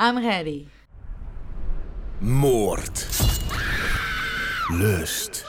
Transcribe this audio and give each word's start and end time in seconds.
I'm 0.00 0.18
ready. 0.18 0.66
Moord. 2.18 3.06
Lust. 4.68 5.44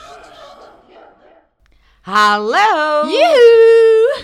Hallo! 2.02 3.02
Joehoe! 3.08 4.22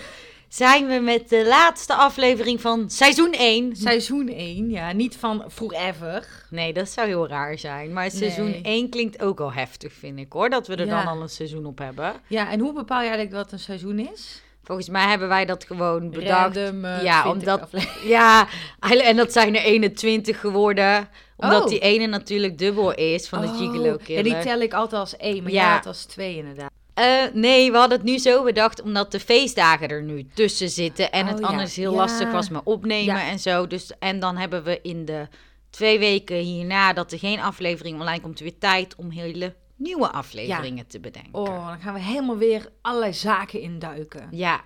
Zijn 0.49 0.87
we 0.87 0.99
met 0.99 1.29
de 1.29 1.47
laatste 1.47 1.95
aflevering 1.95 2.61
van 2.61 2.91
seizoen 2.91 3.33
1? 3.33 3.77
Seizoen 3.77 4.29
1, 4.29 4.71
ja, 4.71 4.93
niet 4.93 5.17
van 5.17 5.45
forever. 5.51 6.27
Nee, 6.51 6.73
dat 6.73 6.89
zou 6.89 7.07
heel 7.09 7.29
raar 7.29 7.59
zijn. 7.59 7.93
Maar 7.93 8.11
seizoen 8.11 8.51
Nee. 8.51 8.61
1 8.63 8.89
klinkt 8.91 9.23
ook 9.23 9.41
al 9.41 9.53
heftig, 9.53 9.93
vind 9.93 10.19
ik 10.19 10.33
hoor. 10.33 10.51
Dat 10.51 10.67
we 10.67 10.77
er 10.77 10.87
Ja. 10.87 11.05
dan 11.05 11.13
al 11.17 11.23
een 11.23 11.29
seizoen 11.29 11.67
op 11.67 11.79
hebben. 11.79 12.13
Ja, 12.27 12.51
en 12.51 12.61
hoe 12.61 12.73
bepaal 12.73 13.01
je 13.03 13.07
eigenlijk 13.09 13.37
wat 13.37 13.53
een 13.53 13.59
seizoen 13.59 13.99
is? 13.99 14.43
Volgens 14.69 14.89
mij 14.89 15.09
hebben 15.09 15.29
wij 15.29 15.45
dat 15.45 15.65
gewoon 15.65 16.11
bedacht. 16.11 16.57
Random, 16.57 16.85
eh, 16.85 17.03
ja, 17.03 17.23
20 17.23 17.55
omdat. 17.55 17.69
Ja, 18.05 18.49
en 18.81 19.17
dat 19.17 19.33
zijn 19.33 19.57
er 19.57 19.63
21 19.63 20.41
geworden. 20.41 21.09
Omdat 21.37 21.63
Oh. 21.63 21.69
die 21.69 21.79
ene 21.79 22.07
natuurlijk 22.07 22.59
dubbel 22.59 22.95
is 22.95 23.29
van 23.29 23.41
de 23.41 23.49
Gigolo 23.49 23.93
Oh, 23.93 24.03
Killer. 24.05 24.27
Ja, 24.27 24.35
die 24.35 24.43
tel 24.45 24.61
ik 24.61 24.73
altijd 24.73 25.01
als 25.01 25.17
één, 25.17 25.43
maar 25.43 25.53
Ja. 25.53 25.63
jij 25.65 25.73
had 25.73 25.87
als 25.87 26.05
twee 26.05 26.37
inderdaad. 26.37 26.71
Eh, 26.95 27.23
nee, 27.33 27.71
we 27.71 27.77
hadden 27.79 27.99
het 27.99 28.07
nu 28.07 28.19
zo 28.19 28.43
bedacht 28.45 28.83
omdat 28.83 29.13
de 29.13 29.21
feestdagen 29.21 29.89
er 29.89 30.03
nu 30.03 30.27
tussen 30.35 30.69
zitten. 30.69 31.13
En 31.13 31.25
Oh, 31.25 31.31
het 31.31 31.39
ja. 31.39 31.47
anders 31.47 31.77
heel 31.77 31.91
Ja. 31.93 31.97
lastig 31.97 32.31
was 32.31 32.49
met 32.49 32.61
opnemen 32.65 33.15
Ja. 33.15 33.29
en 33.29 33.39
zo. 33.39 33.67
Dus, 33.67 33.93
en 33.99 34.21
dan 34.21 34.37
hebben 34.37 34.65
we 34.65 34.79
in 34.83 35.05
de 35.05 35.29
twee 35.71 35.99
weken 35.99 36.37
hierna 36.37 36.93
dat 36.93 37.13
er 37.13 37.19
geen 37.19 37.41
aflevering 37.41 38.01
online 38.01 38.21
komt, 38.21 38.41
weer 38.41 38.59
tijd 38.59 38.95
om 38.97 39.11
hele 39.11 39.55
nieuwe 39.79 40.11
afleveringen 40.11 40.87
te 40.87 41.01
bedenken. 41.01 41.35
Oh, 41.35 41.67
dan 41.69 41.81
gaan 41.81 41.95
we 41.95 42.01
helemaal 42.01 42.37
weer 42.37 42.69
allerlei 42.83 43.13
zaken 43.13 43.61
induiken. 43.61 44.29
Ja, 44.31 44.63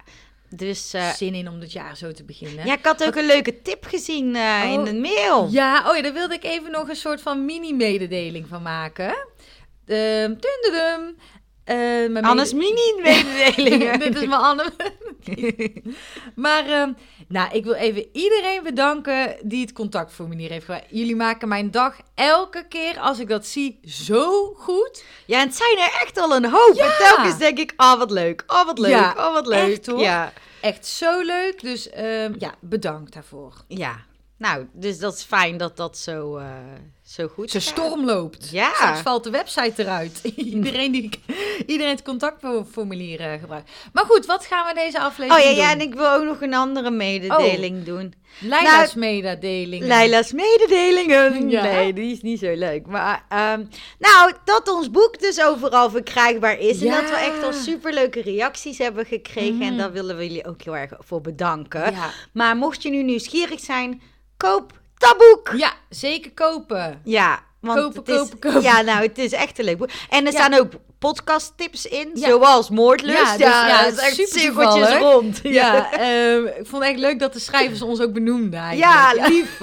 dus... 0.48 0.92
eh, 0.94 1.08
Zin 1.10 1.34
in 1.34 1.48
om 1.48 1.60
dit 1.60 1.72
jaar 1.72 1.96
zo 1.96 2.12
te 2.12 2.24
beginnen. 2.24 2.66
ja, 2.66 2.72
ik 2.76 2.84
had 2.84 3.04
ook 3.06 3.14
een 3.16 3.26
leuke 3.26 3.62
tip 3.62 3.84
gezien 3.84 4.34
eh, 4.36 4.72
in 4.72 4.80
Oh. 4.80 4.88
een 4.88 5.00
mail. 5.00 5.48
Ja, 5.50 5.90
oh 5.90 5.96
ja, 5.96 6.02
daar 6.02 6.12
wilde 6.12 6.34
ik 6.34 6.44
even 6.44 6.70
nog 6.70 6.88
een 6.88 6.96
soort 6.96 7.20
van 7.20 7.44
mini-mededeling 7.44 8.48
van 8.48 8.62
maken. 8.62 9.26
Ehm 9.86 10.34
dundudum. 10.38 11.16
Eh, 11.16 11.41
mijn 11.64 12.24
Anne's 12.24 12.52
mede- 12.52 12.92
mini-mededelingen. 12.96 13.98
Dit 14.04 14.14
is 14.14 14.26
mijn 14.26 14.40
Anne. 14.40 14.72
maar, 16.34 16.66
ehm, 16.66 16.92
nou, 17.28 17.52
ik 17.52 17.64
wil 17.64 17.72
even 17.74 18.06
iedereen 18.12 18.62
bedanken 18.62 19.36
die 19.42 19.60
het 19.60 19.72
contactformulier 19.72 20.50
heeft 20.50 20.64
gemaakt. 20.64 20.86
Jullie 20.90 21.16
maken 21.16 21.48
mijn 21.48 21.70
dag 21.70 21.96
elke 22.14 22.66
keer 22.68 22.98
als 22.98 23.18
ik 23.18 23.28
dat 23.28 23.46
zie 23.46 23.78
zo 23.84 24.52
goed. 24.58 25.04
Ja, 25.26 25.40
en 25.40 25.46
het 25.46 25.56
zijn 25.56 25.78
er 25.78 25.98
echt 26.02 26.18
al 26.18 26.34
een 26.36 26.44
hoop. 26.50 26.72
Ja. 26.74 26.84
En 26.84 26.92
telkens 26.98 27.38
denk 27.38 27.58
ik, 27.58 27.72
oh 27.76 27.98
wat 27.98 28.10
leuk, 28.10 28.44
oh 28.46 28.64
wat 28.66 28.78
leuk, 28.78 28.90
Ja, 28.90 29.14
oh 29.16 29.32
wat 29.32 29.46
leuk. 29.46 29.72
echt, 29.72 29.86
hoor. 29.86 30.00
Ja. 30.00 30.32
Echt 30.60 30.86
zo 30.86 31.20
leuk. 31.20 31.60
Dus 31.60 31.90
ehm, 31.90 32.34
ja, 32.38 32.54
bedankt 32.60 33.12
daarvoor. 33.12 33.52
Ja, 33.68 33.96
nou, 34.42 34.66
dus 34.72 34.98
dat 34.98 35.14
is 35.14 35.22
fijn 35.22 35.56
dat 35.56 35.76
dat 35.76 35.98
zo, 35.98 36.36
eh, 36.36 36.46
zo 37.02 37.28
goed 37.28 37.50
Ze 37.50 37.60
gaat. 37.60 37.68
storm 37.68 38.04
loopt. 38.04 38.48
Ja. 38.50 38.70
Straks 38.74 39.00
valt 39.00 39.24
de 39.24 39.30
website 39.30 39.82
eruit. 39.82 40.20
iedereen, 40.36 40.92
die, 40.92 41.10
iedereen 41.66 41.92
het 41.94 42.02
contactformulier 42.02 43.20
eh, 43.20 43.40
gebruikt. 43.40 43.70
Maar 43.92 44.04
goed, 44.04 44.26
wat 44.26 44.44
gaan 44.46 44.66
we 44.66 44.74
deze 44.74 44.96
Oh 44.96 45.04
aflevering 45.04 45.44
ja, 45.44 45.48
doen? 45.54 45.58
ja, 45.64 45.70
en 45.70 45.80
ik 45.80 45.94
wil 45.94 46.10
ook 46.12 46.24
nog 46.24 46.40
een 46.40 46.54
andere 46.54 46.90
mededeling 46.90 47.84
doen. 47.84 48.14
Leila's 48.40 48.94
mededelingen. 48.94 49.86
Leila's 49.88 50.32
mededelingen. 50.32 51.30
Ja. 51.50 51.62
Nee, 51.62 51.92
die 51.92 52.12
is 52.12 52.20
niet 52.22 52.38
zo 52.38 52.54
leuk. 52.54 52.86
Maar, 52.86 53.24
ehm, 53.28 53.64
nou, 53.98 54.32
dat 54.44 54.68
ons 54.68 54.90
boek 54.90 55.20
dus 55.20 55.42
overal 55.42 55.90
verkrijgbaar 55.90 56.58
is. 56.58 56.80
En 56.80 56.86
Ja. 56.86 57.00
dat 57.00 57.10
we 57.10 57.16
echt 57.16 57.42
al 57.42 57.52
superleuke 57.52 58.22
reacties 58.22 58.78
hebben 58.78 59.06
gekregen. 59.06 59.60
En 59.62 59.68
Mhm. 59.68 59.76
daar 59.76 59.92
willen 59.92 60.16
we 60.16 60.22
jullie 60.26 60.46
ook 60.46 60.62
heel 60.62 60.76
erg 60.76 60.92
voor 60.98 61.20
bedanken. 61.20 61.92
Ja. 61.92 62.10
Maar 62.32 62.56
mocht 62.56 62.82
je 62.82 62.90
nu 62.90 63.02
nieuwsgierig 63.02 63.60
zijn, 63.60 64.02
koop 64.50 64.72
dat 64.98 65.16
boek. 65.18 65.52
ja, 65.56 65.72
zeker 65.88 66.32
kopen. 66.32 67.00
Ja, 67.04 67.40
want 67.60 67.80
Kopen, 67.80 67.98
het 68.00 68.08
is, 68.08 68.16
kopen, 68.16 68.38
kopen. 68.38 68.62
Ja, 68.62 68.80
nou, 68.80 69.02
het 69.02 69.18
is 69.18 69.32
echt 69.32 69.58
een 69.58 69.64
leuk 69.64 69.78
boek. 69.78 69.90
En 70.10 70.26
er 70.26 70.32
Ja. 70.32 70.38
staan 70.38 70.54
ook 70.54 70.72
podcasttips 70.98 71.86
in, 71.86 72.10
Ja. 72.14 72.28
zoals 72.28 72.70
Moordlust. 72.70 73.16
Ja, 73.18 73.34
Ja, 73.36 73.36
dus 73.36 73.46
ja, 73.70 73.84
dat 73.84 73.92
is 73.92 73.98
echt 74.18 74.28
super 74.40 74.98
rond. 74.98 75.40
Ja, 75.42 75.92
ehm, 75.92 76.44
ik 76.46 76.66
vond 76.66 76.82
het 76.82 76.92
echt 76.92 77.00
leuk 77.00 77.18
dat 77.18 77.32
de 77.32 77.38
schrijvers 77.38 77.82
ons 77.82 78.00
ook 78.00 78.12
benoemden 78.12 78.76
Ja, 78.76 79.12
lief. 79.28 79.60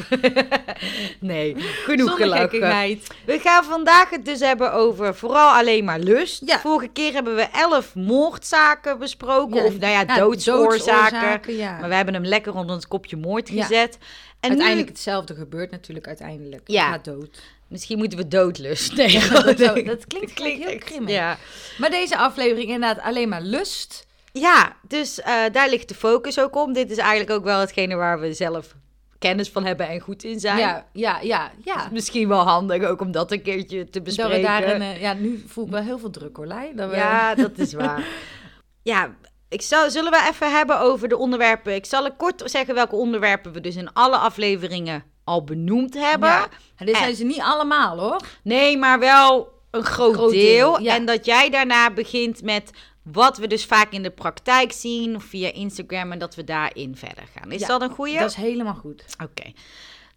nee, 1.19 1.55
genoeg 1.57 2.15
gelachen. 2.15 2.49
gekkigheid. 2.49 3.07
We 3.25 3.39
gaan 3.39 3.63
vandaag 3.63 4.09
het 4.09 4.25
dus 4.25 4.39
hebben 4.39 4.73
over 4.73 5.15
vooral 5.15 5.49
alleen 5.53 5.83
maar 5.85 5.99
lust. 5.99 6.41
Ja. 6.45 6.59
Vorige 6.59 6.87
keer 6.87 7.13
hebben 7.13 7.35
we 7.35 7.47
elf 7.53 7.95
moordzaken 7.95 8.99
besproken. 8.99 9.55
Ja, 9.55 9.63
of 9.63 9.77
nou 9.77 9.91
ja, 9.93 10.03
ja, 10.07 10.15
doodsoorzaken. 10.15 11.11
doodsoorzaken, 11.11 11.55
ja. 11.55 11.77
Maar 11.79 11.89
we 11.89 11.95
hebben 11.95 12.13
hem 12.13 12.25
lekker 12.25 12.55
onder 12.55 12.75
het 12.75 12.87
kopje 12.87 13.17
moord 13.17 13.49
Ja. 13.49 13.61
gezet. 13.65 13.97
En 14.39 14.49
uiteindelijk 14.49 14.87
nu, 14.87 14.93
hetzelfde 14.93 15.35
gebeurt 15.35 15.71
natuurlijk 15.71 16.07
uiteindelijk. 16.07 16.61
Ja. 16.65 16.97
Dood. 16.97 17.41
misschien 17.67 17.97
moeten 17.97 18.17
we 18.17 18.27
doodlust. 18.27 18.93
Nee, 18.97 19.11
Ja, 19.11 19.29
dat, 19.41 19.57
dat 19.85 20.07
klinkt, 20.07 20.33
klinkt 20.33 20.65
heel 20.65 20.79
grimmig. 20.79 21.11
Ja. 21.13 21.37
Maar 21.77 21.89
deze 21.89 22.17
aflevering 22.17 22.69
inderdaad 22.69 23.03
alleen 23.03 23.29
maar 23.29 23.41
lust. 23.41 24.07
Ja, 24.31 24.75
dus 24.87 25.21
eh, 25.21 25.43
daar 25.51 25.69
ligt 25.69 25.87
de 25.87 25.95
focus 25.95 26.39
ook 26.39 26.55
om. 26.55 26.73
Dit 26.73 26.91
is 26.91 26.97
eigenlijk 26.97 27.31
ook 27.31 27.43
wel 27.43 27.59
hetgene 27.59 27.95
waar 27.95 28.19
we 28.19 28.33
zelf 28.33 28.75
kennis 29.19 29.49
van 29.49 29.65
hebben 29.65 29.87
en 29.87 29.99
goed 29.99 30.23
in 30.23 30.39
zijn. 30.39 30.57
Ja, 30.57 30.85
ja, 30.93 31.19
ja, 31.21 31.51
ja. 31.63 31.87
Misschien 31.91 32.27
wel 32.27 32.39
handig 32.43 32.83
ook 32.83 33.01
om 33.01 33.11
dat 33.11 33.31
een 33.31 33.41
keertje 33.41 33.83
te 33.83 33.89
Dat 33.91 34.03
bespreken. 34.03 34.65
we 34.67 34.73
een, 34.73 34.81
eh, 34.81 35.01
ja, 35.01 35.13
nu 35.13 35.43
voel 35.47 35.65
ik 35.65 35.71
wel 35.71 35.81
heel 35.81 35.99
veel 35.99 36.09
druk 36.09 36.35
hoor, 36.37 36.47
Lei. 36.47 36.75
Dat 36.75 36.89
we, 36.89 36.95
Ja, 36.95 37.35
dat 37.35 37.57
is 37.57 37.73
waar. 37.73 38.07
ja, 38.91 39.15
ik 39.49 39.61
zal, 39.61 39.89
zullen 39.91 40.11
we 40.11 40.27
even 40.29 40.51
hebben 40.51 40.79
over 40.79 41.07
de 41.07 41.17
onderwerpen. 41.17 41.75
Ik 41.75 41.85
zal 41.85 42.11
kort 42.15 42.41
zeggen 42.45 42.75
welke 42.75 42.95
onderwerpen 42.95 43.51
we 43.51 43.61
dus 43.61 43.75
in 43.75 43.93
alle 43.93 44.17
afleveringen 44.17 45.03
al 45.23 45.43
benoemd 45.43 45.93
hebben. 45.93 46.29
Ja. 46.29 46.47
En 46.75 46.85
dit 46.85 46.95
En- 46.95 47.01
zijn 47.01 47.15
ze 47.15 47.23
niet 47.23 47.41
allemaal 47.41 47.99
hoor. 47.99 48.21
Nee, 48.43 48.77
maar 48.77 48.99
wel 48.99 49.51
een 49.71 49.83
groot, 49.83 50.13
Groot 50.13 50.31
deel. 50.31 50.71
deel, 50.73 50.81
ja. 50.81 50.95
En 50.95 51.05
dat 51.05 51.25
jij 51.25 51.49
daarna 51.49 51.91
begint 51.91 52.41
met 52.41 52.71
wat 53.03 53.37
we 53.37 53.47
dus 53.47 53.65
vaak 53.65 53.91
in 53.91 54.03
de 54.03 54.09
praktijk 54.11 54.71
zien 54.71 55.15
of 55.15 55.23
via 55.23 55.51
Instagram 55.53 56.11
en 56.11 56.19
dat 56.19 56.35
we 56.35 56.43
daarin 56.43 56.95
verder 56.95 57.23
gaan. 57.39 57.51
Is 57.51 57.59
Ja, 57.61 57.67
dat 57.67 57.81
een 57.81 57.89
goeie? 57.89 58.19
Dat 58.19 58.29
is 58.29 58.35
helemaal 58.35 58.73
goed. 58.73 59.03
Oké. 59.23 59.51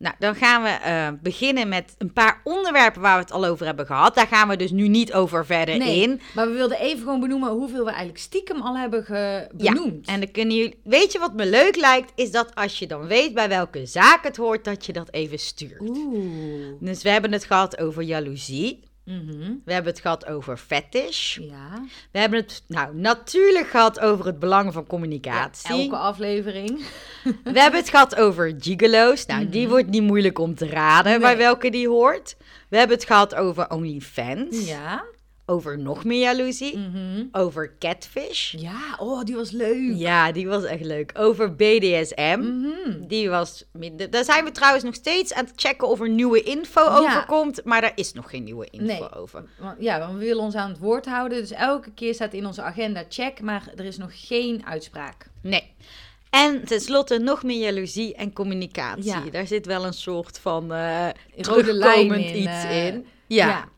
Nou, 0.03 0.15
dan 0.19 0.35
gaan 0.35 0.63
we 0.63 0.69
eh, 0.69 1.09
beginnen 1.23 1.69
met 1.69 1.95
een 1.99 2.13
paar 2.13 2.41
onderwerpen 2.45 3.01
waar 3.01 3.15
we 3.17 3.23
het 3.23 3.33
al 3.33 3.45
over 3.45 3.67
hebben 3.67 3.87
gehad. 3.87 4.15
Daar 4.15 4.27
gaan 4.27 4.49
we 4.49 4.57
dus 4.57 4.71
nu 4.71 4.89
niet 4.89 5.13
over 5.13 5.47
verder 5.47 5.77
Nee, 5.79 6.01
in. 6.03 6.21
maar 6.35 6.47
we 6.47 6.53
wilden 6.55 6.79
even 6.81 6.99
gewoon 7.03 7.21
benoemen 7.21 7.51
hoeveel 7.51 7.81
we 7.85 7.89
eigenlijk 7.91 8.19
stiekem 8.19 8.61
al 8.61 8.77
hebben 8.77 9.05
ge- 9.05 9.49
Ja, 9.57 9.73
benoemd. 9.73 10.07
En 10.07 10.21
dan 10.21 10.31
kunnen 10.31 10.57
jullie. 10.57 10.81
Weet 10.85 11.13
je 11.13 11.19
wat 11.19 11.35
me 11.35 11.47
leuk 11.47 11.77
lijkt? 11.77 12.13
Is 12.15 12.31
dat 12.31 12.55
als 12.55 12.79
je 12.79 12.87
dan 12.87 13.07
weet 13.07 13.35
bij 13.35 13.49
welke 13.49 13.87
zaak 13.87 14.23
het 14.25 14.37
hoort, 14.37 14.65
dat 14.65 14.87
je 14.87 14.93
dat 14.93 15.13
even 15.13 15.39
stuurt. 15.39 15.81
Oeh. 15.81 16.67
Dus 16.81 17.03
we 17.03 17.09
hebben 17.09 17.33
het 17.33 17.45
gehad 17.45 17.79
over 17.81 18.03
jaloezie. 18.03 18.81
Mhm. 19.05 19.53
We 19.65 19.73
hebben 19.73 19.93
het 19.93 20.01
gehad 20.01 20.27
over 20.27 20.57
fetish. 20.57 21.37
Ja. 21.37 21.83
We 22.13 22.19
hebben 22.19 22.39
het 22.41 22.63
nou 22.67 22.97
natuurlijk 22.97 23.67
gehad 23.69 24.01
over 24.01 24.27
het 24.27 24.39
belang 24.39 24.73
van 24.73 24.83
ja, 24.83 24.89
communicatie. 24.89 25.71
elke 25.83 25.97
aflevering. 25.97 26.85
We 27.45 27.61
hebben 27.61 27.81
het 27.81 27.89
gehad 27.91 28.17
over 28.17 28.55
gigolo's. 28.59 29.27
Nou, 29.27 29.49
die 29.49 29.61
Mhm. 29.63 29.71
wordt 29.71 29.89
niet 29.89 30.03
moeilijk 30.03 30.39
om 30.39 30.55
te 30.55 30.67
raden 30.67 31.21
bij 31.21 31.29
Nee. 31.35 31.43
welke 31.43 31.71
die 31.71 31.89
hoort. 31.89 32.37
We 32.69 32.77
hebben 32.79 32.97
het 32.97 33.07
gehad 33.07 33.35
over 33.35 33.71
OnlyFans. 33.71 34.69
Ja. 34.69 35.05
Over 35.53 35.79
nog 35.79 36.05
meer 36.05 36.21
jaloezie. 36.21 36.79
Mhm. 36.79 37.25
Over 37.33 37.75
catfish. 37.79 38.53
Ja, 38.53 38.97
oh, 38.99 39.23
die 39.25 39.35
was 39.35 39.51
leuk. 39.51 39.93
Ja, 39.95 40.33
die 40.33 40.49
was 40.49 40.65
echt 40.65 40.85
leuk. 40.85 41.13
Over 41.19 41.55
BDSM. 41.55 42.39
Mhm. 42.41 43.07
Die 43.07 43.31
was 43.31 43.65
minder. 43.73 44.11
Daar 44.11 44.25
zijn 44.25 44.45
we 44.45 44.51
trouwens 44.51 44.85
nog 44.85 44.95
steeds 44.95 45.33
aan 45.35 45.45
het 45.45 45.53
checken 45.57 45.89
of 45.89 46.01
er 46.01 46.09
nieuwe 46.09 46.43
info 46.43 46.81
Ja. 46.81 46.99
over 46.99 47.25
komt. 47.27 47.65
Maar 47.65 47.81
daar 47.81 47.93
is 47.95 48.13
nog 48.13 48.31
geen 48.31 48.45
nieuwe 48.45 48.67
info 48.71 48.85
Nee. 48.87 49.15
over. 49.15 49.45
Ja, 49.79 49.99
want 49.99 50.13
we 50.13 50.19
willen 50.19 50.43
ons 50.43 50.55
aan 50.55 50.69
het 50.71 50.79
woord 50.79 51.07
houden. 51.07 51.41
Dus 51.41 51.51
elke 51.51 51.91
keer 51.95 52.15
staat 52.15 52.33
in 52.33 52.47
onze 52.47 52.63
agenda 52.63 53.05
check, 53.09 53.41
maar 53.41 53.69
er 53.77 53.84
is 53.84 53.97
nog 53.97 54.11
geen 54.27 54.63
uitspraak. 54.67 55.27
Nee. 55.43 55.75
En 56.31 56.65
tenslotte 56.65 57.19
nog 57.19 57.43
meer 57.43 57.61
jaloezie 57.61 58.15
en 58.15 58.33
communicatie. 58.33 59.05
Ja. 59.05 59.23
Daar 59.31 59.47
zit 59.47 59.67
wel 59.67 59.84
een 59.84 59.93
soort 59.93 60.39
van 60.39 60.73
eh 60.73 61.09
Rode 61.37 61.72
lijn 61.72 62.13
in, 62.15 62.37
iets 62.37 62.47
eh, 62.65 62.87
in. 62.87 63.07
Ja. 63.27 63.69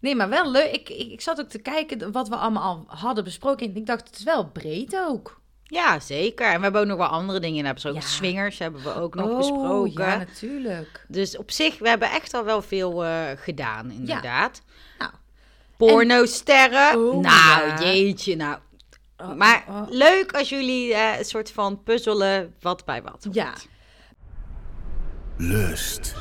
Nee, 0.00 0.14
maar 0.14 0.28
wel 0.28 0.50
leuk. 0.50 0.72
Ik, 0.72 0.88
ik, 0.88 1.12
ik 1.12 1.20
zat 1.20 1.40
ook 1.40 1.48
te 1.48 1.58
kijken 1.58 2.12
wat 2.12 2.28
we 2.28 2.36
allemaal 2.36 2.62
al 2.62 2.96
hadden 2.96 3.24
besproken. 3.24 3.66
En 3.66 3.76
ik 3.76 3.86
dacht, 3.86 4.06
het 4.06 4.18
is 4.18 4.24
wel 4.24 4.46
breed 4.46 4.96
ook. 4.96 5.40
Ja, 5.62 6.00
zeker. 6.00 6.46
En 6.46 6.56
we 6.56 6.62
hebben 6.62 6.80
ook 6.80 6.86
nog 6.86 6.96
wel 6.96 7.06
andere 7.06 7.40
dingen 7.40 7.64
hebben 7.64 7.74
besproken. 7.74 8.00
Ja. 8.00 8.06
Swingers 8.06 8.58
hebben 8.58 8.82
we 8.82 8.94
ook 8.94 9.14
nog 9.14 9.28
Oh, 9.30 9.36
besproken. 9.36 10.04
Ja, 10.04 10.16
natuurlijk. 10.16 11.04
Dus 11.08 11.36
op 11.36 11.50
zich, 11.50 11.78
we 11.78 11.88
hebben 11.88 12.10
echt 12.10 12.34
al 12.34 12.44
wel 12.44 12.62
veel 12.62 13.04
eh, 13.04 13.24
gedaan, 13.36 13.90
inderdaad. 13.90 14.62
Nou. 14.98 15.10
Pornosterren. 15.76 17.00
Oh, 17.00 17.12
nou, 17.12 17.66
ja. 17.66 17.78
jeetje, 17.80 18.36
nou. 18.36 18.58
Oh, 19.16 19.32
Maar 19.34 19.64
oh, 19.68 19.76
oh. 19.76 19.90
leuk 19.90 20.32
als 20.32 20.48
jullie 20.48 20.94
eh, 20.94 21.18
een 21.18 21.24
soort 21.24 21.50
van 21.50 21.82
puzzelen 21.82 22.54
wat 22.60 22.84
bij 22.84 23.02
wat 23.02 23.24
hoort. 23.24 23.34
Ja. 23.36 23.52
Lust. 25.36 26.14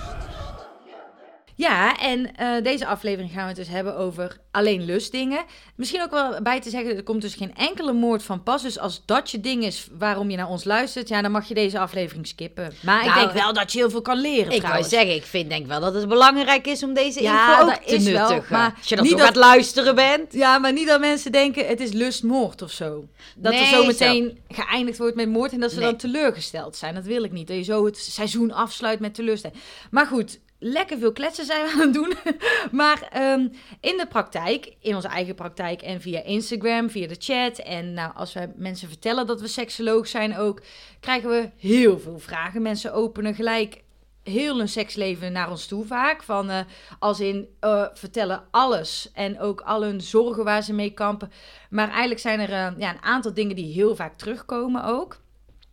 Ja, 1.60 1.98
en 2.00 2.36
eh, 2.36 2.64
deze 2.64 2.86
aflevering 2.86 3.32
gaan 3.32 3.42
we 3.42 3.48
het 3.48 3.56
dus 3.56 3.68
hebben 3.68 3.98
over 3.98 4.38
alleen 4.52 4.86
lustdingen. 4.86 5.44
Misschien 5.76 6.02
ook 6.02 6.12
wel 6.12 6.42
bij 6.42 6.62
te 6.62 6.70
zeggen, 6.70 6.96
er 6.96 7.04
komt 7.04 7.22
dus 7.22 7.34
geen 7.36 7.56
enkele 7.56 7.94
moord 7.94 8.24
van 8.24 8.44
pas. 8.44 8.62
Dus 8.62 8.80
als 8.80 9.02
dat 9.06 9.32
je 9.32 9.40
ding 9.40 9.64
is 9.64 9.88
waarom 9.98 10.30
je 10.30 10.38
naar 10.38 10.48
ons 10.50 10.64
luistert, 10.64 11.08
ja, 11.08 11.22
dan 11.22 11.32
mag 11.32 11.48
je 11.48 11.54
deze 11.54 11.80
aflevering 11.80 12.28
skippen. 12.28 12.74
Maar 12.82 13.00
ik 13.00 13.06
Nou, 13.10 13.20
denk 13.20 13.32
wel 13.32 13.54
dat 13.54 13.72
je 13.72 13.78
heel 13.78 13.90
veel 13.90 14.02
kan 14.02 14.18
leren 14.22 14.54
Ik 14.54 14.62
wou 14.62 14.84
zeggen, 14.84 15.16
ik 15.16 15.24
vind 15.24 15.50
denk 15.50 15.68
wel 15.68 15.80
dat 15.80 15.94
het 15.94 16.08
belangrijk 16.08 16.68
is 16.68 16.84
om 16.84 16.94
deze 16.94 17.22
Ja, 17.22 17.50
info 17.50 17.62
ook 17.62 17.70
dat 17.70 17.88
te 17.88 17.96
is 17.96 18.04
wel, 18.04 18.30
nuttigen. 18.30 18.54
maar 18.58 18.74
Als 18.78 18.90
je 18.90 18.96
dan 18.96 19.04
niet 19.04 19.14
dat- 19.14 19.22
aan 19.22 19.28
het 19.28 19.36
luisteren 19.36 19.96
bent. 19.96 20.34
Ja, 20.34 20.58
maar 20.58 20.74
niet 20.74 20.88
dat 20.88 21.00
mensen 21.00 21.32
denken 21.32 21.68
het 21.68 21.80
is 21.80 21.92
lustmoord 21.92 22.62
of 22.62 22.72
zo. 22.72 23.08
Dat 23.36 23.54
er 23.54 23.66
zo 23.66 23.86
meteen 23.86 24.40
geëindigd 24.50 24.98
wordt 24.98 25.16
met 25.16 25.30
moord 25.30 25.52
en 25.52 25.60
dat 25.60 25.72
ze 25.72 25.78
Nee. 25.80 25.86
dan 25.86 25.98
teleurgesteld 25.98 26.76
zijn. 26.76 26.94
Dat 26.96 27.04
wil 27.06 27.24
ik 27.24 27.32
niet. 27.32 27.48
Dat 27.48 27.58
je 27.58 27.64
zo 27.64 27.86
het 27.86 27.98
seizoen 27.98 28.52
afsluit 28.52 29.00
met 29.00 29.14
teleurstelling. 29.14 29.60
Maar 29.92 30.06
goed, 30.06 30.40
lekker 30.60 30.98
veel 30.98 31.12
kletsen 31.12 31.46
zijn 31.46 31.66
we 31.66 31.72
aan 31.72 31.80
het 31.80 31.94
doen. 31.94 32.14
maar 32.82 33.08
ehm, 33.12 33.48
in 33.82 33.98
de 33.98 34.06
praktijk, 34.10 34.76
in 34.82 34.96
onze 34.96 35.08
eigen 35.08 35.36
praktijk 35.36 35.82
en 35.82 36.02
via 36.02 36.24
Instagram, 36.24 36.90
via 36.90 37.08
de 37.08 37.16
chat. 37.20 37.58
En 37.58 37.94
nou, 37.94 38.12
als 38.16 38.34
wij 38.34 38.52
mensen 38.56 38.88
vertellen 38.88 39.28
dat 39.28 39.42
we 39.42 39.48
seksoloog 39.48 40.08
zijn 40.08 40.38
ook, 40.38 40.62
krijgen 41.00 41.30
we 41.30 41.50
heel 41.58 42.00
veel 42.00 42.20
vragen. 42.20 42.62
Mensen 42.62 42.94
openen 42.94 43.36
gelijk 43.36 43.86
heel 44.24 44.58
hun 44.58 44.70
seksleven 44.70 45.32
naar 45.32 45.50
ons 45.50 45.66
toe 45.66 45.86
vaak. 45.86 46.24
Van, 46.24 46.50
eh, 46.50 46.60
als 47.00 47.20
in 47.20 47.48
eh, 47.60 47.86
vertellen 47.94 48.44
alles 48.52 49.10
en 49.14 49.40
ook 49.40 49.62
al 49.62 49.84
hun 49.84 50.02
zorgen 50.02 50.44
waar 50.44 50.64
ze 50.64 50.74
mee 50.74 50.92
kampen. 50.92 51.32
Maar 51.70 51.90
eigenlijk 51.90 52.20
zijn 52.20 52.40
er 52.40 52.52
eh, 52.52 52.80
ja, 52.80 52.90
een 52.94 53.02
aantal 53.02 53.34
dingen 53.34 53.56
die 53.56 53.74
heel 53.74 53.96
vaak 53.96 54.18
terugkomen 54.18 54.84
ook. 54.84 55.18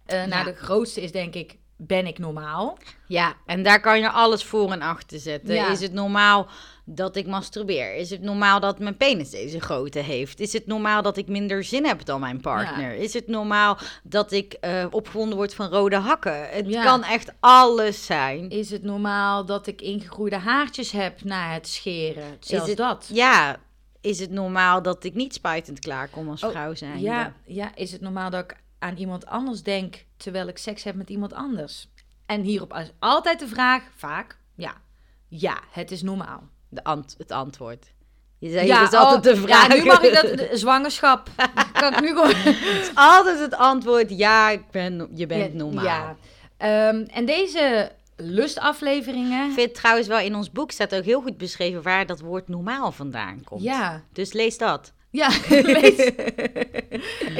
Nou, 0.07 0.29
Ja. 0.29 0.45
de 0.45 0.55
grootste 0.55 1.01
is 1.03 1.13
denk 1.13 1.35
ik, 1.35 1.57
ben 1.77 2.07
ik 2.07 2.19
normaal? 2.19 2.79
Ja, 3.07 3.35
en 3.47 3.63
daar 3.63 3.81
kan 3.81 4.01
je 4.01 4.11
alles 4.11 4.45
voor 4.45 4.73
en 4.73 4.83
achter 4.83 5.19
zetten. 5.19 5.55
Ja. 5.55 5.69
Is 5.71 5.81
het 5.81 5.93
normaal 5.93 6.47
dat 6.85 7.17
ik 7.17 7.27
masturbeer? 7.27 7.95
Is 7.95 8.11
het 8.11 8.21
normaal 8.23 8.61
dat 8.61 8.79
mijn 8.79 8.97
penis 8.97 9.31
deze 9.31 9.61
grootte 9.61 9.99
heeft? 9.99 10.41
Is 10.41 10.53
het 10.53 10.67
normaal 10.67 11.03
dat 11.03 11.17
ik 11.17 11.29
minder 11.29 11.65
zin 11.65 11.87
heb 11.87 12.05
dan 12.05 12.21
mijn 12.21 12.41
partner? 12.41 12.95
Is 12.95 13.13
het 13.15 13.27
normaal 13.29 13.79
dat 14.03 14.33
ik 14.33 14.53
eh, 14.53 14.87
opgewonden 14.91 15.37
word 15.37 15.55
van 15.55 15.69
rode 15.69 15.97
hakken? 15.97 16.49
Het 16.51 16.67
Ja. 16.69 16.83
kan 16.85 17.03
echt 17.05 17.33
alles 17.41 18.07
zijn. 18.07 18.51
Is 18.51 18.71
het 18.71 18.83
normaal 18.83 19.45
dat 19.45 19.67
ik 19.67 19.81
ingegroeide 19.83 20.37
haartjes 20.39 20.91
heb 20.91 21.23
na 21.25 21.53
het 21.53 21.69
scheren? 21.69 22.37
Zelfs 22.41 22.69
het- 22.69 22.77
dat. 22.77 23.09
Ja, 23.13 23.57
is 24.01 24.19
het 24.19 24.31
normaal 24.31 24.83
dat 24.83 25.05
ik 25.05 25.15
niet 25.15 25.35
spuitend 25.35 25.79
klaarkom 25.79 26.29
als 26.31 26.43
Oh, 26.43 26.51
vrouw 26.51 26.75
zijn? 26.75 27.01
Ja, 27.01 27.33
ja, 27.47 27.71
is 27.75 27.93
het 27.93 28.01
normaal 28.01 28.31
dat 28.31 28.45
ik 28.45 28.57
aan 28.85 28.97
iemand 28.97 29.27
anders 29.27 29.63
denk 29.63 30.05
terwijl 30.17 30.49
ik 30.49 30.59
seks 30.59 30.83
heb 30.83 30.95
met 30.95 31.11
iemand 31.11 31.33
anders? 31.33 31.89
En 32.27 32.41
hierop 32.41 32.75
is 32.75 32.93
altijd 32.99 33.39
de 33.39 33.49
vraag, 33.49 33.83
vaak, 33.97 34.39
ja, 34.55 34.75
ja, 35.29 35.59
het 35.71 35.91
is 35.91 36.03
normaal. 36.03 36.49
De 36.69 36.85
ant 36.85 37.15
het 37.19 37.31
antwoord. 37.33 37.93
Je 38.39 38.51
zei, 38.51 38.67
ja, 38.67 38.81
het 38.81 38.93
is 38.93 38.99
altijd 38.99 39.27
oh, 39.27 39.35
de 39.35 39.47
vraag. 39.47 39.69
Ja, 39.69 39.75
nu 39.75 39.85
mag 39.85 40.03
ik 40.03 40.15
dat, 40.15 40.23
de- 40.39 40.51
zwangerschap, 40.53 41.29
kan 41.73 41.93
ik 41.93 42.01
nu 42.01 42.09
gewoon... 42.09 42.35
Het 42.45 42.83
is 42.83 42.91
altijd 42.95 43.39
het 43.39 43.55
antwoord, 43.55 44.11
ja, 44.11 44.51
ik 44.51 44.71
ben, 44.71 45.09
je 45.15 45.27
bent 45.27 45.53
Ja, 45.53 45.59
normaal. 45.59 45.85
Ja. 45.85 46.17
Ehm, 46.57 47.03
en 47.03 47.25
deze 47.25 47.93
lustafleveringen... 48.17 49.49
Ik 49.49 49.55
vind 49.55 49.75
trouwens 49.75 50.09
wel 50.09 50.19
in 50.19 50.35
ons 50.35 50.51
boek 50.51 50.71
staat 50.71 50.95
ook 50.95 51.05
heel 51.05 51.21
goed 51.21 51.37
beschreven 51.37 51.83
waar 51.83 52.07
dat 52.07 52.21
woord 52.21 52.49
normaal 52.49 52.93
vandaan 52.93 53.45
komt. 53.45 53.63
Ja, 53.63 54.03
Dus 54.13 54.33
lees 54.33 54.59
dat. 54.59 54.93
Ja. 55.15 55.29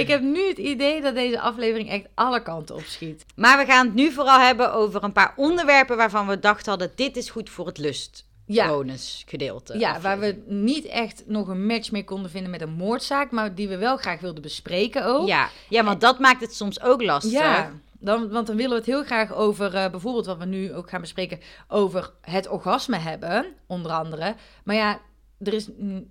ik 0.03 0.09
heb 0.09 0.21
nu 0.21 0.49
het 0.49 0.59
idee 0.59 1.01
dat 1.01 1.15
deze 1.15 1.41
aflevering 1.41 1.91
echt 1.91 2.07
alle 2.15 2.43
kanten 2.43 2.75
opschiet. 2.75 3.25
Maar 3.37 3.59
we 3.59 3.65
gaan 3.65 3.87
het 3.87 3.95
nu 3.95 4.13
vooral 4.13 4.41
hebben 4.41 4.73
over 4.73 5.05
een 5.05 5.13
paar 5.13 5.33
onderwerpen 5.37 5.97
waarvan 5.97 6.27
we 6.27 6.39
dachten 6.39 6.71
hadden, 6.71 6.93
dit 6.95 7.17
is 7.17 7.31
goed 7.31 7.51
voor 7.51 7.67
het 7.67 7.79
lust. 7.79 8.27
Ja. 8.47 8.69
Bonus 8.69 9.23
gedeelte. 9.27 9.79
Ja, 9.79 10.01
waar 10.01 10.19
we 10.19 10.43
niet 10.47 10.85
echt 10.85 11.23
nog 11.27 11.49
een 11.49 11.67
match 11.67 11.91
mee 11.91 12.05
konden 12.05 12.31
vinden 12.31 12.51
met 12.51 12.61
een 12.61 12.73
moordzaak, 12.73 13.31
maar 13.31 13.55
die 13.55 13.69
we 13.69 13.77
wel 13.77 13.97
graag 13.97 14.21
wilden 14.21 14.43
bespreken 14.43 15.07
ook. 15.07 15.27
Ja, 15.27 15.49
ja, 15.69 15.85
want 15.85 16.01
dat 16.01 16.19
maakt 16.19 16.41
het 16.41 16.55
soms 16.55 16.83
ook 16.83 17.03
lastig. 17.03 17.33
Ja, 17.33 17.73
dan, 17.99 18.31
want 18.31 18.47
dan 18.47 18.57
willen 18.57 18.71
we 18.71 18.77
het 18.77 18.87
heel 18.87 19.05
graag 19.05 19.35
over, 19.35 19.75
eh, 19.75 19.91
bijvoorbeeld 19.91 20.27
wat 20.27 20.39
we 20.39 20.45
nu 20.45 20.75
ook 20.75 20.89
gaan 20.89 21.01
bespreken, 21.01 21.41
over 21.69 22.11
het 22.21 22.49
orgasme 22.49 22.97
hebben, 22.97 23.47
onder 23.67 23.93
andere. 23.93 24.35
Maar 24.65 24.77
ja, 24.77 25.01
er 25.45 25.53
is, 25.53 25.67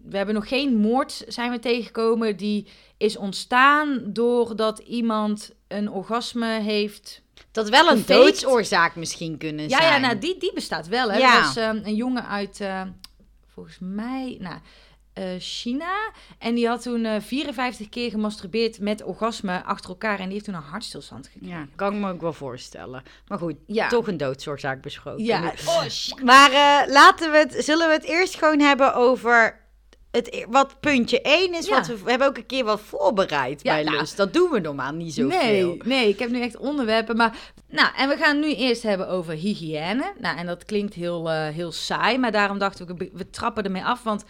we 0.09 0.17
hebben 0.17 0.35
nog 0.35 0.47
geen 0.47 0.75
moord 0.75 1.23
zijn 1.27 1.51
we 1.51 1.59
tegengekomen 1.59 2.37
die 2.37 2.67
is 2.97 3.17
ontstaan 3.17 4.01
doordat 4.05 4.79
iemand 4.79 5.51
een 5.67 5.89
orgasme 5.89 6.59
heeft. 6.61 7.21
Dat 7.51 7.69
wel 7.69 7.87
een 7.89 8.03
doodsoorzaak 8.05 8.95
misschien 8.95 9.37
kunnen 9.37 9.69
Ja, 9.69 9.77
zijn. 9.77 9.91
ja, 9.93 9.97
nou 10.07 10.19
die, 10.19 10.37
die 10.37 10.53
bestaat 10.53 10.87
wel. 10.87 11.11
Hè? 11.11 11.17
Ja. 11.17 11.35
Er 11.37 11.41
was 11.41 11.55
ehm, 11.55 11.79
een 11.83 11.95
jongen 11.95 12.27
uit, 12.27 12.59
eh, 12.59 12.81
volgens 13.53 13.77
mij, 13.79 14.37
nou, 14.39 14.57
eh, 15.13 15.25
China. 15.39 16.11
En 16.39 16.55
die 16.55 16.67
had 16.67 16.81
toen 16.81 17.05
eh, 17.05 17.21
54 17.21 17.89
keer 17.89 18.09
gemasturbeerd 18.09 18.79
met 18.79 19.03
orgasme 19.03 19.63
achter 19.63 19.89
elkaar. 19.89 20.17
En 20.19 20.23
die 20.23 20.33
heeft 20.33 20.45
toen 20.45 20.53
een 20.53 20.61
hartstilstand 20.61 21.27
gekregen. 21.27 21.57
Ja, 21.57 21.67
kan 21.75 21.93
ik 21.93 21.99
me 21.99 22.11
ook 22.11 22.21
wel 22.21 22.33
voorstellen. 22.33 23.03
Maar 23.27 23.37
goed, 23.37 23.55
Ja. 23.67 23.87
toch 23.87 24.07
een 24.07 24.17
doodsoorzaak 24.17 24.81
besproken. 24.81 25.23
Ja, 25.23 25.53
oh. 25.65 25.83
Maar 26.23 26.51
eh, 26.51 26.91
laten 26.93 27.31
we 27.31 27.37
het, 27.37 27.55
zullen 27.65 27.87
we 27.87 27.93
het 27.93 28.03
eerst 28.03 28.35
gewoon 28.37 28.59
hebben 28.59 28.95
over 28.95 29.61
het, 30.11 30.33
e- 30.33 30.45
wat 30.49 30.79
puntje 30.79 31.21
1 31.21 31.53
is. 31.53 31.65
Ja. 31.67 31.75
Wat 31.75 31.87
we, 31.87 32.03
we 32.03 32.09
hebben 32.09 32.27
ook 32.27 32.37
een 32.37 32.45
keer 32.45 32.63
wat 32.63 32.81
voorbereid 32.81 33.63
Ja, 33.63 33.73
bij 33.73 33.83
nou. 33.83 33.97
Lust. 33.97 34.17
Dat 34.17 34.33
doen 34.33 34.49
we 34.51 34.59
normaal 34.59 34.91
niet 34.91 35.13
zoveel. 35.13 35.39
Nee, 35.39 35.81
nee, 35.85 36.07
ik 36.09 36.19
heb 36.19 36.29
nu 36.29 36.41
echt 36.41 36.57
onderwerpen. 36.57 37.15
Maar, 37.17 37.37
nou, 37.69 37.89
en 37.95 38.09
we 38.09 38.17
gaan 38.17 38.39
nu 38.39 38.53
eerst 38.53 38.83
hebben 38.83 39.07
over 39.07 39.33
hygiëne. 39.33 40.13
Nou, 40.19 40.37
en 40.37 40.45
dat 40.45 40.65
klinkt 40.65 40.93
heel, 40.93 41.29
eh, 41.31 41.47
heel 41.47 41.71
saai, 41.71 42.17
maar 42.17 42.31
daarom 42.31 42.57
dachten 42.57 42.97
we, 42.97 43.09
we 43.13 43.29
trappen 43.29 43.63
ermee 43.63 43.83
af, 43.85 44.03
want 44.03 44.23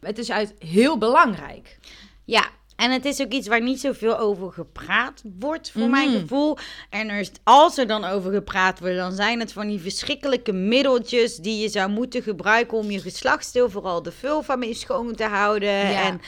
het 0.00 0.18
is 0.18 0.30
uit 0.30 0.54
heel 0.58 0.98
belangrijk. 0.98 1.78
Ja, 2.24 2.44
en 2.76 2.90
het 2.90 3.04
is 3.04 3.20
ook 3.20 3.32
iets 3.32 3.48
waar 3.48 3.62
niet 3.62 3.80
zoveel 3.80 4.18
over 4.18 4.52
gepraat 4.52 5.22
wordt, 5.38 5.70
voor 5.70 5.80
Mhm. 5.80 5.90
mijn 5.90 6.10
gevoel. 6.20 6.58
En 6.90 7.08
er 7.08 7.28
als 7.44 7.78
er 7.78 7.86
dan 7.86 8.04
over 8.04 8.32
gepraat 8.32 8.80
wordt, 8.80 8.96
dan 8.96 9.12
zijn 9.12 9.40
het 9.40 9.52
van 9.52 9.66
die 9.68 9.80
verschrikkelijke 9.80 10.52
middeltjes 10.52 11.36
die 11.36 11.62
je 11.62 11.68
zou 11.68 11.90
moeten 11.90 12.22
gebruiken 12.22 12.78
om 12.78 12.90
je 12.90 13.00
geslachtsdeel, 13.00 13.70
vooral 13.70 14.02
de 14.02 14.12
vulva, 14.12 14.56
mee 14.56 14.74
schoon 14.74 15.14
te 15.14 15.24
houden. 15.24 15.68
Ja. 15.90 16.02
En 16.02 16.20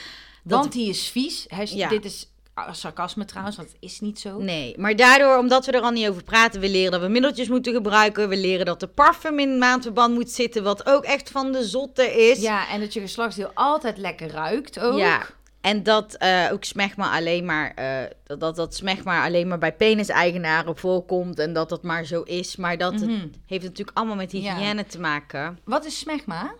dat 0.43 0.59
Want 0.59 0.71
die 0.71 0.89
is 0.89 1.07
vies. 1.07 1.45
Hij 1.47 1.67
Ja. 1.71 1.89
Dit 1.89 2.05
is 2.05 2.27
sarcasme 2.71 3.25
trouwens, 3.25 3.55
want 3.55 3.67
het 3.67 3.77
is 3.79 3.99
niet 3.99 4.19
zo. 4.19 4.37
Nee, 4.39 4.75
maar 4.77 4.95
daardoor, 4.95 5.37
omdat 5.37 5.65
we 5.65 5.71
er 5.71 5.81
al 5.81 5.91
niet 5.91 6.07
over 6.09 6.23
praten, 6.23 6.61
we 6.61 6.69
leren 6.69 6.91
dat 6.91 7.01
we 7.01 7.07
middeltjes 7.07 7.47
moeten 7.47 7.73
gebruiken. 7.73 8.29
We 8.29 8.37
leren 8.37 8.65
dat 8.65 8.79
de 8.79 8.87
parfum 8.87 9.39
in 9.39 9.57
maandverband 9.57 10.13
moet 10.13 10.29
zitten, 10.31 10.63
wat 10.63 10.85
ook 10.85 11.03
echt 11.03 11.29
van 11.29 11.51
de 11.51 11.63
zotte 11.63 12.03
is. 12.29 12.41
Ja, 12.41 12.69
en 12.69 12.79
dat 12.79 12.93
je 12.93 12.99
geslachtsdeel 12.99 13.51
altijd 13.53 13.97
lekker 13.97 14.31
ruikt 14.31 14.79
ook. 14.79 14.97
Ja. 14.97 15.21
En 15.61 15.83
dat 15.83 16.13
eh, 16.13 16.49
ook 16.51 16.63
smegma 16.63 17.11
alleen 17.11 17.45
maar, 17.45 17.71
eh, 17.75 18.09
dat, 18.23 18.39
dat, 18.39 18.55
dat 18.55 18.75
smegma 18.75 19.23
alleen 19.25 19.47
maar 19.47 19.57
bij 19.57 19.73
peniseigenaren 19.73 20.77
voorkomt 20.77 21.39
en 21.39 21.53
dat 21.53 21.69
dat 21.69 21.83
maar 21.83 22.05
zo 22.05 22.21
is. 22.21 22.55
Maar 22.55 22.77
dat 22.77 22.93
het 22.93 23.09
Mhm. 23.09 23.27
heeft 23.45 23.63
natuurlijk 23.63 23.97
allemaal 23.97 24.15
met 24.15 24.31
Ja. 24.31 24.39
hygiëne 24.55 24.85
te 24.85 24.99
maken. 24.99 25.59
Wat 25.63 25.85
is 25.85 25.99
smegma? 25.99 26.53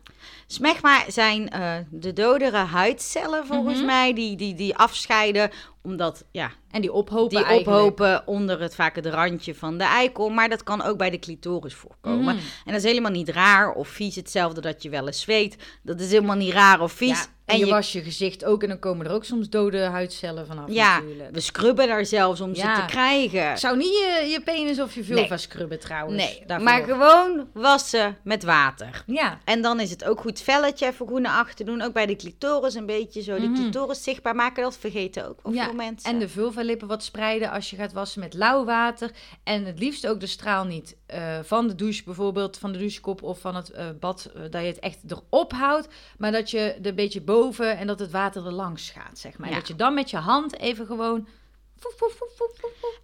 Smegma 0.48 1.04
zijn 1.08 1.50
eh, 1.50 1.74
de 1.90 2.14
dodere 2.14 2.58
huidcellen 2.58 3.46
volgens 3.46 3.78
Mhm. 3.78 3.86
mij, 3.86 4.14
die, 4.14 4.36
die, 4.36 4.54
die 4.56 4.76
afscheiden, 4.76 5.50
omdat 5.82 6.24
ja, 6.32 6.52
En 6.72 6.82
die 6.82 6.94
ophopen 6.94 7.30
die 7.38 7.46
eigenlijk. 7.46 7.68
ophopen 7.84 8.28
onder 8.28 8.62
het 8.62 8.76
vaak 8.76 8.96
het 8.96 9.06
randje 9.06 9.56
van 9.56 9.78
de 9.78 9.84
eikel. 9.84 10.30
Maar 10.30 10.50
dat 10.50 10.64
kan 10.64 10.82
ook 10.82 10.98
bij 10.98 11.10
de 11.10 11.20
clitoris 11.20 11.74
voorkomen. 11.74 12.36
Mhm. 12.36 12.44
En 12.66 12.72
dat 12.72 12.76
is 12.76 12.84
helemaal 12.84 13.12
niet 13.12 13.30
raar 13.30 13.72
of 13.74 13.88
vies. 13.88 14.16
Hetzelfde 14.16 14.62
dat 14.62 14.84
je 14.84 14.90
wel 14.90 15.06
eens 15.08 15.22
zweet. 15.22 15.56
Dat 15.82 16.00
is 16.00 16.12
helemaal 16.12 16.36
niet 16.36 16.54
raar 16.54 16.82
of 16.82 16.92
vies. 16.92 17.20
Ja, 17.20 17.26
en 17.54 17.60
je, 17.60 17.66
was 17.66 17.92
je 17.92 18.02
gezicht 18.04 18.46
ook 18.46 18.62
en 18.64 18.70
dan 18.70 18.80
komen 18.80 19.06
er 19.06 19.12
ook 19.12 19.24
soms 19.26 19.50
dode 19.50 19.80
huidcellen 19.80 20.48
vanaf 20.48 20.70
ja, 20.72 21.00
natuurlijk. 21.00 21.30
we 21.32 21.40
scrubben 21.40 21.88
daar 21.88 22.06
zelfs 22.06 22.42
om 22.42 22.54
Ja. 22.54 22.76
ze 22.76 22.82
te 22.82 22.88
krijgen. 22.88 23.52
Ik 23.52 23.58
zou 23.58 23.78
niet 23.78 23.88
je, 23.88 24.28
je 24.30 24.42
penis 24.42 24.80
of 24.80 24.96
je 24.96 25.04
vulva 25.04 25.28
Nee. 25.30 25.38
scrubben 25.38 25.80
trouwens. 25.80 26.24
Nee, 26.24 26.44
daarvoor. 26.48 26.68
maar 26.70 26.84
gewoon 26.84 27.48
wassen 27.54 28.18
met 28.24 28.44
water. 28.44 29.04
Ja, 29.06 29.40
En 29.46 29.62
dan 29.62 29.80
is 29.80 29.90
het 29.90 30.04
ook 30.04 30.20
goed 30.20 30.42
velletje 30.42 30.86
even 30.88 31.08
goed 31.08 31.22
naar 31.22 31.38
achter 31.40 31.66
doen. 31.66 31.82
Ook 31.82 31.94
bij 31.94 32.06
de 32.06 32.16
clitoris 32.16 32.74
een 32.76 32.86
beetje 32.86 33.22
zo 33.22 33.36
de 33.40 33.48
Mhm. 33.48 33.54
clitoris 33.62 34.04
zichtbaar 34.04 34.36
maken. 34.36 34.64
Dat 34.64 34.78
vergeten 34.78 35.28
ook 35.30 35.40
wel 35.44 35.54
ja. 35.54 35.64
veel 35.64 35.74
mensen. 35.74 36.12
en 36.12 36.20
de 36.20 36.30
vulvalippen 36.30 36.88
wat 36.88 37.04
spreiden 37.04 37.52
als 37.52 37.70
je 37.70 37.76
gaat 37.76 37.94
wassen 37.94 38.20
met 38.20 38.34
lauw 38.34 38.66
water. 38.66 39.12
En 39.44 39.66
het 39.66 39.80
liefst 39.80 40.08
ook 40.08 40.20
de 40.20 40.28
straal 40.28 40.66
niet 40.66 40.96
eh, 41.06 41.40
van 41.44 41.68
de 41.68 41.76
douche 41.76 42.04
bijvoorbeeld, 42.04 42.58
van 42.58 42.72
de 42.72 42.78
douchekop 42.78 43.24
of 43.24 43.40
van 43.40 43.56
het 43.56 43.70
eh, 43.72 43.86
bad, 44.00 44.30
eh, 44.36 44.42
dat 44.50 44.62
je 44.62 44.68
het 44.68 44.80
echt 44.80 44.98
erop 45.08 45.52
houdt. 45.54 45.88
Maar 46.18 46.32
dat 46.32 46.52
je 46.52 46.60
er 46.60 46.86
een 46.88 46.96
beetje 46.96 47.22
boven 47.22 47.43
en 47.52 47.88
dat 47.88 48.00
het 48.00 48.12
water 48.12 48.46
er 48.46 48.52
langs 48.52 48.90
gaat, 48.90 49.20
zeg 49.20 49.38
maar. 49.38 49.50
En 49.50 49.56
dat 49.56 49.68
je 49.68 49.76
dan 49.76 49.94
met 49.94 50.10
je 50.10 50.18
hand 50.18 50.58
even 50.60 50.86
gewoon... 50.86 51.28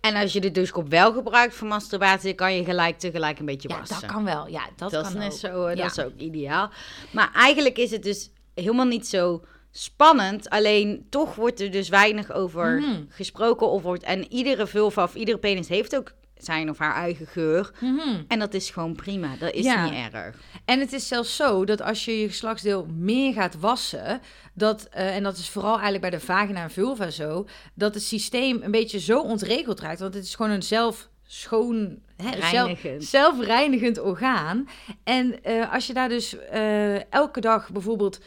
En 0.01 0.15
als 0.15 0.33
je 0.33 0.39
de 0.41 0.51
douchekop 0.51 0.89
wel 0.89 1.13
gebruikt 1.13 1.53
voor 1.55 1.67
masturbatie, 1.67 2.33
kan 2.33 2.55
je 2.55 2.63
gelijk 2.63 2.99
tegelijk 2.99 3.39
een 3.39 3.45
beetje 3.45 3.69
Ja, 3.69 3.77
wassen. 3.77 4.01
dat 4.01 4.11
kan 4.11 4.23
wel. 4.23 4.47
Ja, 4.47 4.63
dat, 4.75 4.91
Dat, 4.91 5.01
kan 5.03 5.11
is 5.11 5.17
net 5.17 5.33
ook. 5.33 5.39
zo, 5.53 5.69
Ja. 5.69 5.75
dat 5.75 5.97
is 5.97 6.03
ook 6.03 6.17
ideaal. 6.17 6.69
Maar 7.11 7.31
eigenlijk 7.33 7.77
is 7.77 7.91
het 7.91 8.03
dus 8.03 8.29
helemaal 8.53 8.85
niet 8.85 9.07
zo 9.07 9.43
spannend. 9.71 10.49
Alleen 10.49 11.05
toch 11.09 11.35
wordt 11.35 11.59
er 11.61 11.71
dus 11.71 11.89
weinig 11.89 12.31
over 12.31 12.79
Mhm. 12.81 13.01
gesproken. 13.09 13.69
Of 13.69 13.81
wordt, 13.81 14.03
en 14.03 14.31
iedere 14.33 14.67
vulva 14.67 15.03
of 15.03 15.15
iedere 15.15 15.37
penis 15.37 15.67
heeft 15.67 15.95
ook 15.95 16.13
zijn 16.43 16.69
of 16.69 16.77
haar 16.77 16.95
eigen 16.95 17.27
geur. 17.27 17.71
Mhm. 17.79 18.23
En 18.27 18.39
dat 18.39 18.53
is 18.53 18.69
gewoon 18.69 18.95
prima. 18.95 19.35
Dat 19.39 19.53
is 19.53 19.65
Ja. 19.65 19.83
niet 19.89 19.93
erg. 20.13 20.35
En 20.65 20.79
het 20.79 20.93
is 20.93 21.07
zelfs 21.07 21.35
zo 21.35 21.65
dat 21.65 21.81
als 21.81 22.05
je 22.05 22.19
je 22.19 22.27
geslachtsdeel 22.27 22.85
meer 22.93 23.33
gaat 23.33 23.59
wassen, 23.59 24.21
dat, 24.53 24.87
eh, 24.91 25.15
en 25.15 25.23
dat 25.23 25.37
is 25.37 25.49
vooral 25.49 25.71
eigenlijk 25.73 26.01
bij 26.01 26.09
de 26.19 26.19
vagina 26.25 26.61
en 26.63 26.71
vulva 26.71 27.09
zo, 27.09 27.47
dat 27.73 27.93
het 27.93 28.03
systeem 28.03 28.59
een 28.63 28.71
beetje 28.71 28.99
zo 28.99 29.19
ontregeld 29.21 29.79
raakt. 29.79 29.99
Want 29.99 30.13
het 30.13 30.23
is 30.23 30.35
gewoon 30.35 30.51
een 30.51 30.63
zelf 30.63 31.09
schoon, 31.23 31.99
hè, 32.17 32.29
zelf, 32.31 32.51
Reinigend. 32.51 33.03
zelfreinigend 33.05 33.99
orgaan. 33.99 34.67
En 35.03 35.43
eh, 35.43 35.73
als 35.73 35.87
je 35.87 35.93
daar 35.93 36.09
dus 36.09 36.37
eh, 36.37 37.11
elke 37.13 37.39
dag 37.41 37.69
bijvoorbeeld 37.71 38.19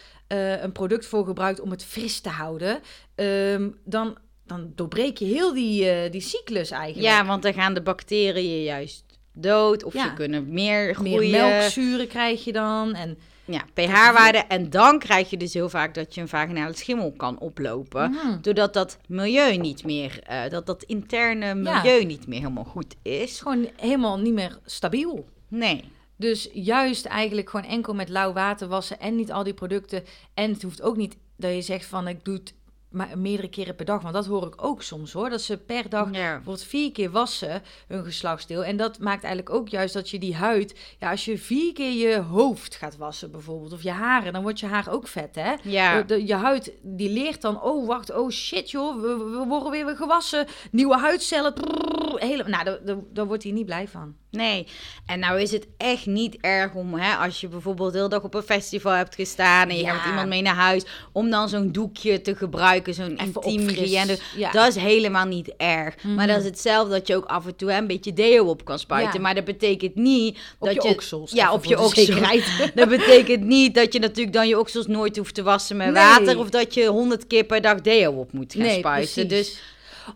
een 0.62 0.72
product 0.72 1.06
voor 1.06 1.24
gebruikt 1.24 1.60
om 1.60 1.70
het 1.70 1.84
fris 1.84 2.20
te 2.20 2.28
houden, 2.28 2.80
ehm, 3.14 3.70
dan, 3.84 4.18
dan 4.56 4.72
doorbreek 4.74 5.16
je 5.18 5.24
heel 5.24 5.54
die, 5.54 5.88
eh, 5.90 6.10
die 6.10 6.20
cyclus 6.20 6.70
eigenlijk. 6.70 7.08
Ja, 7.08 7.26
want 7.26 7.42
dan 7.42 7.54
gaan 7.54 7.74
de 7.74 7.82
bacteriën 7.82 8.62
juist 8.62 9.04
dood. 9.34 9.84
Of 9.84 9.92
Ja. 9.94 10.02
ze 10.08 10.12
kunnen 10.14 10.52
meer 10.52 10.94
groeien. 10.94 11.30
Meer 11.30 11.40
melkzuren 11.42 12.08
krijg 12.08 12.44
je 12.44 12.52
dan. 12.52 12.94
En, 12.94 13.18
Ja, 13.44 13.64
pH-waarde. 13.74 14.38
En 14.38 14.70
dan 14.70 14.98
krijg 14.98 15.30
je 15.30 15.36
dus 15.36 15.54
heel 15.54 15.68
vaak 15.68 15.94
dat 15.94 16.14
je 16.14 16.20
een 16.20 16.28
vaginale 16.28 16.72
schimmel 16.76 17.12
kan 17.12 17.38
oplopen. 17.38 18.10
Mhm. 18.10 18.40
Doordat 18.40 18.72
dat 18.74 18.98
milieu 19.08 19.56
niet 19.56 19.84
meer, 19.84 20.20
eh, 20.22 20.48
dat 20.48 20.66
dat 20.66 20.82
interne 20.82 21.54
milieu 21.54 22.04
niet 22.04 22.26
meer 22.26 22.38
helemaal 22.38 22.64
goed 22.64 22.94
is. 23.02 23.40
gewoon 23.40 23.68
helemaal 23.76 24.18
niet 24.18 24.32
meer 24.32 24.58
stabiel. 24.64 25.28
Nee. 25.48 25.84
Dus 26.16 26.48
juist 26.52 27.04
eigenlijk 27.06 27.50
gewoon 27.50 27.66
enkel 27.70 27.94
met 27.94 28.08
lauw 28.08 28.32
water 28.32 28.68
wassen 28.68 29.00
en 29.00 29.16
niet 29.16 29.32
al 29.32 29.42
die 29.44 29.54
producten. 29.54 30.04
En 30.34 30.52
het 30.52 30.62
hoeft 30.62 30.82
ook 30.82 30.96
niet 30.96 31.16
dat 31.36 31.54
je 31.54 31.62
zegt 31.62 31.86
van 31.86 32.08
ik 32.08 32.24
doe 32.24 32.34
het 32.34 32.54
maar 32.92 33.18
meerdere 33.18 33.48
keren 33.48 33.74
per 33.76 33.84
dag. 33.84 34.02
Want 34.02 34.14
dat 34.14 34.26
hoor 34.26 34.46
ik 34.46 34.64
ook 34.64 34.82
soms 34.82 35.12
hoor. 35.12 35.30
Dat 35.30 35.40
ze 35.42 35.56
per 35.58 35.88
dag 35.88 36.06
Ja. 36.06 36.10
bijvoorbeeld 36.12 36.62
vier 36.64 36.92
keer 36.92 37.10
wassen 37.10 37.62
hun 37.88 38.04
geslachtsdeel. 38.04 38.64
En 38.64 38.76
dat 38.76 38.98
maakt 38.98 39.24
eigenlijk 39.24 39.54
ook 39.54 39.68
juist 39.68 39.94
dat 39.94 40.10
je 40.10 40.18
die 40.18 40.34
huid... 40.34 40.74
Ja, 40.98 41.10
als 41.10 41.24
je 41.24 41.38
vier 41.38 41.72
keer 41.72 41.92
je 42.08 42.20
hoofd 42.20 42.74
gaat 42.76 42.96
wassen 42.96 43.30
bijvoorbeeld, 43.30 43.72
of 43.72 43.82
je 43.82 43.90
haren, 43.90 44.32
dan 44.32 44.42
wordt 44.42 44.60
je 44.60 44.66
haar 44.66 44.90
ook 44.90 45.08
vet 45.08 45.34
hè. 45.34 45.54
Ja. 45.62 46.02
De, 46.02 46.26
je 46.26 46.34
huid 46.34 46.72
die 46.82 47.10
leert 47.10 47.40
dan, 47.40 47.62
oh 47.62 47.86
wacht, 47.86 48.12
oh 48.12 48.30
shit 48.30 48.70
joh, 48.70 49.00
we, 49.00 49.16
we 49.16 49.44
worden 49.48 49.70
weer 49.70 49.96
gewassen. 49.96 50.46
Nieuwe 50.70 50.98
huidcellen. 50.98 51.52
prrr, 51.54 52.01
hele, 52.26 52.44
nou, 52.48 52.76
daar, 53.12 53.26
wordt 53.26 53.42
hij 53.42 53.52
niet 53.52 53.66
blij 53.66 53.88
van. 53.88 54.14
Nee, 54.30 54.66
en 55.06 55.18
nou 55.18 55.40
is 55.40 55.50
het 55.50 55.66
echt 55.76 56.06
niet 56.06 56.36
erg 56.40 56.74
om, 56.74 56.94
hè, 56.94 57.14
als 57.14 57.40
je 57.40 57.48
bijvoorbeeld 57.48 57.90
de 57.92 57.96
hele 57.96 58.08
dag 58.10 58.22
op 58.22 58.34
een 58.34 58.42
festival 58.42 58.92
hebt 58.92 59.14
gestaan 59.14 59.68
en 59.68 59.76
je 59.76 59.82
Ja. 59.82 59.92
met 59.94 60.04
iemand 60.06 60.28
mee 60.28 60.42
naar 60.42 60.54
huis, 60.54 60.84
om 61.12 61.30
dan 61.30 61.48
zo'n 61.48 61.72
doekje 61.72 62.20
te 62.20 62.34
gebruiken, 62.34 62.94
zo'n 62.94 63.12
Even 63.12 63.26
intiem 63.42 63.60
opfris. 63.60 63.78
hygiëne. 63.78 64.18
Ja. 64.36 64.50
Dat 64.50 64.68
is 64.68 64.74
helemaal 64.82 65.26
niet 65.26 65.52
erg. 65.56 66.02
Maar 66.04 66.26
dat 66.26 66.38
is 66.38 66.44
hetzelfde 66.44 66.90
dat 66.92 67.06
je 67.06 67.16
ook 67.16 67.24
af 67.24 67.46
en 67.46 67.56
toe 67.56 67.70
hè, 67.70 67.78
een 67.78 67.86
beetje 67.86 68.12
deo 68.12 68.44
op 68.46 68.64
kan 68.64 68.78
spuiten. 68.78 69.14
Ja. 69.14 69.20
Maar 69.20 69.34
dat 69.34 69.44
betekent 69.44 69.94
niet 69.94 70.38
Op 70.58 70.66
dat 70.66 70.82
je 70.82 70.88
je... 70.88 70.94
oksels, 70.94 71.32
Ja, 71.32 71.52
op 71.52 71.64
je 71.64 71.80
oksels. 71.80 72.10
Dat 72.74 72.88
betekent 72.88 73.44
niet 73.44 73.74
dat 73.74 73.92
je 73.92 73.98
natuurlijk 73.98 74.36
dan 74.36 74.48
je 74.48 74.58
oksels 74.58 74.86
nooit 74.86 75.16
hoeft 75.16 75.34
te 75.34 75.42
wassen 75.42 75.76
met 75.76 75.86
Nee. 75.86 75.94
water. 75.94 76.38
Of 76.38 76.50
dat 76.50 76.74
je 76.74 76.86
honderd 76.86 77.26
keer 77.26 77.44
per 77.44 77.60
dag 77.60 77.80
deo 77.80 78.12
op 78.12 78.32
moet 78.32 78.54
gaan 78.58 78.70
spuiten. 78.70 79.28
Dus 79.28 79.58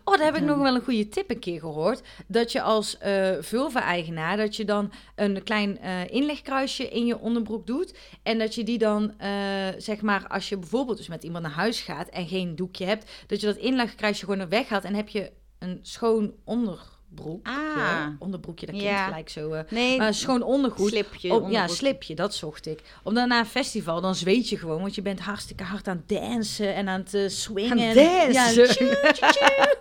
Oh, 0.03 0.17
daar 0.17 0.25
heb 0.25 0.35
ik 0.35 0.43
nog 0.43 0.57
wel 0.57 0.75
een 0.75 0.83
goede 0.83 1.09
tip 1.09 1.29
een 1.29 1.39
keer 1.39 1.59
gehoord. 1.59 2.01
Dat 2.27 2.51
je 2.51 2.61
als 2.61 2.97
eh 2.97 3.31
vulva-eigenaar, 3.39 4.37
dat 4.37 4.55
je 4.55 4.65
dan 4.65 4.91
een 5.15 5.43
klein 5.43 5.79
eh, 5.79 6.07
inlegkruisje 6.07 6.89
in 6.89 7.05
je 7.05 7.19
onderbroek 7.19 7.67
doet. 7.67 7.97
En 8.23 8.37
dat 8.37 8.55
je 8.55 8.63
die 8.63 8.77
dan, 8.77 9.19
eh, 9.19 9.29
zeg 9.77 10.01
maar, 10.01 10.27
als 10.27 10.49
je 10.49 10.57
bijvoorbeeld 10.57 10.97
dus 10.97 11.07
met 11.07 11.23
iemand 11.23 11.43
naar 11.43 11.53
huis 11.53 11.81
gaat 11.81 12.09
en 12.09 12.27
geen 12.27 12.55
doekje 12.55 12.85
hebt, 12.85 13.11
dat 13.27 13.39
je 13.39 13.45
dat 13.45 13.57
inlegkruisje 13.57 14.25
gewoon 14.25 14.39
er 14.39 14.49
weghaalt 14.49 14.83
en 14.83 14.95
heb 14.95 15.09
je 15.09 15.31
een 15.59 15.79
schoon 15.81 16.33
onderbroek. 16.43 16.96
Ah. 17.43 18.07
Onderbroekje, 18.19 18.65
dat 18.65 18.75
Ja. 18.75 18.81
klinkt 18.81 19.03
gelijk 19.03 19.29
zo. 19.29 19.51
eh, 19.51 19.71
nee, 19.99 20.13
schoon 20.13 20.41
ondergoed. 20.43 20.89
slipje. 20.89 21.33
Om, 21.33 21.51
ja, 21.51 21.67
slipje, 21.67 22.15
dat 22.15 22.35
zocht 22.35 22.65
ik. 22.65 22.81
Om 23.03 23.13
dan 23.13 23.27
na 23.27 23.39
een 23.39 23.45
festival, 23.45 24.01
dan 24.01 24.15
zweet 24.15 24.49
je 24.49 24.57
gewoon. 24.57 24.81
Want 24.81 24.95
je 24.95 25.01
bent 25.01 25.19
hartstikke 25.19 25.63
hard 25.63 25.87
aan 25.87 26.03
het 26.07 26.19
dansen 26.19 26.75
en 26.75 26.87
aan 26.87 26.99
het 26.99 27.13
eh, 27.13 27.27
swingen. 27.27 27.89
Aan? 27.97 28.31
Ja, 28.31 28.47
tjoe, 28.51 28.67
tjoe, 28.67 29.11
tjoe. 29.13 29.75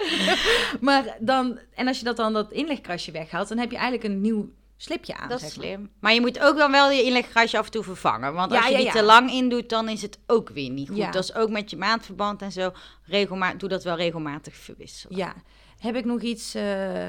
maar 0.81 1.17
dan, 1.21 1.59
en 1.75 1.87
als 1.89 1.99
je 1.99 2.05
dat 2.05 2.17
dan 2.17 2.33
dat 2.33 2.53
inlegkrasje 2.53 3.11
weghaalt, 3.11 3.49
dan 3.49 3.59
heb 3.59 3.71
je 3.71 3.77
eigenlijk 3.77 4.09
een 4.09 4.21
nieuw 4.21 4.49
slipje 4.77 5.15
aan. 5.17 5.29
Dat 5.29 5.41
is 5.43 5.47
zeg 5.47 5.57
maar. 5.57 5.67
slim. 5.67 5.91
Maar 6.01 6.15
je 6.15 6.21
moet 6.21 6.41
ook 6.41 6.57
dan 6.57 6.71
wel 6.71 6.91
je 6.91 7.03
inlegkruisje 7.03 7.59
af 7.59 7.65
en 7.65 7.71
toe 7.71 7.83
vervangen. 7.83 8.35
Want 8.35 8.53
als 8.53 8.65
je 8.65 8.71
ja, 8.71 8.77
die 8.77 8.87
ja. 8.87 8.93
te 8.93 9.03
lang 9.03 9.31
in 9.33 9.49
doet, 9.49 9.69
dan 9.69 9.89
is 9.89 10.03
het 10.03 10.19
ook 10.27 10.49
weer 10.51 10.71
niet 10.71 10.89
goed. 10.89 11.13
Dat 11.13 11.25
is 11.25 11.35
ook 11.35 11.51
met 11.51 11.71
je 11.71 11.77
maandverband 11.77 12.43
en 12.43 12.53
zo. 12.53 12.73
Regelmatig, 13.05 13.59
doe 13.59 13.69
dat 13.69 13.85
wel 13.85 13.97
regelmatig 13.97 14.55
verwisselen. 14.57 15.17
Ja. 15.19 15.35
Heb 15.79 15.97
ik 15.97 16.05
nog 16.05 16.21
iets... 16.21 16.55
eh, 16.55 17.07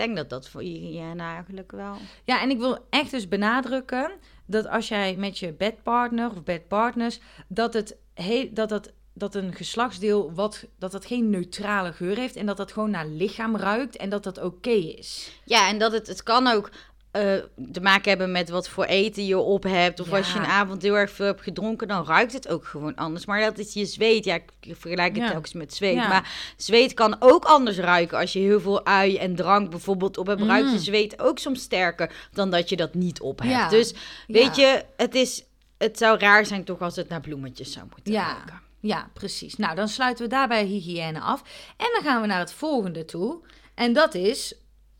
denk 0.00 0.16
dat 0.16 0.30
dat 0.30 0.48
voor 0.48 0.60
hygiëne 0.60 1.22
eigenlijk 1.22 1.72
wel... 1.72 1.96
Ja, 2.24 2.40
en 2.40 2.50
ik 2.50 2.58
wil 2.58 2.86
echt 2.90 3.10
dus 3.10 3.28
benadrukken 3.28 4.10
dat 4.46 4.68
als 4.68 4.88
jij 4.88 5.16
met 5.16 5.38
je 5.38 5.52
bedpartner 5.52 6.30
of 6.30 6.42
bedpartners, 6.42 7.20
dat 7.48 7.74
het 7.74 7.96
he 8.14 8.50
dat 8.52 8.70
het 8.70 8.92
dat 9.12 9.34
een 9.34 9.54
geslachtsdeel 9.54 10.32
wat 10.32 10.64
dat 10.78 10.92
dat 10.92 11.06
geen 11.06 11.30
neutrale 11.30 11.92
geur 11.92 12.16
heeft 12.16 12.36
en 12.36 12.46
dat 12.46 12.56
dat 12.56 12.72
gewoon 12.72 12.90
naar 12.90 13.06
lichaam 13.06 13.56
ruikt 13.56 13.96
en 13.96 14.10
dat 14.10 14.24
dat 14.24 14.42
oké 14.42 14.70
is. 14.70 15.40
Ja, 15.44 15.68
en 15.68 15.78
dat 15.78 15.92
het, 15.92 16.06
het 16.06 16.22
kan 16.22 16.46
ook 16.46 16.70
eh, 17.10 17.22
te 17.72 17.80
maken 17.80 18.08
hebben 18.08 18.32
met 18.32 18.48
wat 18.50 18.68
voor 18.68 18.84
eten 18.84 19.26
je 19.26 19.38
op 19.38 19.62
hebt. 19.62 20.00
Of 20.00 20.10
Ja. 20.10 20.16
als 20.16 20.32
je 20.32 20.38
een 20.38 20.44
avond 20.44 20.82
heel 20.82 20.94
erg 20.96 21.10
veel 21.10 21.26
hebt 21.26 21.42
gedronken, 21.42 21.88
dan 21.88 22.04
ruikt 22.06 22.32
het 22.32 22.48
ook 22.48 22.64
gewoon 22.64 22.94
anders. 22.94 23.26
Maar 23.26 23.40
dat 23.40 23.58
is 23.58 23.72
je 23.72 23.84
zweet. 23.86 24.24
Ja, 24.24 24.34
ik 24.34 24.42
vergelijk 24.78 25.14
het 25.16 25.24
Ja. 25.24 25.30
telkens 25.30 25.52
met 25.52 25.74
zweet. 25.74 25.94
Ja. 25.94 26.08
Maar 26.08 26.52
zweet 26.56 26.94
kan 26.94 27.16
ook 27.18 27.44
anders 27.44 27.76
ruiken. 27.78 28.18
Als 28.18 28.32
je 28.32 28.38
heel 28.38 28.60
veel 28.60 28.84
ui 28.86 29.16
en 29.16 29.34
drank 29.34 29.70
bijvoorbeeld 29.70 30.18
op 30.18 30.26
hebt, 30.26 30.42
ruikt 30.42 30.68
je 30.68 30.74
Mm. 30.76 30.78
zweet 30.82 31.20
ook 31.20 31.38
soms 31.38 31.60
sterker 31.62 32.28
dan 32.32 32.50
dat 32.50 32.68
je 32.68 32.76
dat 32.76 32.94
niet 32.94 33.20
op 33.20 33.40
hebt. 33.42 33.70
Dus 33.70 33.94
weet 34.26 34.56
je, 34.56 34.84
het, 34.96 35.14
is, 35.14 35.44
het 35.78 35.98
zou 35.98 36.18
raar 36.18 36.46
zijn 36.46 36.64
toch 36.64 36.80
als 36.80 36.96
het 36.96 37.08
naar 37.08 37.20
bloemetjes 37.20 37.72
zou 37.72 37.86
moeten 37.94 38.12
Ja. 38.12 38.32
ruiken. 38.32 38.60
Ja, 38.80 39.10
precies. 39.14 39.56
Nou, 39.56 39.74
dan 39.74 39.88
sluiten 39.88 40.24
we 40.24 40.30
daarbij 40.30 40.64
hygiëne 40.64 41.20
af 41.20 41.42
en 41.76 41.86
dan 41.92 42.02
gaan 42.02 42.20
we 42.20 42.26
naar 42.26 42.38
het 42.38 42.52
volgende 42.52 43.04
toe 43.04 43.40
en 43.74 43.92
dat 43.92 44.14
is 44.14 44.54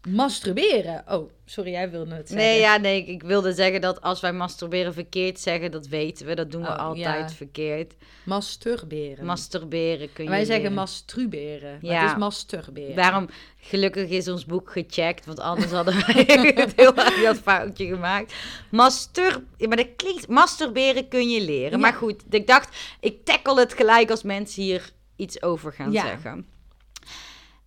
masturberen. 0.09 1.05
Oh, 1.09 1.31
sorry, 1.45 1.71
jij 1.71 1.91
wilde 1.91 2.15
het 2.15 2.29
zeggen. 2.29 2.47
Nee, 2.47 2.61
ja, 2.61 2.77
nee, 2.77 3.05
ik- 3.05 3.23
wilde 3.23 3.53
zeggen 3.53 3.81
dat 3.81 4.01
als 4.03 4.21
wij 4.21 4.33
masturberen 4.33 4.93
verkeerd 4.95 5.41
zeggen, 5.41 5.71
dat 5.71 5.87
weten 5.87 6.27
we. 6.27 6.35
Dat 6.35 6.51
doen 6.51 6.63
we 6.63 6.69
Oh, 6.69 6.79
altijd 6.79 7.31
ja. 7.31 7.37
verkeerd. 7.37 7.95
Masturberen. 8.25 9.25
Masturberen 9.25 10.13
kun 10.13 10.25
je 10.25 10.31
Wij 10.31 10.45
zeggen 10.45 10.63
leren. 10.63 10.77
masturberen, 10.77 11.79
maar 11.83 11.91
Ja. 11.93 12.01
het 12.03 12.11
is 12.11 12.17
masturberen. 12.17 12.97
Daarom, 12.97 13.29
gelukkig 13.57 14.09
is 14.09 14.29
ons 14.29 14.45
boek 14.47 14.71
gecheckt, 14.73 15.27
want 15.27 15.41
anders 15.41 15.71
hadden 15.73 15.95
wij 16.07 16.25
het 16.55 16.73
heel 16.77 16.95
erg 16.95 17.23
dat 17.23 17.39
foutje 17.39 17.87
gemaakt. 17.87 18.35
Mastur, 18.71 19.43
maar 19.59 19.77
dat 19.77 19.97
klinkt, 19.97 20.29
masturberen 20.29 21.09
kun 21.09 21.29
je 21.31 21.41
leren. 21.41 21.71
Ja. 21.71 21.79
Maar 21.79 21.93
goed, 21.95 22.23
ik 22.31 22.47
dacht, 22.47 22.77
ik 23.01 23.25
tackle 23.25 23.61
het 23.61 23.75
gelijk 23.75 24.11
als 24.11 24.23
mensen 24.23 24.63
hier 24.63 24.91
iets 25.17 25.43
over 25.43 25.73
gaan 25.73 25.93
Ja. 25.93 26.03
zeggen. 26.07 26.47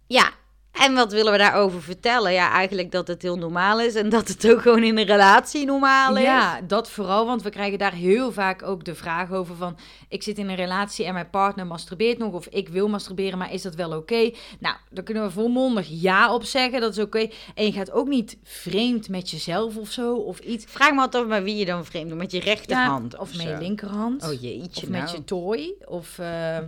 Ja, 0.08 0.32
en 0.74 0.94
wat 0.94 1.12
willen 1.12 1.32
we 1.32 1.38
daarover 1.38 1.82
vertellen? 1.82 2.34
Ja, 2.34 2.52
eigenlijk 2.52 2.92
dat 2.92 3.08
het 3.08 3.22
heel 3.22 3.38
normaal 3.38 3.82
is 3.82 3.96
en 3.96 4.10
dat 4.10 4.28
het 4.28 4.52
ook 4.52 4.62
gewoon 4.62 4.84
in 4.84 4.98
een 4.98 5.06
relatie 5.06 5.66
normaal 5.66 6.18
is. 6.18 6.24
Ja, 6.24 6.62
dat 6.62 6.90
vooral, 6.90 7.26
want 7.26 7.42
we 7.42 7.50
krijgen 7.50 7.78
daar 7.80 7.94
heel 7.94 8.32
vaak 8.32 8.64
ook 8.64 8.86
de 8.86 8.96
vraag 8.96 9.32
over 9.32 9.56
van... 9.56 9.78
ik 10.10 10.24
zit 10.24 10.38
in 10.38 10.50
een 10.50 10.56
relatie 10.56 11.06
en 11.06 11.14
mijn 11.14 11.30
partner 11.30 11.68
masturbeert 11.68 12.18
nog... 12.18 12.34
of 12.34 12.48
ik 12.48 12.70
wil 12.70 12.90
masturberen, 12.90 13.38
maar 13.38 13.54
is 13.54 13.62
dat 13.62 13.76
wel 13.76 13.98
oké? 13.98 14.32
Nou, 14.60 14.76
daar 14.90 15.04
kunnen 15.04 15.24
we 15.24 15.32
volmondig 15.32 15.88
ja 15.90 16.34
op 16.34 16.44
zeggen, 16.44 16.82
dat 16.82 16.92
is 16.98 17.04
oké. 17.04 17.28
En 17.56 17.66
je 17.66 17.72
gaat 17.72 17.92
ook 17.92 18.08
niet 18.08 18.38
vreemd 18.44 19.10
met 19.10 19.30
jezelf 19.30 19.78
of 19.78 19.92
zo, 19.92 20.16
of 20.16 20.40
iets. 20.40 20.66
Vraag 20.68 20.92
me 20.94 21.00
altijd 21.02 21.28
met 21.28 21.44
wie 21.44 21.56
je 21.56 21.66
dan 21.66 21.86
vreemd 21.86 22.10
doet. 22.10 22.18
Met 22.18 22.32
je 22.32 22.40
rechterhand 22.40 23.12
Ja, 23.12 23.20
of 23.20 23.30
of 23.30 23.38
met 23.38 23.46
zo. 23.46 23.52
je 23.52 23.58
linkerhand. 23.58 24.24
Oh 24.24 24.42
jeetje, 24.42 24.82
of 24.84 24.90
met 24.90 25.04
nou. 25.04 25.16
je 25.16 25.24
toy. 25.24 25.74
Of 25.86 26.20
eh, 26.20 26.58
ik 26.58 26.64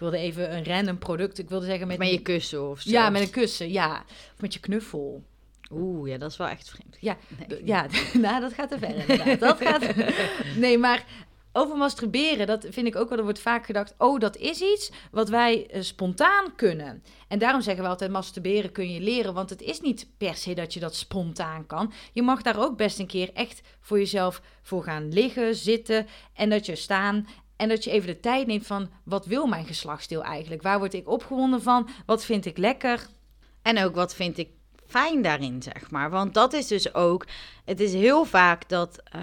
wilde 0.00 0.16
even 0.18 0.56
een 0.56 0.64
random 0.64 0.98
product, 0.98 1.38
ik 1.38 1.48
wilde 1.48 1.66
zeggen 1.66 1.86
met... 1.86 1.98
Met 1.98 2.10
je 2.10 2.22
kussen 2.22 2.70
of 2.70 2.80
zo. 2.80 2.90
Ja, 2.90 3.10
met 3.10 3.22
een 3.22 3.30
kussen, 3.30 3.70
ja. 3.70 4.04
Of 4.34 4.40
met 4.40 4.54
je 4.54 4.60
knuffel. 4.60 5.24
Oeh, 5.72 6.10
ja, 6.10 6.18
dat 6.18 6.30
is 6.30 6.36
wel 6.36 6.48
echt 6.48 6.70
vreemd. 6.70 6.96
Ja, 7.00 7.16
Nee. 7.48 7.64
ja 7.64 7.86
nou, 8.12 8.40
dat 8.40 8.52
gaat 8.52 8.70
te 8.70 8.78
ver 8.78 8.96
inderdaad. 8.96 9.40
Dat 9.40 9.60
gaat... 9.60 9.94
Nee, 10.56 10.78
maar 10.78 11.04
over 11.52 11.76
masturberen, 11.76 12.46
dat 12.46 12.66
vind 12.70 12.86
ik 12.86 12.96
ook 12.96 13.08
wel, 13.08 13.18
er 13.18 13.24
wordt 13.24 13.40
vaak 13.40 13.66
gedacht... 13.66 13.94
oh, 13.98 14.20
dat 14.20 14.36
is 14.36 14.60
iets 14.60 14.90
wat 15.10 15.28
wij 15.28 15.66
eh, 15.66 15.82
spontaan 15.82 16.54
kunnen. 16.56 17.02
En 17.28 17.38
daarom 17.38 17.60
zeggen 17.60 17.82
we 17.82 17.88
altijd, 17.88 18.10
masturberen 18.10 18.72
kun 18.72 18.92
je 18.92 19.00
leren... 19.00 19.34
want 19.34 19.50
het 19.50 19.62
is 19.62 19.80
niet 19.80 20.06
per 20.18 20.34
se 20.34 20.54
dat 20.54 20.74
je 20.74 20.80
dat 20.80 20.94
spontaan 20.94 21.66
kan. 21.66 21.92
Je 22.12 22.22
mag 22.22 22.42
daar 22.42 22.58
ook 22.58 22.76
best 22.76 22.98
een 22.98 23.06
keer 23.06 23.30
echt 23.32 23.60
voor 23.80 23.98
jezelf 23.98 24.42
voor 24.62 24.82
gaan 24.82 25.12
liggen, 25.12 25.54
zitten... 25.54 26.06
en 26.34 26.50
dat 26.50 26.66
je 26.66 26.76
staan... 26.76 27.26
En 27.60 27.68
dat 27.68 27.84
je 27.84 27.90
even 27.90 28.06
de 28.06 28.20
tijd 28.20 28.46
neemt 28.46 28.66
van, 28.66 28.90
wat 29.04 29.26
wil 29.26 29.46
mijn 29.46 29.66
geslachtsdeel 29.66 30.22
eigenlijk? 30.22 30.62
Waar 30.62 30.78
word 30.78 30.94
ik 30.94 31.08
opgewonden 31.08 31.62
van? 31.62 31.88
Wat 32.06 32.24
vind 32.24 32.46
ik 32.46 32.58
lekker? 32.58 33.06
En 33.62 33.84
ook 33.84 33.94
wat 33.94 34.14
vind 34.14 34.38
ik 34.38 34.48
fijn 34.86 35.22
daarin, 35.22 35.62
zeg 35.62 35.90
maar. 35.90 36.10
Want 36.10 36.34
dat 36.34 36.52
is 36.52 36.66
dus 36.66 36.94
ook... 36.94 37.26
Het 37.64 37.80
is 37.80 37.92
heel 37.92 38.24
vaak 38.24 38.68
dat... 38.68 39.02
eh, 39.04 39.22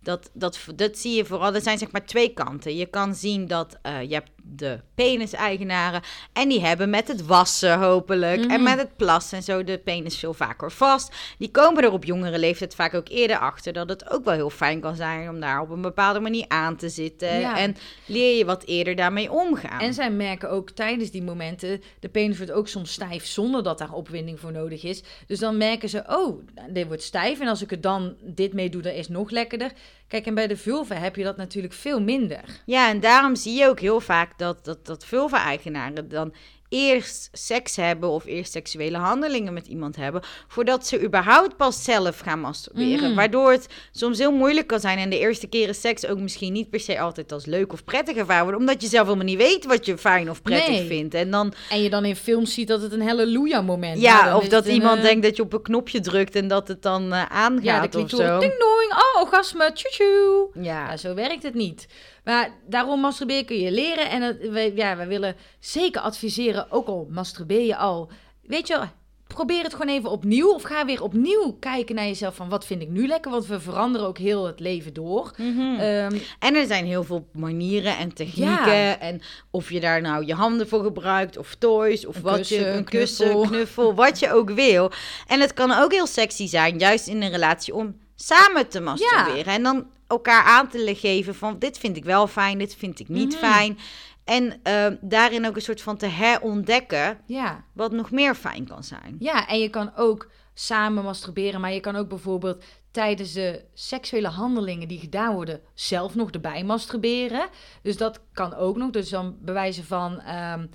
dat, 0.00 0.30
dat, 0.32 0.66
dat 0.74 0.98
zie 0.98 1.16
je 1.16 1.24
vooral... 1.24 1.54
Er 1.54 1.60
zijn 1.60 1.78
zeg 1.78 1.90
maar 1.90 2.06
twee 2.06 2.32
kanten. 2.32 2.76
Je 2.76 2.86
kan 2.86 3.14
zien 3.14 3.46
dat... 3.46 3.78
eh, 3.82 4.02
je 4.02 4.14
hebt 4.14 4.30
de 4.54 4.80
peniseigenaren. 4.94 6.02
En 6.32 6.48
die 6.48 6.60
hebben 6.64 6.90
met 6.90 7.08
het 7.08 7.26
wassen 7.26 7.78
hopelijk 7.78 8.40
en 8.40 8.46
Mhm. 8.48 8.62
met 8.62 8.78
het 8.78 8.96
plassen 8.96 9.36
en 9.38 9.44
zo 9.44 9.64
de 9.64 9.78
penis 9.78 10.18
veel 10.18 10.34
vaker 10.34 10.72
vast. 10.72 11.14
Die 11.38 11.50
komen 11.50 11.82
er 11.82 11.92
op 11.92 12.04
jongere 12.04 12.38
leeftijd 12.38 12.74
vaak 12.74 12.94
ook 12.94 13.08
eerder 13.08 13.38
achter 13.38 13.72
dat 13.72 13.88
het 13.88 14.10
ook 14.10 14.24
wel 14.24 14.34
heel 14.34 14.50
fijn 14.50 14.80
kan 14.80 14.96
zijn 14.96 15.28
om 15.28 15.40
daar 15.40 15.60
op 15.60 15.70
een 15.70 15.80
bepaalde 15.82 16.20
manier 16.20 16.44
aan 16.48 16.76
te 16.76 16.88
zitten. 16.88 17.38
Ja. 17.40 17.58
En 17.58 17.76
leer 18.06 18.36
je 18.36 18.44
wat 18.44 18.64
eerder 18.64 18.96
daarmee 18.96 19.32
omgaan. 19.32 19.80
En 19.80 19.94
zij 19.94 20.10
merken 20.10 20.50
ook 20.50 20.70
tijdens 20.70 21.10
die 21.10 21.22
momenten, 21.22 21.82
de 22.00 22.08
penis 22.08 22.36
wordt 22.36 22.52
ook 22.52 22.68
soms 22.68 22.92
stijf 22.92 23.26
zonder 23.26 23.62
dat 23.62 23.78
daar 23.78 23.92
opwinding 23.92 24.40
voor 24.40 24.52
nodig 24.52 24.82
is. 24.82 25.02
Dus 25.26 25.38
dan 25.38 25.56
merken 25.56 25.88
ze, 25.88 26.04
oh, 26.06 26.42
dit 26.70 26.86
wordt 26.86 27.02
stijf. 27.02 27.40
En 27.40 27.48
als 27.48 27.62
ik 27.62 27.70
er 27.70 27.80
dan 27.80 28.14
dit 28.20 28.52
mee 28.52 28.68
doe, 28.70 28.82
dan 28.82 28.92
is 28.92 29.06
het 29.06 29.16
nog 29.16 29.30
lekkerder. 29.30 29.72
Kijk, 30.08 30.26
en 30.26 30.34
bij 30.34 30.46
de 30.46 30.56
vulva 30.56 30.94
heb 30.94 31.16
je 31.16 31.22
dat 31.24 31.36
natuurlijk 31.36 31.74
veel 31.74 32.00
minder. 32.00 32.40
Ja, 32.66 32.88
en 32.88 33.00
daarom 33.00 33.36
zie 33.36 33.58
je 33.58 33.66
ook 33.68 33.80
heel 33.80 34.00
vaak 34.00 34.35
dat, 34.36 34.64
dat, 34.64 34.86
dat 34.86 35.04
vulva-eigenaren 35.04 36.08
dan 36.08 36.32
eerst 36.68 37.28
seks 37.32 37.76
hebben 37.76 38.08
of 38.08 38.24
eerst 38.24 38.52
seksuele 38.52 38.98
handelingen 38.98 39.52
met 39.52 39.66
iemand 39.66 39.96
hebben, 39.96 40.22
voordat 40.48 40.86
ze 40.86 41.02
überhaupt 41.02 41.56
pas 41.56 41.84
zelf 41.84 42.18
gaan 42.18 42.40
masturberen. 42.40 43.06
Mhm. 43.06 43.14
Waardoor 43.14 43.50
het 43.50 43.66
soms 43.92 44.18
heel 44.18 44.32
moeilijk 44.32 44.66
kan 44.66 44.80
zijn 44.80 44.98
en 44.98 45.10
de 45.10 45.18
eerste 45.18 45.46
keren 45.46 45.74
seks 45.74 46.06
ook 46.06 46.18
misschien 46.18 46.52
niet 46.52 46.70
per 46.70 46.80
se 46.80 47.00
altijd 47.00 47.32
als 47.32 47.46
leuk 47.46 47.72
of 47.72 47.84
prettig 47.84 48.16
ervaren 48.16 48.44
wordt, 48.44 48.58
omdat 48.58 48.82
je 48.82 48.88
zelf 48.88 49.04
helemaal 49.04 49.26
niet 49.26 49.38
weet 49.38 49.64
wat 49.64 49.86
je 49.86 49.98
fijn 49.98 50.30
of 50.30 50.42
prettig 50.42 50.68
Nee. 50.68 50.86
vindt. 50.86 51.14
En 51.14 51.30
dan, 51.30 51.52
En 51.70 51.82
je 51.82 51.90
dan 51.90 52.04
in 52.04 52.16
films 52.16 52.54
ziet 52.54 52.68
dat 52.68 52.82
het 52.82 52.92
een 52.92 53.06
halleluja 53.06 53.60
moment 53.60 53.96
is. 53.96 54.02
ja, 54.02 54.24
dan 54.24 54.34
of 54.36 54.48
dat 54.48 54.66
een, 54.66 54.72
iemand 54.72 54.96
eh, 54.98 55.04
denkt 55.04 55.22
dat 55.22 55.36
je 55.36 55.42
op 55.42 55.52
een 55.52 55.62
knopje 55.62 56.00
drukt 56.00 56.34
en 56.34 56.48
dat 56.48 56.68
het 56.68 56.82
dan 56.82 57.02
eh, 57.02 57.08
ja, 57.10 57.24
de 57.24 57.30
aangaat 57.30 57.94
of 57.94 58.10
zo. 58.10 58.38
ding 58.38 58.58
dong, 58.58 58.92
oh, 58.92 59.22
orgasme, 59.22 59.72
tjoe 59.72 60.48
Ja. 60.54 60.62
Ja, 60.62 60.96
zo 60.96 61.14
werkt 61.14 61.42
het 61.42 61.54
niet. 61.54 61.86
Maar 62.26 62.50
daarom 62.68 63.00
masturberen 63.00 63.44
kun 63.44 63.58
je 63.58 63.70
leren. 63.70 64.10
En 64.10 64.22
het, 64.22 64.48
wij, 64.50 64.72
ja, 64.74 65.06
willen 65.06 65.36
zeker 65.60 66.00
adviseren, 66.00 66.70
ook 66.70 66.86
al 66.86 67.06
masturbeer 67.10 67.66
je 67.66 67.76
al. 67.76 68.10
Weet 68.42 68.66
je, 68.66 68.80
probeer 69.26 69.62
het 69.62 69.74
gewoon 69.74 69.94
even 69.94 70.10
opnieuw. 70.10 70.52
Of 70.52 70.62
ga 70.62 70.84
weer 70.84 71.02
opnieuw 71.02 71.56
kijken 71.60 71.94
naar 71.94 72.06
jezelf 72.06 72.34
van 72.34 72.48
wat 72.48 72.66
vind 72.66 72.82
ik 72.82 72.88
nu 72.88 73.06
lekker. 73.06 73.30
Want 73.30 73.46
we 73.46 73.60
veranderen 73.60 74.06
ook 74.06 74.18
heel 74.18 74.46
het 74.46 74.60
leven 74.60 74.92
door. 74.94 75.30
Mhm. 75.36 75.80
Ehm, 75.80 76.16
En 76.38 76.54
er 76.54 76.66
zijn 76.66 76.84
heel 76.86 77.04
veel 77.04 77.28
manieren 77.32 77.98
en 77.98 78.14
technieken. 78.14 78.74
Ja. 78.76 78.98
En 78.98 79.20
of 79.50 79.70
je 79.70 79.80
daar 79.80 80.00
nou 80.00 80.26
je 80.26 80.34
handen 80.34 80.68
voor 80.68 80.82
gebruikt, 80.82 81.38
of 81.38 81.54
toys, 81.54 82.06
of 82.06 82.16
Een 82.16 82.22
wat 82.22 82.36
kussen, 82.36 82.60
je, 82.60 82.66
een 82.66 82.84
kussen, 82.84 83.26
knuffel. 83.30 83.46
knuffel. 83.50 83.94
wat 83.94 84.18
je 84.18 84.32
ook 84.32 84.50
wil. 84.50 84.90
En 85.26 85.40
het 85.40 85.54
kan 85.54 85.72
ook 85.72 85.92
heel 85.92 86.06
sexy 86.06 86.46
zijn, 86.46 86.78
juist 86.78 87.06
in 87.06 87.22
een 87.22 87.30
relatie, 87.30 87.74
om 87.74 87.96
samen 88.14 88.68
te 88.68 88.80
masturberen. 88.80 89.44
En 89.54 89.62
dan 89.62 89.86
elkaar 90.06 90.42
aan 90.44 90.68
te 90.68 90.94
geven 90.94 91.34
van 91.34 91.58
dit 91.58 91.78
vind 91.78 91.96
ik 91.96 92.04
wel 92.04 92.26
fijn, 92.26 92.58
dit 92.58 92.74
vind 92.74 93.00
ik 93.00 93.08
niet 93.08 93.32
Mhm. 93.32 93.38
fijn. 93.44 93.78
En 94.24 94.60
eh, 94.62 94.86
daarin 95.00 95.46
ook 95.46 95.56
een 95.56 95.62
soort 95.62 95.82
van 95.82 95.96
te 95.96 96.06
herontdekken 96.06 97.20
ja. 97.26 97.64
wat 97.72 97.92
nog 97.92 98.10
meer 98.10 98.34
fijn 98.34 98.66
kan 98.66 98.84
zijn. 98.84 99.16
ja, 99.18 99.48
en 99.48 99.58
je 99.58 99.68
kan 99.68 99.92
ook 99.96 100.30
samen 100.54 101.04
masturberen. 101.04 101.60
Maar 101.60 101.72
je 101.72 101.80
kan 101.80 101.96
ook 101.96 102.08
bijvoorbeeld 102.08 102.64
tijdens 102.90 103.32
de 103.32 103.64
seksuele 103.74 104.28
handelingen 104.28 104.88
die 104.88 104.98
gedaan 104.98 105.34
worden... 105.34 105.60
zelf 105.74 106.14
nog 106.14 106.30
erbij 106.30 106.64
masturberen. 106.64 107.48
Dus 107.82 107.96
dat 107.96 108.20
kan 108.32 108.54
ook 108.54 108.76
nog. 108.76 108.90
Dus 108.90 109.08
dan 109.08 109.36
bewijzen 109.40 109.84
van... 109.84 110.20
ehm, 110.20 110.66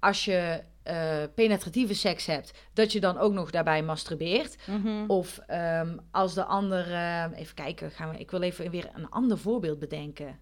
als 0.00 0.24
je 0.24 0.62
eh, 0.84 1.22
penetratieve 1.34 1.94
seks 1.94 2.26
hebt, 2.26 2.52
dat 2.72 2.92
je 2.92 3.00
dan 3.00 3.18
ook 3.18 3.32
nog 3.32 3.50
daarbij 3.50 3.82
masturbeert. 3.82 4.56
Mhm. 4.66 5.04
Of 5.06 5.38
ehm, 5.46 5.96
als 6.10 6.34
de 6.34 6.44
ander, 6.44 6.92
eh, 6.92 7.24
even 7.34 7.54
kijken, 7.54 7.90
gaan 7.90 8.10
we, 8.10 8.18
ik 8.18 8.30
wil 8.30 8.42
even 8.42 8.70
weer 8.70 8.90
een 8.94 9.10
ander 9.10 9.38
voorbeeld 9.38 9.78
bedenken. 9.78 10.38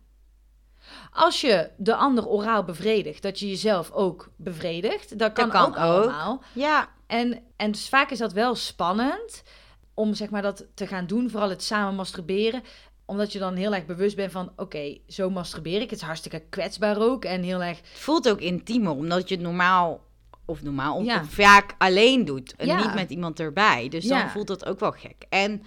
Als 1.12 1.40
je 1.40 1.70
de 1.76 1.94
ander 1.94 2.26
oraal 2.26 2.64
bevredigt, 2.64 3.22
dat 3.22 3.38
je 3.38 3.48
jezelf 3.48 3.90
ook 3.90 4.30
bevredigt, 4.36 5.18
dat 5.18 5.32
kan, 5.32 5.48
kan 5.48 5.66
ook, 5.66 5.68
ook. 5.68 5.80
allemaal. 5.80 6.42
Ja, 6.52 6.88
En, 7.06 7.42
en 7.56 7.70
dus 7.70 7.88
vaak 7.88 8.10
is 8.10 8.18
dat 8.18 8.32
wel 8.32 8.54
spannend 8.54 9.42
om 9.94 10.14
zeg 10.14 10.30
maar 10.30 10.42
dat 10.42 10.66
te 10.74 10.86
gaan 10.86 11.06
doen, 11.06 11.30
vooral 11.30 11.50
het 11.50 11.62
samen 11.62 11.94
masturberen 11.94 12.62
omdat 13.04 13.32
je 13.32 13.38
dan 13.38 13.54
heel 13.54 13.74
erg 13.74 13.86
bewust 13.86 14.16
bent 14.16 14.32
van, 14.32 14.52
oké, 14.56 14.98
zo 15.06 15.30
masturbeer 15.30 15.80
ik. 15.80 15.90
Het 15.90 15.98
is 15.98 16.04
hartstikke 16.04 16.42
kwetsbaar 16.48 17.00
ook 17.00 17.24
en 17.24 17.42
heel 17.42 17.62
erg 17.62 17.78
Het 17.78 17.88
voelt 17.98 18.28
ook 18.28 18.40
intiemer, 18.40 18.92
omdat 18.92 19.28
je 19.28 19.34
het 19.34 19.44
normaal, 19.44 20.00
of 20.44 20.62
normaal, 20.62 20.96
of 20.96 21.04
Ja. 21.04 21.20
of 21.20 21.28
vaak 21.30 21.74
alleen 21.78 22.24
doet. 22.24 22.56
En 22.56 22.66
Ja. 22.66 22.76
niet 22.84 22.94
met 22.94 23.10
iemand 23.10 23.40
erbij. 23.40 23.88
Dus 23.88 24.04
dan 24.04 24.30
voelt 24.30 24.46
dat 24.46 24.64
ook 24.66 24.80
wel 24.80 24.92
gek. 24.92 25.24
En 25.28 25.62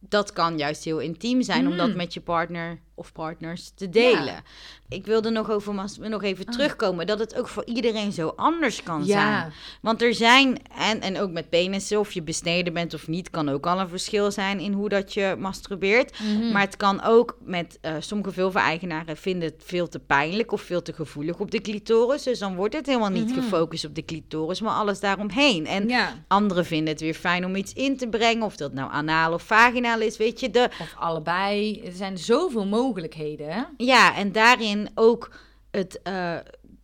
dat 0.00 0.32
kan 0.32 0.58
juist 0.58 0.84
heel 0.84 0.98
intiem 0.98 1.42
zijn 1.42 1.66
om 1.66 1.76
dat 1.76 1.88
Mm. 1.88 1.96
met 1.96 2.14
je 2.14 2.20
partner 2.20 2.80
of 2.98 3.12
partners 3.12 3.70
te 3.74 3.88
delen. 3.88 4.24
Ja. 4.24 4.42
Ik 4.88 5.06
wilde 5.06 5.30
nog, 5.30 5.50
over, 5.50 5.74
nog 5.98 6.22
even 6.22 6.46
Ah. 6.46 6.52
terugkomen 6.52 7.06
dat 7.06 7.18
het 7.18 7.34
ook 7.38 7.48
voor 7.48 7.64
iedereen 7.64 8.12
zo 8.12 8.32
anders 8.36 8.82
kan 8.82 9.04
Ja. 9.04 9.40
zijn. 9.40 9.52
Want 9.82 10.02
er 10.02 10.14
zijn, 10.14 10.58
en, 10.78 11.00
en 11.00 11.20
ook 11.20 11.30
met 11.30 11.48
penissen, 11.48 11.98
of 11.98 12.12
je 12.12 12.22
besneden 12.22 12.72
bent 12.72 12.94
of 12.94 13.08
niet, 13.08 13.30
kan 13.30 13.48
ook 13.48 13.66
al 13.66 13.80
een 13.80 13.88
verschil 13.88 14.30
zijn 14.30 14.60
in 14.60 14.72
hoe 14.72 14.88
dat 14.88 15.14
je 15.14 15.36
masturbeert. 15.38 16.18
Mhm. 16.20 16.52
Maar 16.52 16.62
het 16.62 16.76
kan 16.76 17.02
ook 17.02 17.36
met 17.40 17.78
eh, 17.80 17.92
sommige 17.98 18.32
vulva-eigenaren 18.32 19.16
vinden 19.16 19.48
het 19.48 19.62
veel 19.64 19.88
te 19.88 19.98
pijnlijk 19.98 20.52
of 20.52 20.60
veel 20.62 20.82
te 20.82 20.92
gevoelig 20.92 21.38
op 21.38 21.50
de 21.50 21.60
clitoris. 21.60 22.22
Dus 22.22 22.38
dan 22.38 22.54
wordt 22.56 22.74
het 22.74 22.86
helemaal 22.86 23.08
niet 23.10 23.28
Mhm. 23.30 23.34
gefocust 23.40 23.84
op 23.84 23.94
de 23.94 24.04
clitoris, 24.04 24.60
maar 24.60 24.74
alles 24.74 25.00
daaromheen. 25.00 25.66
En 25.66 25.88
ja. 25.88 26.14
anderen 26.28 26.64
vinden 26.64 26.88
het 26.92 27.00
weer 27.00 27.14
fijn 27.14 27.44
om 27.44 27.56
iets 27.56 27.72
in 27.72 27.96
te 27.96 28.08
brengen, 28.08 28.42
of 28.42 28.56
dat 28.56 28.72
nou 28.72 28.92
anaal 28.92 29.32
of 29.32 29.42
vaginaal 29.42 30.00
is, 30.00 30.16
weet 30.16 30.40
je. 30.40 30.50
De, 30.50 30.68
Of 30.80 30.94
allebei. 30.98 31.80
Er 31.84 31.92
zijn 31.92 32.18
zoveel 32.18 32.66
mogelijkheden, 32.66 32.86
hè? 32.96 33.62
ja, 33.76 34.16
en 34.16 34.32
daarin 34.32 34.88
ook 34.94 35.30
het. 35.70 36.00
eh, 36.02 36.34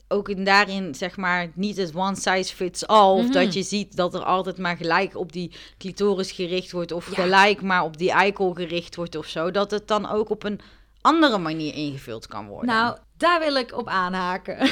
ook 0.09 0.29
in 0.29 0.45
daarin, 0.45 0.95
zeg 0.95 1.17
maar, 1.17 1.51
niet 1.55 1.77
het 1.77 1.95
one 1.95 2.17
size 2.17 2.55
fits 2.55 2.87
all. 2.87 3.13
Of 3.19 3.23
Mhm. 3.25 3.33
dat 3.33 3.55
je 3.55 3.63
ziet 3.63 3.97
dat 3.97 4.15
er 4.15 4.23
altijd 4.25 4.59
maar 4.59 4.77
gelijk 4.77 5.17
op 5.17 5.33
die 5.33 5.53
clitoris 5.79 6.33
gericht 6.33 6.73
wordt. 6.73 6.93
Of 6.93 7.17
Ja. 7.17 7.23
gelijk 7.23 7.63
maar 7.63 7.83
op 7.85 7.97
die 7.97 8.11
eikel 8.11 8.53
gericht 8.53 8.97
wordt 8.97 9.17
of 9.17 9.27
zo. 9.27 9.51
Dat 9.51 9.71
het 9.71 9.89
dan 9.89 10.11
ook 10.11 10.31
op 10.31 10.45
een 10.45 10.61
andere 11.01 11.39
manier 11.39 11.75
ingevuld 11.75 12.27
kan 12.27 12.47
worden. 12.47 12.75
Nou, 12.75 12.97
daar 13.17 13.39
wil 13.41 13.55
ik 13.55 13.77
op 13.79 13.89
aanhaken. 13.89 14.57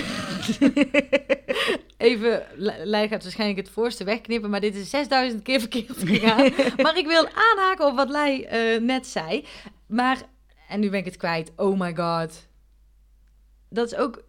Even, 1.96 2.42
Lei 2.84 3.08
gaat 3.08 3.22
waarschijnlijk 3.22 3.58
het 3.60 3.70
voorste 3.70 4.04
wegknippen, 4.04 4.50
maar 4.50 4.60
dit 4.60 4.74
is 4.74 4.90
6000 4.90 5.42
keer 5.42 5.60
verkeerd 5.60 5.98
gegaan. 6.04 6.50
maar 6.82 6.98
ik 6.98 7.06
wil 7.06 7.28
aanhaken 7.28 7.86
op 7.86 7.96
wat 7.96 8.08
Lei 8.10 8.42
eh, 8.42 8.80
net 8.80 9.06
zei. 9.06 9.44
Maar, 9.86 10.18
en 10.72 10.80
nu 10.80 10.90
ben 10.90 10.98
ik 10.98 11.04
het 11.04 11.16
kwijt, 11.16 11.52
oh 11.56 11.78
my 11.78 11.94
god. 11.94 12.48
Dat 13.68 13.86
is 13.86 13.94
ook, 13.94 14.24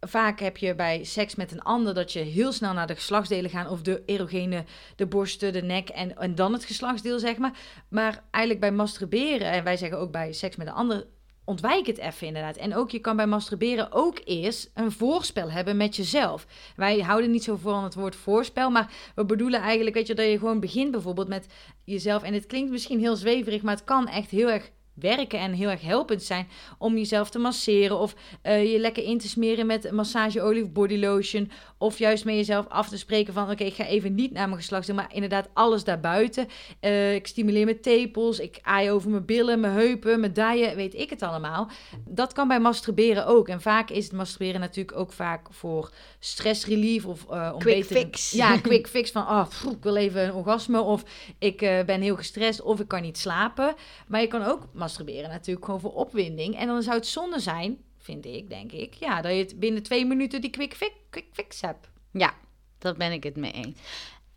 vaak 0.00 0.40
heb 0.40 0.56
je 0.56 0.74
bij 0.74 1.04
seks 1.04 1.34
met 1.34 1.52
een 1.52 1.62
ander 1.62 1.94
dat 1.94 2.12
je 2.12 2.18
heel 2.18 2.52
snel 2.52 2.72
naar 2.72 2.86
de 2.86 2.94
geslachtsdelen 2.94 3.50
gaat. 3.50 3.70
Of 3.70 3.82
de 3.82 4.02
erogene, 4.06 4.64
de 4.96 5.06
borsten, 5.06 5.52
de 5.52 5.62
nek 5.62 5.88
en, 5.88 6.16
en 6.16 6.34
dan 6.34 6.52
het 6.52 6.64
geslachtsdeel, 6.64 7.18
zeg 7.18 7.36
maar. 7.36 7.58
Maar 7.88 8.22
eigenlijk 8.30 8.60
bij 8.60 8.72
masturberen, 8.72 9.50
en 9.50 9.64
wij 9.64 9.76
zeggen 9.76 9.98
ook 9.98 10.10
bij 10.12 10.32
seks 10.32 10.56
met 10.56 10.66
een 10.66 10.72
ander, 10.72 11.06
ontwijk 11.44 11.86
het 11.86 11.98
even 11.98 12.26
inderdaad. 12.26 12.56
En 12.56 12.74
ook 12.74 12.90
je 12.90 12.98
kan 12.98 13.16
bij 13.16 13.26
masturberen 13.26 13.92
ook 13.92 14.20
eerst 14.24 14.70
een 14.74 14.92
voorspel 14.92 15.50
hebben 15.50 15.76
met 15.76 15.96
jezelf. 15.96 16.46
Wij 16.76 17.00
houden 17.00 17.30
niet 17.30 17.44
zo 17.44 17.56
van 17.56 17.84
het 17.84 17.94
woord 17.94 18.16
voorspel, 18.16 18.70
maar 18.70 18.92
we 19.14 19.24
bedoelen 19.24 19.60
eigenlijk 19.60 19.96
weet 19.96 20.06
je, 20.06 20.14
dat 20.14 20.26
je 20.26 20.38
gewoon 20.38 20.60
begint 20.60 20.90
bijvoorbeeld 20.90 21.28
met 21.28 21.46
jezelf. 21.84 22.22
En 22.22 22.34
het 22.34 22.46
klinkt 22.46 22.70
misschien 22.70 22.98
heel 22.98 23.16
zweverig, 23.16 23.62
maar 23.62 23.74
het 23.74 23.84
kan 23.84 24.08
echt 24.08 24.30
heel 24.30 24.50
erg 24.50 24.70
werken 24.96 25.38
en 25.38 25.52
heel 25.52 25.68
erg 25.68 25.80
helpend 25.80 26.22
zijn 26.22 26.48
om 26.78 26.96
jezelf 26.96 27.30
te 27.30 27.38
masseren 27.38 27.98
of 27.98 28.14
eh, 28.42 28.72
je 28.72 28.78
lekker 28.78 29.04
in 29.04 29.18
te 29.18 29.28
smeren 29.28 29.66
met 29.66 29.90
massageolie 29.90 30.62
of 30.62 30.72
body 30.72 30.96
lotion 30.96 31.50
of 31.78 31.98
juist 31.98 32.24
met 32.24 32.34
jezelf 32.34 32.68
af 32.68 32.88
te 32.88 32.98
spreken 32.98 33.32
van 33.32 33.50
oké, 33.50 33.64
ik 33.64 33.74
ga 33.74 33.86
even 33.86 34.14
niet 34.14 34.32
naar 34.32 34.46
mijn 34.46 34.60
geslachtsdeel, 34.60 34.96
maar 34.96 35.14
inderdaad 35.14 35.48
alles 35.52 35.84
daarbuiten. 35.84 36.48
Eh, 36.80 37.14
ik 37.14 37.26
stimuleer 37.26 37.64
mijn 37.64 37.80
tepels, 37.80 38.38
ik 38.38 38.58
aai 38.62 38.90
over 38.90 39.10
mijn 39.10 39.24
billen, 39.24 39.60
mijn 39.60 39.72
heupen, 39.72 40.20
mijn 40.20 40.32
dijen, 40.32 40.76
weet 40.76 40.94
ik 40.94 41.10
het 41.10 41.22
allemaal. 41.22 41.70
Dat 42.04 42.32
kan 42.32 42.48
bij 42.48 42.60
masturberen 42.60 43.26
ook. 43.26 43.48
En 43.48 43.60
vaak 43.60 43.90
is 43.90 44.04
het 44.04 44.12
masturberen 44.12 44.60
natuurlijk 44.60 44.98
ook 44.98 45.12
vaak 45.12 45.46
voor 45.50 45.90
stressrelief 46.18 47.04
of 47.04 47.26
eh 47.30 47.50
om 47.54 47.58
Quick 47.58 47.88
beter... 47.88 47.96
fix. 47.96 48.30
Ja, 48.30 48.58
quick 48.68 48.88
fix 48.88 49.10
van 49.10 49.22
oh, 49.22 49.48
pff, 49.48 49.64
ik 49.64 49.82
wil 49.82 49.96
even 49.96 50.24
een 50.24 50.34
orgasme 50.34 50.80
of 50.80 51.04
ik 51.38 51.62
eh, 51.62 51.84
ben 51.84 52.00
heel 52.00 52.16
gestrest 52.16 52.62
of 52.62 52.80
ik 52.80 52.88
kan 52.88 53.02
niet 53.02 53.18
slapen. 53.18 53.74
Maar 54.06 54.20
je 54.20 54.26
kan 54.26 54.44
ook 54.44 54.66
masturberen 54.72 55.30
natuurlijk 55.30 55.64
gewoon 55.64 55.80
voor 55.80 55.94
opwinding. 55.94 56.56
En 56.56 56.66
dan 56.66 56.82
zou 56.82 56.96
het 56.96 57.06
zonde 57.06 57.40
zijn, 57.40 57.78
vind 57.98 58.26
ik, 58.26 58.48
denk 58.50 58.72
ik, 58.72 58.94
ja, 58.94 59.20
dat 59.22 59.32
je 59.32 59.38
het 59.38 59.58
binnen 59.58 59.82
twee 59.82 60.06
minuten 60.06 60.40
die 60.40 60.50
quick 60.50 60.74
fix, 60.74 60.94
quick 61.10 61.26
fix 61.32 61.60
hebt. 61.60 61.88
Ja, 62.12 62.34
dat 62.78 62.96
ben 62.96 63.12
ik 63.12 63.22
het 63.22 63.36
mee 63.36 63.52
eens. 63.52 63.78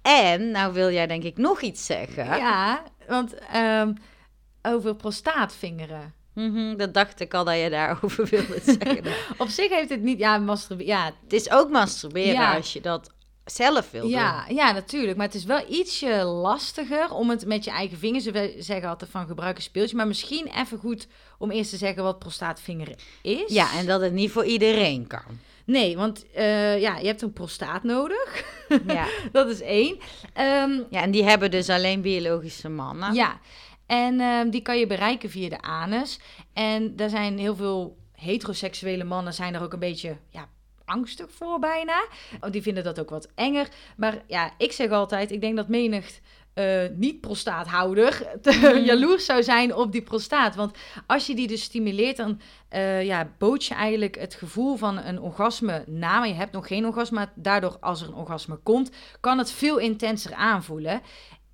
En, 0.01 0.51
nou 0.51 0.73
wil 0.73 0.91
jij 0.91 1.07
denk 1.07 1.23
ik 1.23 1.37
nog 1.37 1.61
iets 1.61 1.85
zeggen. 1.85 2.25
Ja, 2.25 2.83
want 3.07 3.33
ehm, 3.33 3.93
over 4.61 4.95
prostaatvingeren. 4.95 6.13
Mhm, 6.33 6.77
dat 6.77 6.93
dacht 6.93 7.19
ik 7.19 7.33
al 7.33 7.43
dat 7.43 7.59
je 7.59 7.69
daarover 7.69 8.25
wilde 8.25 8.59
zeggen. 8.63 9.13
Op 9.37 9.47
zich 9.47 9.69
heeft 9.69 9.89
het 9.89 10.01
niet, 10.01 10.19
ja, 10.19 10.37
masturberen, 10.37 10.93
ja, 10.93 11.05
het 11.23 11.33
is 11.33 11.51
ook 11.51 11.69
masturberen 11.69 12.33
Ja. 12.33 12.55
als 12.55 12.73
je 12.73 12.81
dat 12.81 13.11
zelf 13.51 13.91
wil 13.91 14.07
ja, 14.07 14.45
doen. 14.45 14.55
Ja, 14.55 14.71
natuurlijk. 14.71 15.17
Maar 15.17 15.25
het 15.25 15.35
is 15.35 15.43
wel 15.43 15.63
ietsje 15.69 16.23
lastiger 16.23 17.11
om 17.11 17.29
het 17.29 17.45
met 17.45 17.63
je 17.63 17.71
eigen 17.71 17.97
vingers... 17.97 18.25
We 18.25 18.55
zeggen 18.59 18.89
altijd 18.89 19.11
van 19.11 19.27
gebruik 19.27 19.55
een 19.55 19.63
speeltje. 19.63 19.95
Maar 19.95 20.07
misschien 20.07 20.47
even 20.47 20.77
goed 20.77 21.07
om 21.37 21.51
eerst 21.51 21.69
te 21.69 21.77
zeggen 21.77 22.03
wat 22.03 22.19
prostaatvinger 22.19 22.95
is. 23.21 23.53
Ja, 23.53 23.77
en 23.77 23.85
dat 23.85 24.01
het 24.01 24.13
niet 24.13 24.31
voor 24.31 24.45
iedereen 24.45 25.07
kan. 25.07 25.39
Nee, 25.65 25.97
want 25.97 26.25
uh, 26.37 26.79
ja, 26.79 26.97
je 26.97 27.05
hebt 27.05 27.21
een 27.21 27.33
prostaat 27.33 27.83
nodig. 27.83 28.43
Ja. 28.87 29.07
dat 29.31 29.49
is 29.49 29.61
één. 29.61 29.97
Um, 30.37 30.85
ja, 30.89 31.01
en 31.01 31.11
die 31.11 31.23
hebben 31.23 31.51
dus 31.51 31.69
alleen 31.69 32.01
biologische 32.01 32.69
mannen. 32.69 33.13
Ja, 33.13 33.39
en 33.85 34.21
um, 34.21 34.49
die 34.49 34.61
kan 34.61 34.79
je 34.79 34.87
bereiken 34.87 35.29
via 35.29 35.49
de 35.49 35.61
anus. 35.61 36.19
En 36.53 36.95
daar 36.95 37.09
zijn 37.09 37.37
heel 37.37 37.55
veel 37.55 37.97
heteroseksuele 38.11 39.03
mannen 39.03 39.33
zijn 39.33 39.53
er 39.53 39.61
ook 39.61 39.73
een 39.73 39.79
beetje 39.79 40.17
ja, 40.29 40.49
angstig 40.89 41.31
voor 41.31 41.59
bijna. 41.59 42.05
Oh, 42.39 42.51
die 42.51 42.61
vinden 42.61 42.83
dat 42.83 42.99
ook 42.99 43.09
wat 43.09 43.29
enger. 43.35 43.67
Maar 43.97 44.23
ja, 44.27 44.51
ik 44.57 44.71
zeg 44.71 44.89
altijd, 44.89 45.31
ik 45.31 45.41
denk 45.41 45.55
dat 45.55 45.67
menig 45.67 46.19
uh, 46.55 46.81
niet-prostaathouder 46.95 48.27
mm. 48.43 48.77
jaloers 48.77 49.25
zou 49.25 49.43
zijn 49.43 49.75
op 49.75 49.91
die 49.91 50.01
prostaat. 50.01 50.55
Want 50.55 50.77
als 51.07 51.27
je 51.27 51.35
die 51.35 51.47
dus 51.47 51.63
stimuleert, 51.63 52.17
dan 52.17 52.41
uh, 52.71 53.03
ja, 53.03 53.31
bood 53.37 53.65
je 53.65 53.73
eigenlijk 53.73 54.19
het 54.19 54.33
gevoel 54.33 54.75
van 54.75 54.97
een 54.97 55.21
orgasme 55.21 55.83
na. 55.87 56.19
Maar 56.19 56.27
je 56.27 56.33
hebt 56.33 56.51
nog 56.51 56.67
geen 56.67 56.85
orgasme, 56.85 57.17
maar 57.17 57.31
daardoor 57.35 57.77
als 57.79 58.01
er 58.01 58.07
een 58.07 58.13
orgasme 58.13 58.55
komt, 58.55 58.91
kan 59.19 59.37
het 59.37 59.51
veel 59.51 59.77
intenser 59.77 60.33
aanvoelen. 60.33 61.01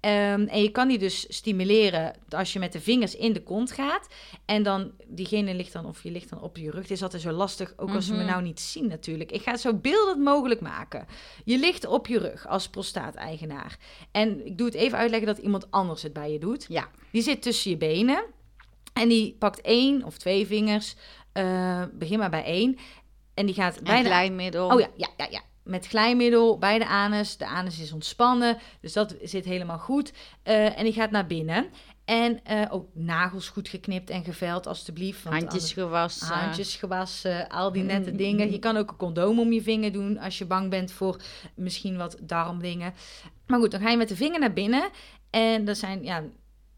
Ehm, 0.05 0.47
en 0.47 0.61
je 0.61 0.69
kan 0.69 0.87
die 0.87 0.97
dus 0.97 1.25
stimuleren 1.29 2.13
als 2.29 2.53
je 2.53 2.59
met 2.59 2.71
de 2.71 2.81
vingers 2.81 3.15
in 3.15 3.33
de 3.33 3.43
kont 3.43 3.71
gaat. 3.71 4.07
En 4.45 4.63
dan, 4.63 4.91
diegene 5.07 5.53
ligt 5.53 5.73
dan, 5.73 5.85
of 5.85 6.03
je 6.03 6.11
ligt 6.11 6.29
dan 6.29 6.41
op 6.41 6.57
je 6.57 6.71
rug. 6.71 6.81
Het 6.81 6.91
is 6.91 7.03
altijd 7.03 7.21
zo 7.21 7.31
lastig, 7.31 7.73
ook 7.77 7.89
als 7.89 8.05
ze 8.05 8.11
me 8.11 8.17
mhm. 8.17 8.27
nou 8.27 8.41
niet 8.41 8.59
zien 8.59 8.87
natuurlijk. 8.87 9.31
Ik 9.31 9.41
ga 9.41 9.51
het 9.51 9.59
zo 9.59 9.73
beeldend 9.73 10.23
mogelijk 10.23 10.61
maken. 10.61 11.05
Je 11.45 11.57
ligt 11.57 11.85
op 11.85 12.07
je 12.07 12.19
rug 12.19 12.47
als 12.47 12.69
prostaateigenaar. 12.69 13.77
En 14.11 14.45
ik 14.45 14.57
doe 14.57 14.67
het 14.67 14.75
even 14.75 14.97
uitleggen 14.97 15.27
dat 15.27 15.37
iemand 15.37 15.71
anders 15.71 16.03
het 16.03 16.13
bij 16.13 16.31
je 16.31 16.39
doet. 16.39 16.65
Ja. 16.69 16.89
Die 17.11 17.21
zit 17.21 17.41
tussen 17.41 17.71
je 17.71 17.77
benen. 17.77 18.25
En 18.93 19.07
die 19.07 19.35
pakt 19.39 19.61
één 19.61 20.03
of 20.03 20.17
twee 20.17 20.45
vingers. 20.45 20.95
Uh, 21.33 21.83
begin 21.93 22.19
maar 22.19 22.29
bij 22.29 22.43
één. 22.43 22.77
En 23.33 23.45
die 23.45 23.55
gaat 23.55 23.81
bij 23.83 24.03
de... 24.49 24.63
Oh 24.63 24.79
ja, 24.79 24.89
ja, 24.95 25.09
ja, 25.17 25.27
ja 25.29 25.41
met 25.65 25.87
glijmiddel 25.87 26.57
bij 26.57 26.79
de 26.79 26.87
anus. 26.87 27.37
De 27.37 27.45
anus 27.47 27.79
is 27.79 27.91
ontspannen, 27.91 28.57
dus 28.81 28.93
dat 28.93 29.15
zit 29.21 29.45
helemaal 29.45 29.77
goed. 29.77 30.13
Uh, 30.43 30.77
en 30.77 30.83
die 30.83 30.93
gaat 30.93 31.11
naar 31.11 31.27
binnen. 31.27 31.69
En 32.05 32.39
uh, 32.51 32.61
ook 32.69 32.87
nagels 32.93 33.49
goed 33.49 33.67
geknipt 33.67 34.09
en 34.09 34.23
geveld, 34.23 34.67
alstublieft. 34.67 35.23
Want 35.23 35.35
handjes 35.35 35.73
gewassen. 35.73 36.35
Handjes 36.35 36.75
gewassen, 36.75 37.47
al 37.47 37.71
die 37.71 37.83
nette 37.83 38.15
dingen. 38.15 38.51
Je 38.51 38.59
kan 38.59 38.77
ook 38.77 38.89
een 38.89 38.97
condoom 38.97 39.39
om 39.39 39.53
je 39.53 39.61
vinger 39.61 39.91
doen 39.91 40.17
als 40.17 40.37
je 40.37 40.45
bang 40.45 40.69
bent 40.69 40.91
voor 40.91 41.21
misschien 41.55 41.97
wat 41.97 42.17
darmdingen. 42.21 42.93
Maar 43.47 43.59
goed, 43.59 43.71
dan 43.71 43.81
ga 43.81 43.89
je 43.89 43.97
met 43.97 44.07
de 44.07 44.15
vinger 44.15 44.39
naar 44.39 44.53
binnen. 44.53 44.89
En 45.29 45.65
dat 45.65 45.77
zijn 45.77 46.03
ja, 46.03 46.23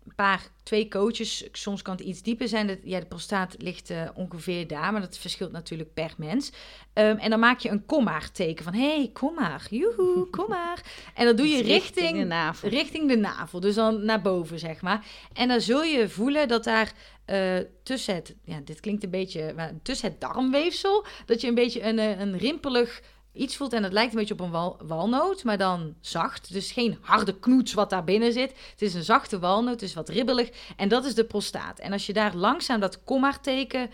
een 0.07 0.15
paar, 0.15 0.47
twee 0.63 0.87
coaches. 0.87 1.47
Soms 1.51 1.81
kan 1.81 1.95
het 1.95 2.05
iets 2.05 2.21
dieper 2.21 2.47
zijn. 2.47 2.67
Dat, 2.67 2.77
ja, 2.83 2.99
de 2.99 3.05
prostaat 3.05 3.55
ligt 3.57 3.89
uh, 3.89 4.01
ongeveer 4.15 4.67
daar, 4.67 4.91
maar 4.91 5.01
dat 5.01 5.17
verschilt 5.17 5.51
natuurlijk 5.51 5.93
per 5.93 6.13
mens. 6.17 6.51
Um, 6.93 7.17
en 7.17 7.29
dan 7.29 7.39
maak 7.39 7.59
je 7.59 7.69
een 7.69 7.85
kommaar 7.85 8.31
teken 8.31 8.63
van, 8.63 8.73
hey, 8.73 9.09
kom 9.13 9.33
maar, 9.33 9.67
joehoe, 9.69 10.27
kom 10.37 10.45
maar. 10.49 10.81
En 11.13 11.25
dat 11.25 11.37
doe 11.37 11.47
je 11.47 11.57
dus 11.57 11.67
richting, 11.67 11.95
richting, 11.95 12.19
de 12.19 12.25
navel. 12.25 12.69
richting 12.69 13.07
de 13.07 13.17
navel, 13.17 13.59
dus 13.59 13.75
dan 13.75 14.05
naar 14.05 14.21
boven, 14.21 14.59
zeg 14.59 14.81
maar. 14.81 15.05
En 15.33 15.47
dan 15.47 15.61
zul 15.61 15.83
je 15.83 16.09
voelen 16.09 16.47
dat 16.47 16.63
daar 16.63 16.93
uh, 17.27 17.57
tussen 17.83 18.15
het, 18.15 18.35
ja, 18.43 18.59
dit 18.63 18.79
klinkt 18.79 19.03
een 19.03 19.09
beetje, 19.09 19.53
maar 19.55 19.71
tussen 19.83 20.09
het 20.09 20.21
darmweefsel, 20.21 21.05
dat 21.25 21.41
je 21.41 21.47
een 21.47 21.55
beetje 21.55 21.83
een, 21.83 21.99
eh, 21.99 22.19
een 22.19 22.37
rimpelig 22.37 23.01
iets 23.37 23.55
voelt. 23.55 23.73
En 23.73 23.83
het 23.83 23.93
lijkt 23.93 24.11
een 24.11 24.19
beetje 24.19 24.33
op 24.33 24.39
een 24.39 24.51
wal 24.51 24.77
walnoot, 24.83 25.43
maar 25.43 25.57
dan 25.57 25.95
zacht. 26.01 26.53
Dus 26.53 26.71
geen 26.71 26.97
harde 27.01 27.39
knoets 27.39 27.73
wat 27.73 27.89
daar 27.89 28.03
binnen 28.03 28.33
zit. 28.33 28.49
Het 28.71 28.81
is 28.81 28.93
een 28.93 29.03
zachte 29.03 29.39
walnoot, 29.39 29.79
dus 29.79 29.93
wat 29.93 30.09
ribbelig. 30.09 30.49
En 30.75 30.89
dat 30.89 31.05
is 31.05 31.15
de 31.15 31.25
prostaat. 31.25 31.79
En 31.79 31.91
als 31.91 32.05
je 32.05 32.13
daar 32.13 32.35
langzaam 32.35 32.79
dat 32.79 33.03
kommaarteken 33.03 33.89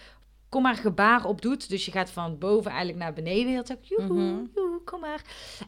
kom 0.49 0.61
maar 0.61 0.75
gebaar 0.75 1.25
op 1.25 1.41
doet. 1.41 1.69
Dus 1.69 1.85
je 1.85 1.91
gaat 1.91 2.09
van 2.09 2.37
boven 2.37 2.71
eigenlijk 2.71 2.99
naar 2.99 3.13
beneden. 3.13 3.51
Heel 3.51 3.63
tijd, 3.63 3.87
joehoe, 3.87 4.21
mm 4.21 4.49
kom 4.85 4.99
maar. 4.99 5.21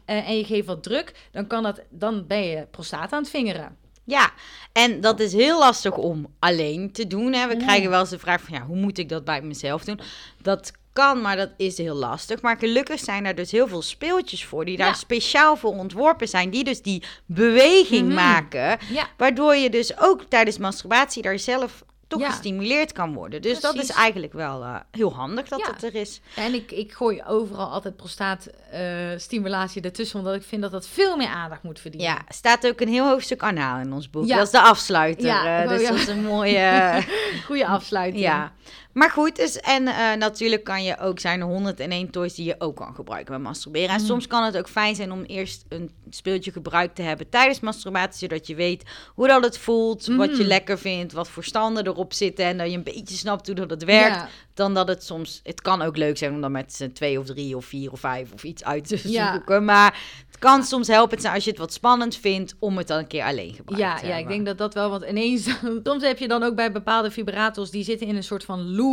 Uh, 0.06 0.28
en 0.28 0.36
je 0.36 0.44
geeft 0.44 0.66
wat 0.66 0.82
druk, 0.82 1.28
dan, 1.30 1.46
kan 1.46 1.62
dat, 1.62 1.80
dan 1.90 2.26
ben 2.26 2.42
je 2.42 2.66
prostaat 2.70 3.12
aan 3.12 3.20
het 3.22 3.30
vingeren. 3.30 3.76
Ja, 4.04 4.32
en 4.72 5.00
dat 5.00 5.20
is 5.20 5.32
heel 5.32 5.58
lastig 5.58 5.96
om 5.96 6.26
alleen 6.38 6.92
te 6.92 7.06
doen. 7.06 7.32
Hè. 7.32 7.48
We 7.48 7.56
krijgen 7.56 7.90
wel 7.90 8.00
eens 8.00 8.10
de 8.10 8.18
vraag 8.18 8.40
van, 8.42 8.54
ja, 8.54 8.64
hoe 8.64 8.76
moet 8.76 8.98
ik 8.98 9.08
dat 9.08 9.24
bij 9.24 9.42
mezelf 9.42 9.84
doen? 9.84 10.00
Dat 10.42 10.72
kan, 10.96 11.20
maar 11.20 11.36
dat 11.36 11.50
is 11.56 11.78
heel 11.78 11.94
lastig. 11.94 12.42
Maar 12.42 12.56
gelukkig 12.58 13.00
zijn 13.00 13.26
er 13.26 13.34
dus 13.34 13.50
heel 13.50 13.68
veel 13.68 13.82
speeltjes 13.82 14.44
voor 14.44 14.64
die 14.64 14.76
daar 14.76 14.96
speciaal 14.96 15.56
voor 15.56 15.70
ontworpen 15.70 16.28
zijn. 16.28 16.50
Die 16.50 16.64
dus 16.64 16.82
die 16.82 17.02
beweging 17.26 18.06
mhm. 18.06 18.14
maken. 18.14 18.78
Waardoor 19.16 19.54
je 19.54 19.70
dus 19.70 19.98
ook 20.00 20.22
tijdens 20.28 20.58
masturbatie 20.58 21.22
daar 21.22 21.38
zelf 21.38 21.84
toch 22.08 22.26
gestimuleerd 22.26 22.92
kan 22.92 23.14
worden. 23.14 23.42
Dus 23.42 23.60
dat 23.60 23.74
is 23.74 23.90
eigenlijk 23.90 24.32
wel 24.32 24.62
uh, 24.62 24.76
heel 24.90 25.14
handig 25.14 25.48
dat 25.48 25.66
het 25.66 25.82
er 25.82 25.94
is. 25.94 26.20
En 26.36 26.54
ik, 26.54 26.72
ik 26.72 26.92
gooi 26.92 27.22
overal 27.26 27.70
altijd 27.70 27.96
prostaatstimulatie 27.96 29.80
uh, 29.80 29.86
ertussen, 29.86 30.18
omdat 30.18 30.34
ik 30.34 30.42
vind 30.42 30.62
dat 30.62 30.70
dat 30.70 30.88
veel 30.88 31.16
meer 31.16 31.28
aandacht 31.28 31.62
moet 31.62 31.80
verdienen. 31.80 32.10
Ja, 32.10 32.18
staat 32.28 32.66
ook 32.66 32.80
een 32.80 32.88
heel 32.88 33.08
hoofdstuk 33.08 33.42
anaal 33.42 33.80
in 33.80 33.92
ons 33.92 34.10
boek. 34.10 34.28
Dat 34.28 34.42
is 34.42 34.50
de 34.50 34.60
afsluiter. 34.60 35.26
Ja, 35.26 35.62
uh, 35.62 35.68
dus 35.68 35.88
dat 35.88 35.96
is 35.96 36.06
een 36.06 36.24
mooie... 36.24 37.02
Goede 37.46 37.66
afsluiting. 37.66 38.22
Ja. 38.22 38.52
Maar 38.96 39.10
goed, 39.10 39.36
dus, 39.36 39.60
en 39.60 39.82
uh, 39.82 40.14
natuurlijk 40.14 40.64
kan 40.64 40.84
je 40.84 40.98
ook 40.98 41.18
zijn 41.18 41.40
er 41.40 41.46
101 41.46 42.10
toys 42.10 42.34
die 42.34 42.44
je 42.44 42.54
ook 42.58 42.76
kan 42.76 42.94
gebruiken 42.94 43.34
bij 43.34 43.42
masturberen. 43.42 43.88
En 43.88 44.00
mm. 44.00 44.06
soms 44.06 44.26
kan 44.26 44.44
het 44.44 44.56
ook 44.56 44.68
fijn 44.68 44.94
zijn 44.94 45.12
om 45.12 45.22
eerst 45.22 45.64
een 45.68 45.90
speeltje 46.10 46.52
gebruikt 46.52 46.96
te 46.96 47.02
hebben 47.02 47.28
tijdens 47.28 47.60
masturbatie, 47.60 48.18
zodat 48.18 48.46
je 48.46 48.54
weet 48.54 48.82
hoe 49.14 49.26
dat 49.26 49.44
het 49.44 49.58
voelt, 49.58 50.06
wat 50.06 50.36
je 50.36 50.42
mm. 50.42 50.48
lekker 50.48 50.78
vindt, 50.78 51.12
wat 51.12 51.28
voor 51.28 51.44
standen 51.44 51.86
erop 51.86 52.12
zitten 52.12 52.44
en 52.44 52.58
dat 52.58 52.70
je 52.70 52.76
een 52.76 52.82
beetje 52.82 53.16
snapt 53.16 53.46
hoe 53.46 53.56
dat 53.56 53.70
het 53.70 53.84
werkt. 53.84 54.24
Dan 54.54 54.74
dat 54.74 54.88
het 54.88 55.04
soms, 55.04 55.40
het 55.42 55.60
kan 55.60 55.82
ook 55.82 55.96
leuk 55.96 56.18
zijn 56.18 56.32
om 56.32 56.40
dan 56.40 56.52
met 56.52 56.74
z'n 56.74 56.92
twee 56.92 57.18
of 57.18 57.26
drie 57.26 57.56
of 57.56 57.64
vier 57.64 57.92
of 57.92 58.00
vijf 58.00 58.32
of 58.32 58.44
iets 58.44 58.64
uit 58.64 58.88
te 58.88 58.96
zoeken. 58.96 59.64
Maar 59.64 60.00
het 60.26 60.38
kan 60.38 60.62
soms 60.62 60.88
helpen 60.88 61.20
zijn 61.20 61.34
als 61.34 61.44
je 61.44 61.50
het 61.50 61.58
wat 61.58 61.72
spannend 61.72 62.16
vindt 62.16 62.54
om 62.58 62.76
het 62.76 62.86
dan 62.86 62.98
een 62.98 63.06
keer 63.06 63.24
alleen 63.24 63.54
gebruikt 63.54 63.84
ja, 63.84 63.96
te 63.96 64.06
Ja, 64.06 64.16
ik 64.16 64.28
denk 64.28 64.46
dat 64.46 64.58
dat 64.58 64.74
wel, 64.74 64.90
want 64.90 65.04
ineens, 65.04 65.44
soms 65.84 66.02
heb 66.02 66.18
je 66.18 66.28
dan 66.28 66.42
ook 66.42 66.54
bij 66.54 66.72
bepaalde 66.72 67.10
vibrators, 67.10 67.70
die 67.70 67.84
zitten 67.84 68.06
in 68.06 68.16
een 68.16 68.22
soort 68.22 68.44
van 68.44 68.74
loop. 68.74 68.85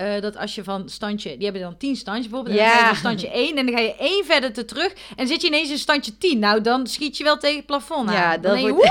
Uh, 0.00 0.20
dat 0.20 0.36
als 0.36 0.54
je 0.54 0.64
van 0.64 0.88
standje, 0.88 1.34
die 1.36 1.44
hebben 1.44 1.62
dan 1.62 1.76
tien 1.76 1.96
standjes 1.96 2.28
bijvoorbeeld, 2.28 2.58
en 2.58 2.64
dan 2.64 2.74
ga 2.74 2.80
je 2.80 2.86
van 2.86 2.96
standje 2.96 3.30
1 3.30 3.56
en 3.56 3.66
dan 3.66 3.74
ga 3.74 3.80
je 3.80 3.96
één 3.96 4.24
verder 4.24 4.52
te 4.52 4.64
terug 4.64 4.92
en 5.16 5.26
zit 5.26 5.40
je 5.40 5.46
ineens 5.46 5.70
in 5.70 5.78
standje 5.78 6.18
10. 6.18 6.38
Nou, 6.38 6.60
dan 6.60 6.86
schiet 6.86 7.16
je 7.16 7.24
wel 7.24 7.36
tegen 7.36 7.56
het 7.56 7.66
plafond 7.66 8.08
aan. 8.08 8.14
Ja, 8.14 8.38
dan, 8.38 8.60
wordt... 8.60 8.90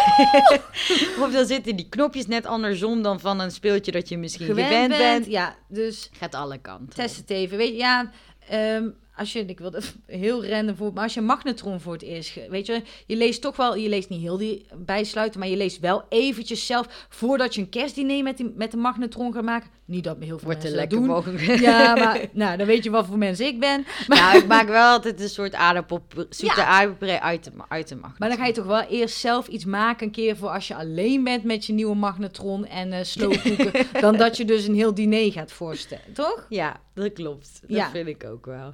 of 1.23 1.31
dan 1.31 1.45
zitten 1.45 1.75
die 1.75 1.89
knopjes 1.89 2.27
net 2.27 2.45
andersom 2.45 3.01
dan 3.01 3.19
van 3.19 3.39
een 3.39 3.51
speeltje 3.51 3.91
dat 3.91 4.09
je 4.09 4.17
misschien 4.17 4.45
gewend, 4.45 4.67
gewend 4.67 4.97
bent. 4.97 5.25
Ja, 5.25 5.55
dus... 5.67 6.09
Gaat 6.17 6.35
alle 6.35 6.57
kanten. 6.57 6.95
Test 6.95 7.17
het 7.17 7.29
even. 7.29 7.57
Weet 7.57 7.71
je, 7.71 7.77
ja... 7.77 8.11
Um, 8.53 8.95
als 9.15 9.33
je, 9.33 9.45
ik 9.45 9.59
wil 9.59 9.71
het 9.71 9.95
heel 10.05 10.45
random 10.45 10.75
voor, 10.75 10.93
maar 10.93 11.03
als 11.03 11.13
je 11.13 11.21
magnetron 11.21 11.79
voor 11.79 11.93
het 11.93 12.01
eerst, 12.01 12.39
weet 12.49 12.65
je, 12.65 12.81
je 13.05 13.15
leest 13.15 13.41
toch 13.41 13.55
wel, 13.55 13.75
je 13.75 13.89
leest 13.89 14.09
niet 14.09 14.21
heel 14.21 14.37
die 14.37 14.65
bijsluiten, 14.75 15.39
maar 15.39 15.49
je 15.49 15.57
leest 15.57 15.79
wel 15.79 16.03
eventjes 16.09 16.65
zelf, 16.65 17.07
voordat 17.09 17.55
je 17.55 17.61
een 17.61 17.69
kerstdiner 17.69 18.23
met, 18.23 18.37
die, 18.37 18.53
met 18.55 18.71
de 18.71 18.77
magnetron 18.77 19.33
gaat 19.33 19.43
maken. 19.43 19.69
Niet 19.85 20.03
dat 20.03 20.17
me 20.17 20.25
heel 20.25 20.37
veel 20.37 20.45
Wordt 20.47 20.63
mensen 20.63 20.79
lekker 20.79 20.97
doen. 20.97 21.59
Ja, 21.59 21.95
maar 21.95 22.25
nou, 22.31 22.57
dan 22.57 22.67
weet 22.67 22.83
je 22.83 22.89
wat 22.89 23.05
voor 23.05 23.17
mensen 23.17 23.45
ik 23.45 23.59
ben. 23.59 23.85
Maar, 24.07 24.17
nou, 24.17 24.37
ik 24.37 24.47
maak 24.47 24.67
wel 24.67 24.91
altijd 24.91 25.21
een 25.21 25.29
soort 25.29 25.53
aardappel, 25.53 26.05
zoete 26.29 26.59
ja. 26.59 26.65
aardappel 26.65 27.07
uit 27.07 27.43
de, 27.43 27.51
uit 27.69 27.87
de 27.89 27.95
magnetron. 27.95 28.15
Maar 28.17 28.29
dan 28.29 28.37
ga 28.37 28.45
je 28.45 28.53
toch 28.53 28.65
wel 28.65 28.81
eerst 28.81 29.17
zelf 29.17 29.47
iets 29.47 29.65
maken, 29.65 30.05
een 30.05 30.11
keer 30.11 30.37
voor 30.37 30.49
als 30.49 30.67
je 30.67 30.75
alleen 30.75 31.23
bent 31.23 31.43
met 31.43 31.65
je 31.65 31.73
nieuwe 31.73 31.95
magnetron 31.95 32.65
en 32.65 32.91
uh, 32.91 34.01
dan 34.01 34.17
dat 34.17 34.37
je 34.37 34.45
dus 34.45 34.67
een 34.67 34.75
heel 34.75 34.93
diner 34.93 35.31
gaat 35.31 35.51
voorstellen, 35.51 36.13
toch? 36.13 36.45
Ja, 36.49 36.79
dat 36.93 37.13
klopt. 37.13 37.61
Dat 37.61 37.77
ja. 37.77 37.89
vind 37.89 38.07
ik 38.07 38.23
ook 38.23 38.45
wel. 38.45 38.73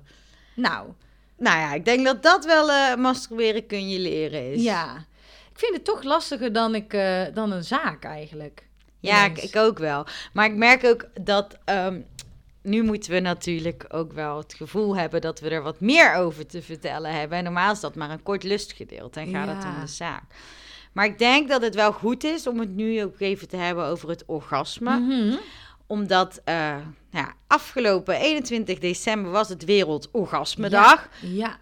Nou. 0.54 0.88
Nou 1.38 1.60
ja, 1.60 1.74
ik 1.74 1.86
denk 1.86 2.06
dat 2.06 2.24
dat 2.24 2.46
wel 2.46 2.70
uh, 2.70 2.96
masturberen 2.96 3.66
kun 3.66 3.90
je 3.90 4.00
leren 4.00 4.52
is. 4.52 4.64
Ja. 4.64 5.06
Ik 5.52 5.60
vind 5.60 5.74
het 5.74 5.86
toch 5.86 6.04
lastiger 6.04 6.54
dan, 6.54 6.76
ik, 6.76 6.94
uh, 6.94 7.22
dan 7.34 7.52
een 7.52 7.64
zaak 7.64 8.04
eigenlijk. 8.04 8.68
Ja, 9.00 9.26
ik, 9.26 9.38
ik, 9.38 9.56
ook 9.56 9.78
wel. 9.78 10.06
Maar 10.34 10.46
ik 10.46 10.56
merk 10.56 10.84
ook 10.86 11.06
dat... 11.22 11.58
Um, 11.66 12.06
nu 12.62 12.84
moeten 12.84 13.12
we 13.12 13.20
natuurlijk 13.20 13.86
ook 13.90 14.14
wel 14.14 14.38
het 14.38 14.54
gevoel 14.54 14.98
hebben 14.98 15.22
dat 15.22 15.40
we 15.40 15.50
er 15.50 15.62
wat 15.62 15.80
meer 15.80 16.14
over 16.14 16.46
te 16.46 16.62
vertellen 16.62 17.14
hebben. 17.14 17.38
En 17.38 17.44
normaal 17.44 17.72
is 17.72 17.80
dat 17.80 17.96
maar 17.96 18.10
een 18.10 18.24
kort 18.24 18.44
lustgedeelte 18.44 19.20
en 19.20 19.32
gaat 19.32 19.48
ja. 19.48 19.56
het 19.56 19.64
om 19.64 19.80
de 19.82 19.88
zaak. 19.88 20.24
Maar 20.94 21.06
ik 21.06 21.20
denk 21.20 21.50
dat 21.50 21.62
het 21.62 21.76
wel 21.76 21.92
goed 21.92 22.24
is 22.24 22.48
om 22.48 22.60
het 22.60 22.76
nu 22.76 23.04
ook 23.04 23.20
even 23.20 23.48
te 23.48 23.58
hebben 23.58 23.86
over 23.86 24.10
het 24.10 24.24
orgasme. 24.26 25.00
Mm 25.00 25.10
-hmm 25.10 25.40
omdat 25.90 26.42
uh, 26.46 26.76
ja, 27.12 27.34
afgelopen 27.48 28.16
21 28.16 28.80
december 28.80 29.32
was 29.32 29.50
het 29.50 29.66
Wereldorgasmedag. 29.66 31.10
Ja, 31.22 31.30
ja. 31.30 31.58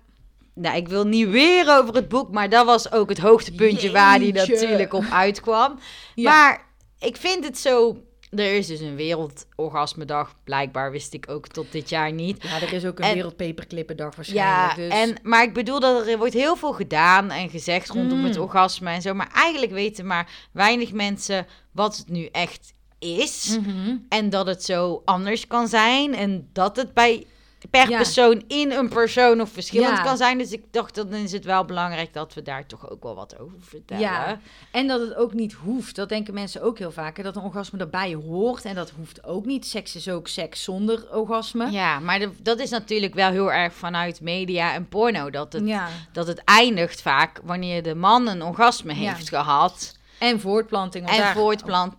Nou, 0.53 0.75
ik 0.77 0.87
wil 0.87 1.05
niet 1.07 1.29
weer 1.29 1.77
over 1.77 1.95
het 1.95 2.07
boek, 2.07 2.31
maar 2.31 2.49
dat 2.49 2.65
was 2.65 2.91
ook 2.91 3.09
het 3.09 3.17
hoogtepuntje 3.19 3.91
waar 3.91 4.19
die 4.19 4.33
natuurlijk 4.33 4.93
op 4.93 5.03
uitkwam. 5.11 5.79
Ja. 6.15 6.31
Maar 6.31 6.65
ik 6.99 7.17
vind 7.17 7.43
het 7.45 7.57
zo 7.57 8.01
er 8.29 8.55
is 8.55 8.67
dus 8.67 8.79
een 8.79 8.95
wereldorgasmedag. 8.95 10.35
Blijkbaar 10.43 10.91
wist 10.91 11.13
ik 11.13 11.25
ook 11.29 11.47
tot 11.47 11.71
dit 11.71 11.89
jaar 11.89 12.11
niet. 12.11 12.43
Ja, 12.43 12.61
er 12.61 12.73
is 12.73 12.85
ook 12.85 12.99
een 12.99 13.05
En- 13.05 13.13
wereldpeperklippendag 13.13 14.09
Ja, 14.09 14.15
waarschijnlijk. 14.15 14.75
dus... 14.75 14.99
en, 14.99 15.29
maar 15.29 15.43
ik 15.43 15.53
bedoel 15.53 15.79
dat 15.79 16.07
er 16.07 16.17
wordt 16.17 16.33
heel 16.33 16.55
veel 16.55 16.73
gedaan 16.73 17.31
en 17.31 17.49
gezegd 17.49 17.89
rondom 17.89 18.17
Mm. 18.19 18.25
het 18.25 18.37
orgasme 18.37 18.89
en 18.89 19.01
zo. 19.01 19.13
Maar 19.13 19.29
eigenlijk 19.33 19.71
weten 19.71 20.05
maar 20.05 20.29
weinig 20.51 20.91
mensen 20.91 21.47
wat 21.71 21.97
het 21.97 22.09
nu 22.09 22.25
echt 22.25 22.73
is. 22.99 23.57
Mhm. 23.61 23.95
En 24.09 24.29
dat 24.29 24.47
het 24.47 24.63
zo 24.63 25.01
anders 25.05 25.47
kan 25.47 25.67
zijn. 25.67 26.15
En 26.15 26.49
dat 26.53 26.75
het 26.75 26.93
bij 26.93 27.25
per 27.69 27.89
Ja. 27.89 27.97
persoon 27.97 28.43
in 28.47 28.71
een 28.71 28.89
persoon 28.89 29.41
of 29.41 29.49
verschillend 29.49 29.97
Ja. 29.97 30.03
kan 30.03 30.17
zijn. 30.17 30.37
Dus 30.37 30.51
ik 30.51 30.63
dacht, 30.71 30.95
dan 30.95 31.13
is 31.13 31.31
het 31.31 31.45
wel 31.45 31.65
belangrijk 31.65 32.13
dat 32.13 32.33
we 32.33 32.41
daar 32.41 32.65
toch 32.65 32.89
ook 32.89 33.03
wel 33.03 33.15
wat 33.15 33.39
over 33.39 33.57
vertellen. 33.59 34.03
Ja, 34.03 34.39
en 34.71 34.87
dat 34.87 34.99
het 34.99 35.15
ook 35.15 35.33
niet 35.33 35.53
hoeft. 35.53 35.95
Dat 35.95 36.09
denken 36.09 36.33
mensen 36.33 36.61
ook 36.61 36.77
heel 36.77 36.91
vaak. 36.91 37.17
hè, 37.17 37.23
Dat 37.23 37.35
een 37.35 37.41
orgasme 37.41 37.79
erbij 37.79 38.13
hoort. 38.13 38.65
En 38.65 38.75
dat 38.75 38.89
hoeft 38.97 39.23
ook 39.25 39.45
niet. 39.45 39.65
Seks 39.65 39.95
is 39.95 40.09
ook 40.09 40.27
seks 40.27 40.63
zonder 40.63 41.15
orgasme. 41.15 41.71
Ja, 41.71 41.99
maar 41.99 42.19
de- 42.19 42.31
dat 42.41 42.59
is 42.59 42.69
natuurlijk 42.69 43.13
wel 43.13 43.29
heel 43.31 43.51
erg 43.51 43.73
vanuit 43.73 44.21
media 44.21 44.73
en 44.73 44.87
porno. 44.87 45.29
Dat 45.29 45.53
het, 45.53 45.67
Ja. 45.67 45.87
dat 46.11 46.27
het 46.27 46.41
eindigt 46.43 47.01
vaak 47.01 47.39
wanneer 47.43 47.83
de 47.83 47.95
man 47.95 48.27
een 48.27 48.41
orgasme 48.43 48.93
heeft 48.93 49.29
gehad. 49.29 49.97
En 50.19 50.39
voortplanting. 50.39 51.09
En 51.09 51.17
daar- 51.17 51.33
voortplant. 51.35 51.93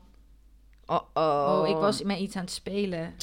Oh, 0.91 1.01
oh. 1.15 1.59
Oh, 1.63 1.69
ik 1.69 1.77
was 1.77 2.03
met 2.03 2.19
iets 2.19 2.37
aan 2.37 2.43
het 2.43 2.51
spelen. 2.53 3.15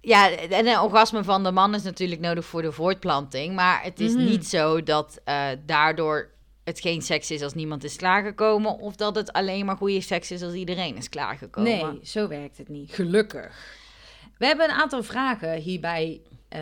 Ja, 0.00 0.30
en 0.30 0.66
een 0.66 0.78
orgasme 0.80 1.24
van 1.24 1.44
de 1.44 1.50
man 1.50 1.74
is 1.74 1.82
natuurlijk 1.82 2.20
nodig 2.20 2.44
voor 2.44 2.62
de 2.62 2.72
voortplanting. 2.72 3.54
Maar 3.54 3.82
het 3.82 4.00
is 4.00 4.12
Mhm. 4.14 4.24
niet 4.24 4.46
zo 4.48 4.82
dat 4.82 5.20
eh, 5.24 5.46
daardoor 5.66 6.30
het 6.64 6.80
geen 6.80 7.02
seks 7.02 7.30
is 7.30 7.42
als 7.42 7.54
niemand 7.54 7.84
is 7.84 7.96
klaargekomen. 7.96 8.78
Of 8.78 8.96
dat 8.96 9.14
het 9.14 9.32
alleen 9.32 9.64
maar 9.66 9.76
goede 9.76 10.00
seks 10.00 10.30
is 10.30 10.42
als 10.42 10.54
iedereen 10.54 10.96
is 10.96 11.08
klaargekomen. 11.08 11.70
Nee, 11.92 12.00
zo 12.06 12.28
werkt 12.28 12.58
het 12.58 12.68
niet. 12.68 12.92
Gelukkig. 12.94 13.74
We 14.38 14.46
hebben 14.46 14.68
een 14.70 14.76
aantal 14.76 15.02
vragen 15.02 15.54
hierbij 15.54 16.20
eh, 16.48 16.60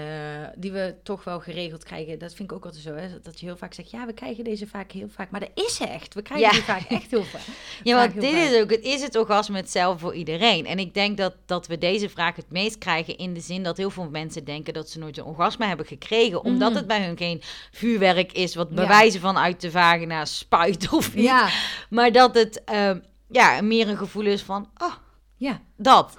die 0.57 0.73
we 0.73 0.95
toch 1.03 1.25
wel 1.25 1.41
geregeld 1.41 1.85
krijgen. 1.85 2.19
Dat 2.19 2.35
vind 2.35 2.51
ik 2.51 2.57
ook 2.57 2.65
altijd 2.65 2.83
zo, 2.83 2.95
hè? 2.95 3.21
dat 3.23 3.41
je 3.41 3.47
heel 3.47 3.57
vaak 3.57 3.75
zegt... 3.75 3.91
ja, 3.91 4.07
we 4.07 4.13
krijgen 4.13 4.45
deze 4.45 4.67
vaak 4.67 4.93
heel 4.93 5.09
vaak. 5.09 5.31
Maar 5.31 5.41
dat 5.41 5.51
is 5.55 5.81
echt. 5.81 6.15
We 6.15 6.23
krijgen 6.23 6.47
Ja. 6.47 6.53
die 6.53 6.63
vaak 6.63 6.83
echt 6.91 7.11
heel 7.11 7.25
vaak. 7.25 7.41
Ja, 7.85 7.97
want 7.97 8.21
dit 8.21 8.33
is 8.35 8.61
ook, 8.61 8.71
het 8.71 8.85
is 8.85 9.03
het 9.03 9.17
orgasme 9.17 9.57
hetzelfde 9.57 9.99
voor 10.01 10.15
iedereen. 10.15 10.67
En 10.67 10.79
ik 10.79 10.95
denk 10.95 11.17
dat, 11.17 11.35
dat 11.47 11.67
we 11.67 11.79
deze 11.79 12.09
vraag 12.09 12.37
het 12.37 12.51
meest 12.51 12.79
krijgen 12.79 13.17
in 13.19 13.35
de 13.35 13.41
zin 13.41 13.63
dat 13.63 13.77
heel 13.77 13.91
veel 13.91 14.09
mensen 14.11 14.45
denken 14.45 14.75
dat 14.75 14.89
ze 14.91 14.99
nooit 14.99 15.19
een 15.19 15.25
orgasme 15.25 15.67
hebben 15.67 15.87
gekregen. 15.87 16.45
Omdat 16.45 16.69
Mhm. 16.69 16.79
het 16.79 16.87
bij 16.87 17.05
hun 17.07 17.17
geen 17.17 17.43
vuurwerk 17.73 18.33
is 18.33 18.55
wat 18.55 18.69
Ja. 18.71 18.75
bewijzen 18.75 19.21
van 19.21 19.39
uit 19.39 19.61
de 19.61 19.71
vagina 19.71 20.25
spuit 20.25 20.93
of 20.93 21.15
niet. 21.15 21.25
Ja, 21.25 21.49
Maar 21.91 22.13
dat 22.13 22.35
het 22.35 22.65
ehm, 22.65 22.99
ja, 23.31 23.61
meer 23.63 23.89
een 23.89 23.97
gevoel 23.97 24.25
is 24.27 24.43
van, 24.43 24.71
oh, 24.83 24.95
ja. 25.37 25.61
dat. 25.77 26.17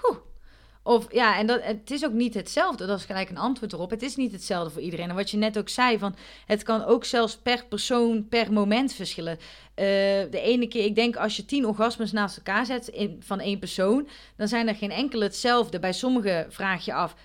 Of 0.88 1.13
ja, 1.13 1.38
en 1.38 1.48
dat, 1.48 1.63
het 1.63 1.91
is 1.91 2.06
ook 2.06 2.12
niet 2.12 2.34
hetzelfde. 2.34 2.86
Dat 2.86 3.00
is 3.00 3.06
gelijk 3.06 3.30
een 3.30 3.38
antwoord 3.38 3.74
erop. 3.74 3.89
Het 3.89 4.02
is 4.02 4.15
niet 4.15 4.32
hetzelfde 4.32 4.69
voor 4.69 4.82
iedereen. 4.82 5.10
En 5.10 5.15
wat 5.15 5.32
je 5.32 5.38
net 5.38 5.58
ook 5.58 5.69
zei, 5.69 5.98
van, 5.98 6.15
het 6.45 6.63
kan 6.63 6.84
ook 6.84 7.06
zelfs 7.06 7.38
per 7.38 7.65
persoon, 7.69 8.28
per 8.28 8.54
moment 8.54 8.93
verschillen. 8.93 9.38
Eh, 9.74 9.86
de 10.30 10.41
ene 10.41 10.67
keer, 10.67 10.86
ik 10.86 10.95
denk 10.95 11.15
als 11.15 11.36
je 11.36 11.45
tien 11.45 11.65
orgasmes 11.65 12.12
naast 12.12 12.38
elkaar 12.38 12.65
zet 12.65 12.88
in, 12.88 13.17
van 13.19 13.39
één 13.39 13.60
persoon, 13.60 14.08
dan 14.36 14.48
zijn 14.48 14.67
er 14.67 14.76
geen 14.76 14.91
enkele 14.91 15.24
hetzelfde. 15.24 15.80
Bij 15.80 15.93
sommigen 15.93 16.45
vraag 16.50 16.86
je 16.86 16.93
af, 16.93 17.15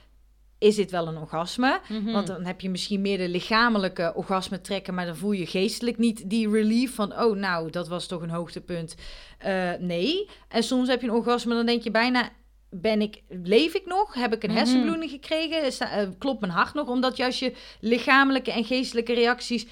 is 0.58 0.74
dit 0.74 0.90
wel 0.90 1.06
een 1.06 1.16
orgasme? 1.16 1.80
Mhm. 1.88 2.12
Want 2.12 2.26
dan 2.26 2.44
heb 2.44 2.60
je 2.60 2.70
misschien 2.70 3.00
meer 3.00 3.18
de 3.18 3.28
lichamelijke 3.28 4.12
orgasme 4.14 4.60
trekken, 4.60 4.94
maar 4.94 5.06
dan 5.06 5.16
voel 5.16 5.32
je 5.32 5.46
geestelijk 5.46 5.98
niet 5.98 6.30
die 6.30 6.50
relief 6.50 6.94
van, 6.94 7.20
oh 7.20 7.36
nou, 7.36 7.70
dat 7.70 7.88
was 7.88 8.06
toch 8.06 8.22
een 8.22 8.30
hoogtepunt. 8.30 8.94
Eh, 9.38 9.70
nee. 9.78 10.28
En 10.48 10.62
soms 10.62 10.88
heb 10.88 11.00
je 11.00 11.06
een 11.06 11.14
orgasme, 11.14 11.54
dan 11.54 11.66
denk 11.66 11.82
je 11.82 11.90
bijna, 11.90 12.30
ben 12.70 13.00
ik, 13.02 13.22
leef 13.28 13.74
ik 13.74 13.86
nog? 13.86 14.14
Heb 14.14 14.34
ik 14.34 14.42
een 14.42 14.48
Mhm. 14.48 14.58
hersenbloeding 14.58 15.10
gekregen? 15.10 15.72
Sta- 15.72 15.90
eh, 15.90 16.08
klopt 16.18 16.40
mijn 16.40 16.52
hart 16.52 16.74
nog? 16.74 16.88
Omdat 16.88 17.16
juist 17.16 17.38
je 17.38 17.52
lichamelijke 17.80 18.52
en 18.52 18.64
geestelijke 18.64 19.12
reacties 19.14 19.66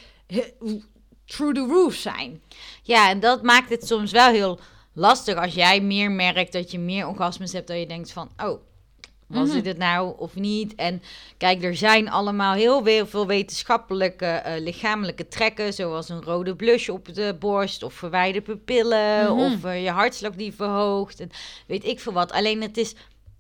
through 1.27 1.55
the 1.55 1.67
roof 1.67 1.95
zijn. 1.95 2.43
Ja, 2.83 3.11
en 3.11 3.21
dat 3.21 3.43
maakt 3.43 3.71
het 3.71 3.87
soms 3.87 4.13
wel 4.13 4.31
heel 4.31 4.59
lastig 4.95 5.35
als 5.37 5.55
jij 5.55 5.81
meer 5.81 6.11
merkt 6.11 6.53
dat 6.53 6.71
je 6.71 6.79
meer 6.79 7.07
orgasmes 7.09 7.53
hebt 7.53 7.67
dan 7.69 7.79
je 7.81 7.87
denkt 7.87 8.13
van, 8.13 8.31
oh, 8.45 8.61
was 9.29 9.47
Mhm. 9.47 9.57
dit 9.57 9.67
het 9.67 9.79
nou 9.79 10.15
of 10.19 10.35
niet? 10.35 10.75
En 10.75 11.03
kijk, 11.37 11.63
er 11.65 11.77
zijn 11.77 12.11
allemaal 12.11 12.55
heel 12.55 13.07
veel 13.07 13.27
wetenschappelijke 13.27 14.27
eh, 14.27 14.61
lichamelijke 14.63 15.29
trekken, 15.29 15.73
zoals 15.75 16.09
een 16.09 16.23
rode 16.23 16.57
blush 16.57 16.89
op 16.89 17.15
de 17.15 17.37
borst 17.39 17.83
of 17.83 17.95
verwijde 17.95 18.41
pupillen 18.41 19.25
Mhm. 19.37 19.45
of 19.45 19.65
eh, 19.65 19.83
je 19.85 19.91
hartslag 19.91 20.33
die 20.33 20.53
verhoogt 20.55 21.21
en 21.21 21.31
weet 21.67 21.85
ik 21.85 22.01
veel 22.01 22.13
wat. 22.13 22.33
Alleen 22.33 22.63
het 22.63 22.77
is, 22.77 22.95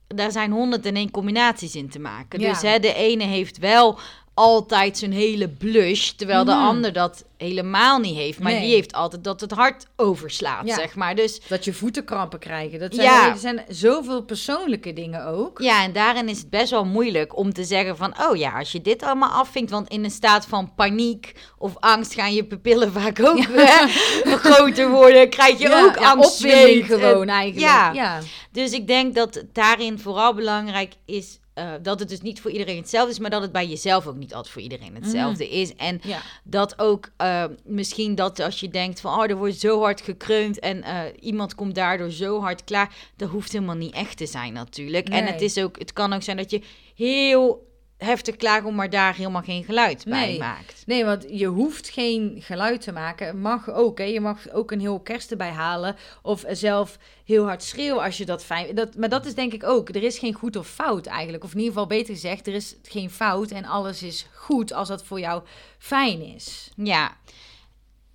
daar 0.06 0.32
zijn 0.32 0.50
101 0.50 1.10
combinaties 1.10 1.74
in 1.74 1.88
te 1.88 1.98
maken. 1.98 2.40
Ja. 2.40 2.48
Dus 2.48 2.62
hè, 2.62 2.78
de 2.78 2.94
ene 2.94 3.24
heeft 3.24 3.58
wel 3.58 3.98
altijd 4.38 4.98
zijn 4.98 5.12
hele 5.12 5.48
blush, 5.48 6.08
terwijl 6.08 6.44
de 6.44 6.52
Mhm. 6.52 6.60
ander 6.64 6.92
dat 6.92 7.24
helemaal 7.36 7.98
niet 7.98 8.16
heeft. 8.16 8.38
Maar 8.38 8.52
Nee. 8.52 8.60
die 8.60 8.74
heeft 8.74 8.92
altijd 8.92 9.24
dat 9.24 9.40
het 9.40 9.50
hart 9.50 9.86
overslaat, 9.96 10.66
Ja. 10.66 10.74
zeg 10.74 10.94
maar. 10.94 11.14
Dus 11.14 11.40
Dat 11.48 11.64
je 11.64 11.72
voetenkrampen 11.72 12.38
krijgen. 12.38 12.78
Dat 12.78 12.94
zijn, 12.94 13.06
Ja. 13.06 13.30
er 13.30 13.38
zijn 13.38 13.64
zoveel 13.68 14.22
persoonlijke 14.22 14.92
dingen 14.92 15.26
ook. 15.26 15.58
ja, 15.62 15.82
en 15.84 15.92
daarin 15.92 16.28
is 16.28 16.38
het 16.38 16.50
best 16.50 16.70
wel 16.70 16.84
moeilijk 16.84 17.36
om 17.36 17.52
te 17.52 17.64
zeggen 17.64 17.96
van... 17.96 18.14
oh 18.28 18.36
ja, 18.36 18.58
als 18.58 18.72
je 18.72 18.80
dit 18.80 19.02
allemaal 19.02 19.28
afvinkt... 19.30 19.70
want 19.70 19.88
in 19.88 20.04
een 20.04 20.10
staat 20.10 20.46
van 20.46 20.74
paniek 20.74 21.32
of 21.58 21.72
angst 21.78 22.14
gaan 22.14 22.34
je 22.34 22.44
pupillen 22.44 22.92
vaak 22.92 23.20
ook 23.24 23.44
hè, 23.48 23.88
groter 24.36 24.90
worden. 24.90 25.28
Krijg 25.30 25.58
je 25.58 25.74
ook 25.84 25.96
angst, 25.96 26.44
gewoon 26.84 27.22
En- 27.22 27.28
eigenlijk. 27.28 27.72
Ja. 27.72 27.92
ja. 27.92 28.18
Dus 28.52 28.70
ik 28.72 28.86
denk 28.86 29.14
dat 29.14 29.42
daarin 29.52 29.98
vooral 29.98 30.34
belangrijk 30.34 30.92
is... 31.06 31.38
eh, 31.58 31.72
dat 31.82 32.00
het 32.00 32.08
dus 32.08 32.20
niet 32.20 32.40
voor 32.40 32.50
iedereen 32.50 32.76
hetzelfde 32.76 33.12
is... 33.12 33.18
maar 33.18 33.30
dat 33.30 33.42
het 33.42 33.52
bij 33.52 33.66
jezelf 33.66 34.06
ook 34.06 34.16
niet 34.16 34.34
altijd 34.34 34.52
voor 34.52 34.62
iedereen 34.62 34.94
hetzelfde 34.94 35.48
is. 35.48 35.74
En 35.74 36.00
ja. 36.02 36.20
dat 36.44 36.78
ook 36.78 37.10
eh, 37.16 37.44
misschien 37.64 38.14
dat 38.14 38.40
als 38.40 38.60
je 38.60 38.68
denkt 38.68 39.00
van... 39.00 39.18
oh, 39.18 39.30
er 39.30 39.36
wordt 39.36 39.60
zo 39.60 39.80
hard 39.80 40.00
gekreund... 40.00 40.58
en 40.58 40.82
eh, 40.82 41.00
iemand 41.20 41.54
komt 41.54 41.74
daardoor 41.74 42.10
zo 42.10 42.40
hard 42.40 42.64
klaar... 42.64 42.94
dat 43.16 43.28
hoeft 43.28 43.52
helemaal 43.52 43.74
niet 43.74 43.94
echt 43.94 44.16
te 44.16 44.26
zijn 44.26 44.52
natuurlijk. 44.52 45.08
En 45.08 45.26
het, 45.26 45.40
is 45.40 45.58
ook, 45.58 45.78
het 45.78 45.92
kan 45.92 46.12
ook 46.12 46.22
zijn 46.22 46.36
dat 46.36 46.50
je 46.50 46.62
heel 46.94 47.67
heftig 47.98 48.36
klaagt... 48.36 48.70
maar 48.70 48.90
daar 48.90 49.14
helemaal 49.14 49.42
geen 49.42 49.64
geluid 49.64 50.04
bij 50.04 50.36
maakt. 50.38 50.82
Nee, 50.86 51.04
want 51.04 51.26
je 51.28 51.46
hoeft 51.46 51.88
geen 51.88 52.36
geluid 52.38 52.80
te 52.80 52.92
maken. 52.92 53.26
Het 53.26 53.36
Mag 53.36 53.70
ook, 53.70 53.98
hè. 53.98 54.04
Je 54.04 54.20
mag 54.20 54.50
ook 54.50 54.70
een 54.70 54.80
heel 54.80 54.92
orkest 54.92 55.30
erbij 55.30 55.50
halen. 55.50 55.96
Of 56.22 56.44
zelf 56.48 56.98
heel 57.24 57.44
hard 57.44 57.62
schreeuwen 57.62 58.02
als 58.02 58.16
je 58.16 58.24
dat 58.24 58.44
fijn 58.44 58.74
dat, 58.74 58.96
Maar 58.96 59.08
dat 59.08 59.26
is 59.26 59.34
denk 59.34 59.52
ik 59.52 59.64
ook. 59.64 59.88
Er 59.88 60.02
is 60.02 60.18
geen 60.18 60.34
goed 60.34 60.56
of 60.56 60.68
fout 60.68 61.06
eigenlijk. 61.06 61.44
Of 61.44 61.50
in 61.52 61.58
ieder 61.58 61.72
geval 61.72 61.88
beter 61.88 62.14
gezegd, 62.14 62.46
er 62.46 62.54
is 62.54 62.76
geen 62.82 63.10
fout. 63.10 63.50
En 63.50 63.64
alles 63.64 64.02
is 64.02 64.26
goed 64.34 64.72
als 64.72 64.88
dat 64.88 65.04
voor 65.04 65.20
jou 65.20 65.42
fijn 65.78 66.22
is. 66.34 66.70
Ja. 66.76 67.16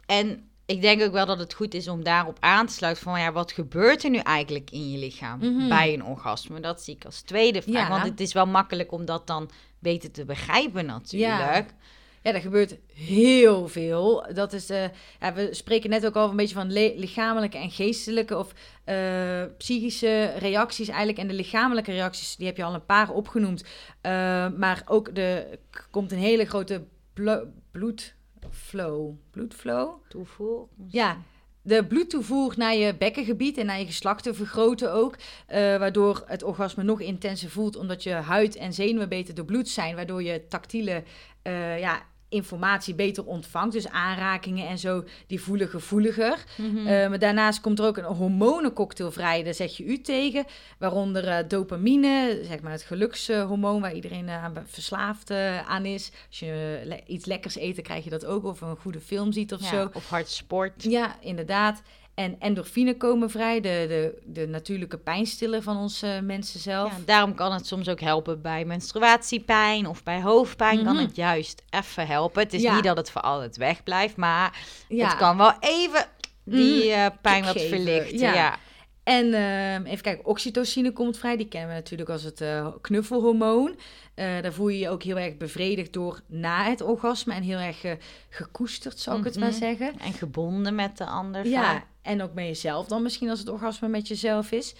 En 0.05 0.47
ik 0.65 0.81
denk 0.81 1.01
ook 1.01 1.11
wel 1.11 1.25
dat 1.25 1.39
het 1.39 1.53
goed 1.53 1.73
is 1.73 1.87
om 1.87 2.03
daarop 2.03 2.37
aan 2.39 2.65
te 2.67 2.73
sluiten... 2.73 3.03
van 3.03 3.19
ja, 3.19 3.31
wat 3.31 3.51
gebeurt 3.51 4.03
er 4.03 4.09
nu 4.09 4.17
eigenlijk 4.17 4.71
in 4.71 4.91
je 4.91 4.97
lichaam 4.97 5.39
Mhm. 5.39 5.67
bij 5.67 5.93
een 5.93 6.05
orgasme? 6.05 6.59
Dat 6.59 6.81
zie 6.81 6.95
ik 6.95 7.05
als 7.05 7.21
tweede 7.21 7.61
vraag. 7.61 7.83
Ja. 7.83 7.89
Want 7.89 8.03
het 8.03 8.19
is 8.19 8.33
wel 8.33 8.45
makkelijk 8.45 8.91
om 8.91 9.05
dat 9.05 9.27
dan 9.27 9.49
beter 9.83 10.11
te 10.11 10.25
begrijpen 10.25 10.85
natuurlijk. 10.85 11.73
Ja, 12.21 12.33
er 12.33 12.41
gebeurt 12.41 12.77
heel 12.93 13.67
veel. 13.67 14.25
Dat 14.33 14.53
is, 14.53 14.69
eh, 14.69 14.83
ja, 15.19 15.33
we 15.33 15.47
spreken 15.51 15.89
net 15.89 16.05
ook 16.05 16.15
al 16.15 16.29
een 16.29 16.35
beetje 16.35 16.55
van 16.55 16.71
lichamelijke 16.71 17.57
en 17.57 17.71
geestelijke 17.71 18.37
of 18.37 18.53
eh, 18.83 19.43
psychische 19.57 20.25
reacties 20.37 20.87
eigenlijk. 20.87 21.17
En 21.17 21.27
de 21.27 21.33
lichamelijke 21.33 21.91
reacties, 21.91 22.35
die 22.35 22.47
heb 22.47 22.57
je 22.57 22.63
al 22.63 22.73
een 22.73 22.85
paar 22.85 23.09
opgenoemd. 23.09 23.63
Eh, 24.01 24.11
maar 24.57 24.81
ook 24.85 25.15
de 25.15 25.59
komt 25.91 26.11
een 26.11 26.17
hele 26.17 26.45
grote 26.45 26.83
blo- 27.13 27.47
bloedflow. 27.71 29.15
Bloedflow? 29.31 29.89
Toevoer. 30.07 30.67
Ja, 30.87 31.17
de 31.63 31.85
bloedtoevoer 31.85 32.53
naar 32.57 32.75
je 32.75 32.95
bekkengebied 32.95 33.57
en 33.57 33.65
naar 33.65 33.79
je 33.79 33.85
geslachten 33.85 34.35
vergroten 34.35 34.93
ook. 34.93 35.15
eh, 35.47 35.59
waardoor 35.77 36.23
het 36.25 36.43
orgasme 36.43 36.83
nog 36.83 37.01
intenser 37.01 37.49
voelt, 37.49 37.75
omdat 37.75 38.03
je 38.03 38.11
huid 38.11 38.55
en 38.55 38.73
zenuwen 38.73 39.09
beter 39.09 39.35
doorbloed 39.35 39.69
zijn. 39.69 39.95
Waardoor 39.95 40.23
je 40.23 40.47
tactiele 40.47 41.03
eh, 41.41 41.79
ja, 41.79 42.01
informatie 42.33 42.95
beter 42.95 43.25
ontvangt. 43.25 43.73
Dus 43.73 43.89
aanrakingen 43.89 44.67
en 44.67 44.77
zo, 44.77 45.03
die 45.27 45.41
voelen 45.41 45.67
gevoeliger. 45.67 46.43
Mhm. 46.57 46.77
Eh, 46.87 47.09
maar 47.09 47.19
daarnaast 47.19 47.61
komt 47.61 47.79
er 47.79 47.85
ook 47.85 47.97
een 47.97 48.03
hormonencocktail 48.03 49.11
vrij, 49.11 49.43
daar 49.43 49.53
zeg 49.53 49.77
je 49.77 49.83
u 49.85 50.01
tegen. 50.01 50.45
Waaronder 50.77 51.27
eh, 51.27 51.47
dopamine, 51.47 52.39
zeg 52.43 52.61
maar 52.61 52.71
het 52.71 52.83
gelukshormoon 52.83 53.81
waar 53.81 53.93
iedereen 53.93 54.29
aan 54.29 54.53
be- 54.53 54.61
verslaafd 54.65 55.31
aan 55.67 55.85
is. 55.85 56.11
Als 56.29 56.39
je 56.39 56.81
le- 56.85 57.01
iets 57.07 57.25
lekkers 57.25 57.55
eet, 57.57 57.75
dan 57.75 57.83
krijg 57.83 58.03
je 58.03 58.09
dat 58.09 58.25
ook. 58.25 58.43
Of 58.45 58.61
een 58.61 58.77
goede 58.77 58.99
film 58.99 59.31
ziet 59.31 59.53
of 59.53 59.61
Ja, 59.61 59.67
zo. 59.67 59.89
Of 59.93 60.09
hard 60.09 60.29
sport. 60.29 60.83
Ja, 60.83 61.15
inderdaad. 61.21 61.81
En 62.15 62.35
endorfine 62.39 62.97
komen 62.97 63.29
vrij, 63.29 63.61
de, 63.61 63.85
de, 63.87 64.19
de 64.25 64.47
natuurlijke 64.47 64.97
pijnstiller 64.97 65.61
van 65.61 65.77
ons 65.77 66.01
eh, 66.01 66.19
mensen 66.19 66.59
zelf. 66.59 66.91
Ja, 66.91 66.97
daarom 67.05 67.35
kan 67.35 67.53
het 67.53 67.67
soms 67.67 67.89
ook 67.89 67.99
helpen 67.99 68.41
bij 68.41 68.65
menstruatiepijn 68.65 69.87
of 69.87 70.03
bij 70.03 70.21
hoofdpijn. 70.21 70.83
Kan 70.83 70.93
Mhm. 70.95 71.03
het 71.05 71.15
juist 71.15 71.61
even 71.69 72.07
helpen. 72.07 72.43
Het 72.43 72.53
is 72.53 72.61
Ja. 72.61 72.75
niet 72.75 72.83
dat 72.83 72.97
het 72.97 73.11
voor 73.11 73.21
altijd 73.21 73.57
wegblijft, 73.57 74.15
maar 74.15 74.57
Ja. 74.87 75.07
het 75.07 75.17
kan 75.17 75.37
wel 75.37 75.53
even 75.59 76.05
die 76.43 76.89
Mhm. 76.89 76.99
eh, 76.99 77.05
pijn 77.21 77.43
wat 77.45 77.61
verlichten. 77.61 78.17
ja. 78.19 78.57
Ja. 79.05 79.11
En 79.13 79.33
ehm, 79.33 79.85
even 79.85 80.03
kijken, 80.03 80.25
oxytocine 80.25 80.91
komt 80.91 81.17
vrij. 81.17 81.37
Die 81.37 81.47
kennen 81.47 81.69
we 81.69 81.75
natuurlijk 81.75 82.09
als 82.09 82.23
het 82.23 82.41
uh, 82.41 82.67
knuffelhormoon. 82.81 83.67
Uh, 83.69 84.41
daar 84.41 84.53
voel 84.53 84.67
je 84.67 84.79
je 84.79 84.89
ook 84.89 85.03
heel 85.03 85.17
erg 85.17 85.37
bevredigd 85.37 85.93
door 85.93 86.21
na 86.27 86.63
het 86.69 86.81
orgasme. 86.81 87.33
En 87.33 87.43
heel 87.43 87.57
erg 87.57 87.83
uh, 87.83 87.91
gekoesterd, 88.29 88.99
zou 88.99 89.17
ik 89.19 89.23
het 89.25 89.39
maar 89.39 89.49
Mhm. 89.49 89.57
zeggen. 89.57 89.99
En 89.99 90.13
gebonden 90.13 90.75
met 90.75 90.97
de 90.97 91.05
ander. 91.05 91.47
Ja, 91.47 91.83
en 92.01 92.21
ook 92.21 92.33
met 92.33 92.45
jezelf 92.45 92.87
dan 92.87 93.01
misschien 93.03 93.29
als 93.29 93.39
het 93.39 93.49
orgasme 93.49 93.87
met 93.87 94.07
jezelf 94.07 94.51
is. 94.51 94.75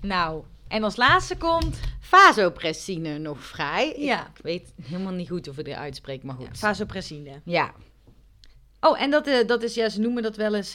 Nou, 0.00 0.42
en 0.68 0.82
als 0.82 0.96
laatste 0.96 1.36
komt... 1.36 1.80
Vasopressine 2.00 3.18
nog 3.18 3.44
vrij. 3.44 3.94
Ja. 3.98 4.26
Ik 4.26 4.42
weet 4.42 4.72
helemaal 4.82 5.12
niet 5.12 5.28
goed 5.28 5.48
of 5.48 5.58
ik 5.58 5.64
dit 5.64 5.74
uitspreek, 5.74 6.22
maar 6.22 6.34
goed. 6.34 6.58
Vasopressine. 6.58 7.40
Ja. 7.44 7.72
Oh, 8.80 9.00
en 9.02 9.10
dat, 9.10 9.26
eh, 9.26 9.46
dat 9.46 9.62
is, 9.62 9.74
ja, 9.74 9.88
ze 9.88 10.00
noemen 10.00 10.22
dat 10.22 10.36
wel 10.36 10.54
eens... 10.54 10.74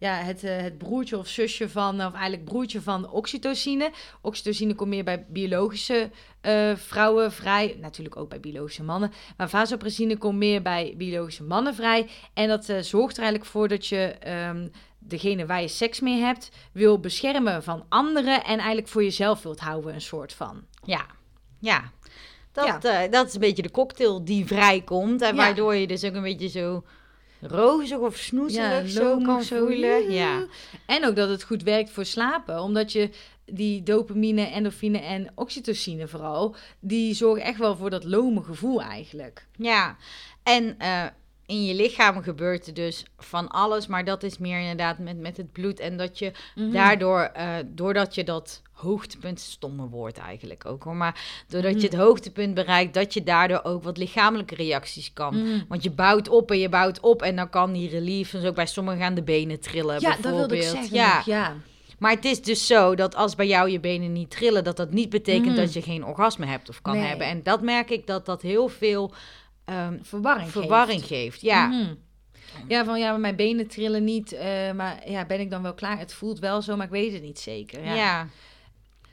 ja, 0.00 0.14
het, 0.14 0.44
eh, 0.44 0.56
het 0.56 0.78
broertje 0.78 1.18
of 1.18 1.28
zusje 1.28 1.68
van, 1.68 1.94
of 1.94 2.12
eigenlijk 2.12 2.44
broertje 2.44 2.80
van 2.80 3.10
oxytocine. 3.10 3.90
Oxytocine 4.20 4.74
komt 4.74 4.90
meer 4.90 5.04
bij 5.04 5.26
biologische 5.28 6.10
eh, 6.40 6.76
vrouwen 6.76 7.32
vrij. 7.32 7.76
Natuurlijk 7.80 8.16
ook 8.16 8.28
bij 8.28 8.40
biologische 8.40 8.82
mannen. 8.82 9.12
Maar 9.36 9.48
vasopressine 9.48 10.16
komt 10.16 10.38
meer 10.38 10.62
bij 10.62 10.94
biologische 10.96 11.42
mannen 11.42 11.74
vrij. 11.74 12.08
En 12.34 12.48
dat 12.48 12.68
eh, 12.68 12.78
zorgt 12.78 13.16
er 13.16 13.22
eigenlijk 13.22 13.50
voor 13.50 13.68
dat 13.68 13.86
je 13.86 13.98
ehm, 14.20 14.68
degene 14.98 15.46
waar 15.46 15.60
je 15.60 15.68
seks 15.68 16.00
mee 16.00 16.20
hebt... 16.20 16.50
wil 16.72 17.00
beschermen 17.00 17.62
van 17.62 17.84
anderen 17.88 18.44
en 18.44 18.58
eigenlijk 18.58 18.88
voor 18.88 19.02
jezelf 19.02 19.42
wilt 19.42 19.60
houden, 19.60 19.94
een 19.94 20.00
soort 20.00 20.32
van. 20.32 20.62
Ja. 20.84 21.06
Ja. 21.58 21.92
Dat, 22.52 22.82
dat 23.10 23.26
is 23.26 23.34
een 23.34 23.40
beetje 23.40 23.62
de 23.62 23.70
cocktail 23.70 24.24
die 24.24 24.46
vrijkomt. 24.46 25.22
En 25.22 25.34
Ja. 25.34 25.42
waardoor 25.42 25.74
je 25.74 25.86
dus 25.86 26.04
ook 26.04 26.14
een 26.14 26.22
beetje 26.22 26.48
zo 26.48 26.84
rozig 27.40 27.98
of 27.98 28.16
snoezerig 28.16 28.90
zo 28.90 29.18
kan 29.18 29.44
voelen. 29.44 30.12
Ja. 30.12 30.46
En 30.86 31.06
ook 31.06 31.16
dat 31.16 31.28
het 31.28 31.42
goed 31.42 31.62
werkt 31.62 31.90
voor 31.90 32.04
slapen, 32.04 32.62
omdat 32.62 32.92
je 32.92 33.10
die 33.44 33.82
dopamine, 33.82 34.46
endorfine 34.46 34.98
en 34.98 35.32
oxytocine 35.34 36.08
vooral, 36.08 36.54
die 36.80 37.14
zorgen 37.14 37.44
echt 37.44 37.58
wel 37.58 37.76
voor 37.76 37.90
dat 37.90 38.04
lome 38.04 38.42
gevoel 38.42 38.82
eigenlijk. 38.82 39.46
Ja, 39.56 39.96
en 40.42 40.78
eh, 40.78 41.04
in 41.50 41.64
je 41.64 41.74
lichaam 41.74 42.22
gebeurt 42.22 42.66
er 42.66 42.74
dus 42.74 43.04
van 43.18 43.48
alles, 43.48 43.86
maar 43.86 44.04
dat 44.04 44.22
is 44.22 44.38
meer 44.38 44.60
inderdaad 44.60 44.98
met, 44.98 45.18
met 45.18 45.36
het 45.36 45.52
bloed. 45.52 45.80
En 45.80 45.96
dat 45.96 46.18
je 46.18 46.32
Mhm. 46.54 46.70
daardoor, 46.72 47.20
eh, 47.20 47.48
doordat 47.66 48.14
je 48.14 48.24
dat 48.24 48.62
hoogtepunt, 48.72 49.40
stomme 49.40 49.86
woord 49.88 50.18
eigenlijk 50.18 50.66
ook 50.66 50.82
hoor, 50.82 50.96
maar 50.96 51.44
doordat 51.48 51.70
Mhm. 51.72 51.80
je 51.80 51.86
het 51.86 51.96
hoogtepunt 51.96 52.54
bereikt, 52.54 52.94
dat 52.94 53.14
je 53.14 53.22
daardoor 53.22 53.60
ook 53.62 53.82
wat 53.82 53.96
lichamelijke 53.98 54.54
reacties 54.54 55.12
kan. 55.12 55.36
Mhm. 55.36 55.60
Want 55.68 55.82
je 55.82 55.90
bouwt 55.90 56.28
op 56.28 56.50
en 56.50 56.58
je 56.58 56.68
bouwt 56.68 57.00
op 57.00 57.22
en 57.22 57.36
dan 57.36 57.50
kan 57.50 57.72
die 57.72 57.88
relief 57.88 58.30
dus 58.30 58.44
ook 58.44 58.54
bij 58.54 58.66
sommigen 58.66 59.02
aan 59.04 59.14
de 59.14 59.22
benen 59.22 59.60
trillen 59.60 60.00
Ja, 60.00 60.16
dat 60.20 60.32
wilde 60.34 60.56
ik 60.56 60.62
zeggen. 60.62 60.94
Ja, 60.96 61.16
nog, 61.16 61.24
ja. 61.26 61.54
maar 61.98 62.10
het 62.12 62.24
is 62.24 62.42
dus 62.42 62.66
zo 62.66 62.94
dat 62.94 63.14
als 63.14 63.34
bij 63.34 63.46
jou 63.46 63.70
je 63.70 63.80
benen 63.80 64.12
niet 64.12 64.30
trillen, 64.30 64.64
dat 64.64 64.76
dat 64.76 64.90
niet 64.92 65.10
betekent 65.10 65.56
dat 65.56 65.72
je 65.72 65.82
geen 65.82 66.04
orgasme 66.04 66.46
hebt 66.46 66.68
of 66.68 66.82
kan 66.82 66.96
Nee. 66.96 67.06
hebben. 67.06 67.26
En 67.26 67.42
dat 67.42 67.62
merk 67.62 67.90
ik 67.90 68.06
dat 68.06 68.26
dat 68.26 68.42
heel 68.42 68.68
veel 68.68 69.12
ehm, 69.70 69.98
Verwarring. 70.02 70.50
verwarring 70.50 71.04
geeft. 71.04 71.40
Ja. 71.40 71.66
Mhm. 71.66 71.94
Ja, 72.68 72.84
van 72.84 72.98
ja, 72.98 73.16
mijn 73.16 73.36
benen 73.36 73.66
trillen 73.66 74.04
niet, 74.04 74.32
eh, 74.32 74.72
maar 74.72 75.10
ja, 75.10 75.24
ben 75.24 75.40
ik 75.40 75.50
dan 75.50 75.62
wel 75.62 75.74
klaar? 75.74 75.98
Het 75.98 76.12
voelt 76.12 76.38
wel 76.38 76.62
zo, 76.62 76.76
maar 76.76 76.86
ik 76.86 76.92
weet 76.92 77.12
het 77.12 77.22
niet 77.22 77.38
zeker. 77.38 77.84
ja. 77.84 77.94
Ja, 77.94 78.26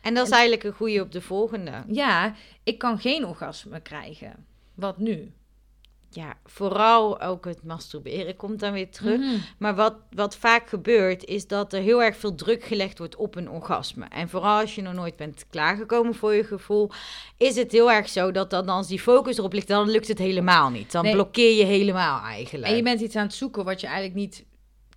En 0.02 0.13
dat 0.13 0.26
is 0.26 0.32
eigenlijk 0.34 0.63
een 0.63 0.74
goede 0.74 1.02
op 1.02 1.12
de 1.12 1.22
volgende. 1.22 1.72
ja 1.88 2.34
ik 2.63 2.78
kan 2.78 3.00
geen 3.00 3.26
orgasme 3.26 3.80
krijgen. 3.80 4.46
Wat 4.76 4.98
nu? 4.98 5.32
Ja, 6.17 6.34
vooral 6.45 7.21
ook 7.21 7.45
het 7.45 7.63
masturberen 7.63 8.36
komt 8.36 8.60
dan 8.60 8.71
weer 8.71 8.89
terug. 8.91 9.19
Mhm. 9.19 9.36
Maar 9.58 9.75
wat, 9.75 9.95
wat 10.12 10.36
vaak 10.36 10.69
gebeurt, 10.69 11.25
is 11.25 11.47
dat 11.47 11.73
er 11.73 11.82
heel 11.82 12.03
erg 12.03 12.17
veel 12.17 12.36
druk 12.36 12.63
gelegd 12.63 12.97
wordt 12.97 13.15
op 13.15 13.36
een 13.36 13.49
orgasme. 13.49 14.06
En 14.06 14.30
vooral 14.30 14.60
als 14.60 14.75
je 14.75 14.82
nog 14.82 14.93
nooit 14.93 15.15
bent 15.15 15.45
klaargekomen 15.49 16.15
voor 16.15 16.34
je 16.34 16.43
gevoel, 16.43 16.89
is 17.38 17.56
het 17.56 17.71
heel 17.71 17.91
erg 17.91 18.10
zo 18.10 18.32
dat 18.32 18.49
dan 18.49 18.69
als 18.69 18.88
die 18.88 18.99
focus 18.99 19.38
erop 19.38 19.53
ligt, 19.53 19.67
dan 19.67 19.89
lukt 19.89 20.08
het 20.08 20.17
helemaal 20.17 20.69
niet. 20.69 20.91
Dan 20.91 21.03
Nee. 21.03 21.13
blokkeer 21.13 21.58
je 21.58 21.65
helemaal 21.65 22.21
eigenlijk. 22.21 22.67
En 22.67 22.75
je 22.75 22.84
bent 22.84 22.99
iets 23.01 23.15
aan 23.15 23.25
het 23.25 23.34
zoeken 23.34 23.63
wat 23.65 23.82
je 23.82 23.88
eigenlijk 23.88 24.15
niet 24.15 24.45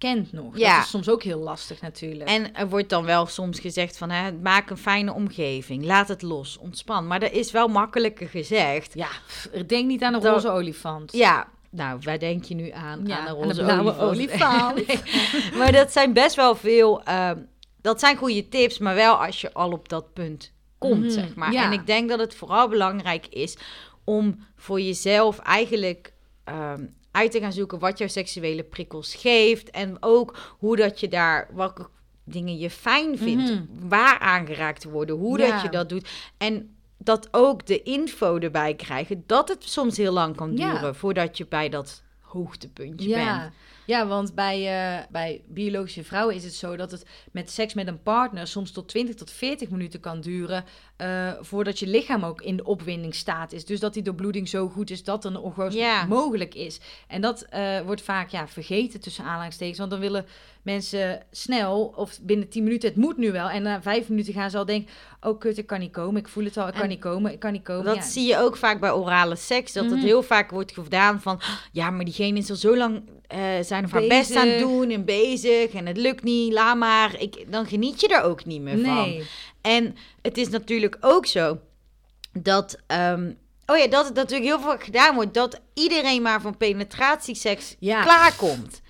kent 0.00 0.32
nog. 0.32 0.58
Ja. 0.58 0.74
Dat 0.76 0.84
is 0.84 0.90
soms 0.90 1.08
ook 1.08 1.22
heel 1.22 1.38
lastig 1.38 1.80
natuurlijk. 1.80 2.28
En 2.30 2.54
er 2.54 2.68
wordt 2.68 2.88
dan 2.88 3.04
wel 3.04 3.26
soms 3.26 3.60
gezegd 3.60 3.98
van, 3.98 4.10
hè, 4.10 4.32
maak 4.32 4.70
een 4.70 4.76
fijne 4.78 5.12
omgeving, 5.14 5.84
laat 5.84 6.08
het 6.08 6.22
los, 6.22 6.58
ontspan. 6.58 7.06
Maar 7.06 7.20
dat 7.20 7.32
is 7.32 7.50
wel 7.50 7.68
makkelijker 7.68 8.28
gezegd. 8.28 8.94
Ja, 8.94 9.08
denk 9.66 9.86
niet 9.86 10.02
aan 10.02 10.14
een 10.14 10.20
Dat- 10.20 10.32
roze 10.32 10.48
olifant. 10.50 11.12
Ja, 11.12 11.48
nou, 11.70 11.98
waar 12.04 12.18
denk 12.18 12.44
je 12.44 12.54
nu 12.54 12.70
aan? 12.70 13.00
Ja, 13.06 13.18
aan 13.18 13.26
een 13.26 13.42
roze 13.44 13.62
olifant. 13.62 13.98
olifant. 13.98 14.74
Nee. 14.86 15.00
Maar 15.58 15.72
dat 15.72 15.92
zijn 15.92 16.12
best 16.12 16.36
wel 16.36 16.54
veel, 16.54 17.02
ehm, 17.02 17.38
dat 17.80 18.00
zijn 18.00 18.16
goede 18.16 18.48
tips, 18.48 18.78
maar 18.78 18.94
wel 18.94 19.24
als 19.24 19.40
je 19.40 19.52
al 19.52 19.70
op 19.72 19.88
dat 19.88 20.12
punt 20.12 20.52
komt, 20.78 21.00
Mhm, 21.04 21.10
zeg 21.10 21.34
maar. 21.34 21.52
ja. 21.52 21.64
En 21.64 21.72
ik 21.72 21.86
denk 21.86 22.08
dat 22.08 22.18
het 22.18 22.34
vooral 22.34 22.68
belangrijk 22.68 23.26
is 23.26 23.56
om 24.04 24.46
voor 24.56 24.80
jezelf 24.80 25.38
eigenlijk 25.38 26.12
ehm, 26.44 26.84
uit 27.10 27.30
te 27.30 27.40
gaan 27.40 27.52
zoeken 27.52 27.78
wat 27.78 27.98
jouw 27.98 28.08
seksuele 28.08 28.62
prikkels 28.64 29.14
geeft. 29.14 29.70
En 29.70 29.96
ook 30.00 30.56
hoe 30.58 30.76
dat 30.76 31.00
je 31.00 31.08
daar, 31.08 31.48
welke 31.54 31.88
dingen 32.24 32.58
je 32.58 32.70
fijn 32.70 33.18
vindt, 33.18 33.50
Mhm. 33.50 33.64
waar 33.88 34.18
aangeraakt 34.18 34.80
te 34.80 34.90
worden, 34.90 35.16
hoe 35.16 35.38
Ja. 35.38 35.50
dat 35.52 35.62
je 35.62 35.68
dat 35.68 35.88
doet. 35.88 36.08
En 36.38 36.74
dat 36.98 37.28
ook 37.30 37.66
de 37.66 37.82
info 37.82 38.38
erbij 38.38 38.74
krijgen, 38.74 39.22
dat 39.26 39.48
het 39.48 39.64
soms 39.64 39.96
heel 39.96 40.12
lang 40.12 40.36
kan 40.36 40.56
Ja. 40.56 40.72
duren 40.72 40.94
voordat 40.94 41.36
je 41.38 41.46
bij 41.46 41.68
dat 41.68 42.02
hoogtepuntje 42.20 43.08
Ja. 43.08 43.38
bent. 43.40 43.54
ja, 43.86 44.06
want 44.06 44.34
bij, 44.34 44.58
eh, 44.98 45.04
bij 45.10 45.42
biologische 45.46 46.04
vrouwen 46.04 46.34
is 46.34 46.44
het 46.44 46.54
zo 46.54 46.76
dat 46.76 46.90
het 46.90 47.06
met 47.32 47.50
seks 47.50 47.74
met 47.74 47.86
een 47.86 48.02
partner 48.02 48.46
soms 48.46 48.72
tot 48.72 48.88
20 48.88 49.14
tot 49.14 49.30
40 49.30 49.70
minuten 49.70 50.00
kan 50.00 50.20
duren. 50.20 50.64
Eh, 51.00 51.32
voordat 51.40 51.78
je 51.78 51.86
lichaam 51.86 52.24
ook 52.24 52.42
in 52.42 52.56
de 52.56 52.64
opwindingsstaat 52.64 53.52
is. 53.52 53.64
Dus 53.64 53.80
dat 53.80 53.94
die 53.94 54.02
doorbloeding 54.02 54.48
zo 54.48 54.68
goed 54.68 54.90
is 54.90 55.04
dat 55.04 55.24
een 55.24 55.36
orgasme 55.38 55.80
Ja. 55.80 56.04
mogelijk 56.04 56.54
is. 56.54 56.80
En 57.08 57.20
dat 57.20 57.42
eh, 57.42 57.80
wordt 57.80 58.02
vaak 58.02 58.28
ja, 58.28 58.48
vergeten 58.48 59.00
tussen 59.00 59.24
aanhalingstekens. 59.24 59.78
Want 59.78 59.90
dan 59.90 60.00
willen 60.00 60.26
mensen 60.62 61.22
snel, 61.30 61.92
of 61.96 62.18
binnen 62.22 62.48
10 62.48 62.62
minuten, 62.64 62.88
het 62.88 62.98
moet 62.98 63.16
nu 63.16 63.32
wel. 63.32 63.48
En 63.48 63.62
na 63.62 63.82
5 63.82 64.08
minuten 64.08 64.32
gaan 64.32 64.50
ze 64.50 64.56
al 64.58 64.64
denken: 64.64 64.90
oh 65.20 65.38
kut, 65.38 65.58
ik 65.58 65.66
kan 65.66 65.80
niet 65.80 65.92
komen. 65.92 66.20
Ik 66.20 66.28
voel 66.28 66.44
het 66.44 66.56
al, 66.56 66.68
ik 66.68 66.74
kan 66.74 66.88
niet 66.88 67.00
komen, 67.00 67.32
ik 67.32 67.38
kan 67.38 67.52
niet 67.52 67.62
komen. 67.62 67.84
Dat 67.84 67.94
Ja. 67.94 68.02
zie 68.02 68.26
je 68.26 68.38
ook 68.38 68.56
vaak 68.56 68.80
bij 68.80 68.92
orale 68.92 69.36
seks. 69.36 69.72
Dat 69.72 69.84
het 69.84 69.94
Mhm. 69.94 70.04
heel 70.04 70.22
vaak 70.22 70.50
wordt 70.50 70.72
gedaan 70.72 71.20
van... 71.20 71.40
Ja, 71.72 71.90
maar 71.90 72.04
diegene 72.04 72.38
is 72.38 72.50
al 72.50 72.56
zo 72.56 72.76
lang 72.76 73.02
eh, 73.26 73.38
zijn 73.62 73.84
of 73.84 73.90
haar 73.90 74.06
best 74.06 74.36
aan 74.36 74.48
het 74.48 74.58
doen 74.58 74.90
en 74.90 75.04
bezig. 75.04 75.72
En 75.72 75.86
het 75.86 75.96
lukt 75.96 76.22
niet, 76.22 76.52
laat 76.52 76.76
maar. 76.76 77.20
Ik, 77.20 77.44
dan 77.52 77.66
geniet 77.66 78.00
je 78.00 78.08
er 78.08 78.22
ook 78.22 78.44
niet 78.44 78.60
meer 78.62 78.78
van. 78.84 79.20
En 79.60 79.96
het 80.22 80.38
is 80.38 80.48
natuurlijk 80.48 80.96
ook 81.00 81.26
zo 81.26 81.58
dat... 82.32 82.78
ehm, 82.86 83.32
oh 83.66 83.76
ja, 83.76 83.86
dat 83.86 84.04
het 84.04 84.14
natuurlijk 84.14 84.50
heel 84.50 84.60
veel 84.60 84.78
gedaan 84.78 85.14
wordt. 85.14 85.34
Dat 85.34 85.60
iedereen 85.74 86.22
maar 86.22 86.40
van 86.40 86.56
penetratieseks 86.56 87.76
Ja. 87.78 88.02
klaarkomt. 88.02 88.80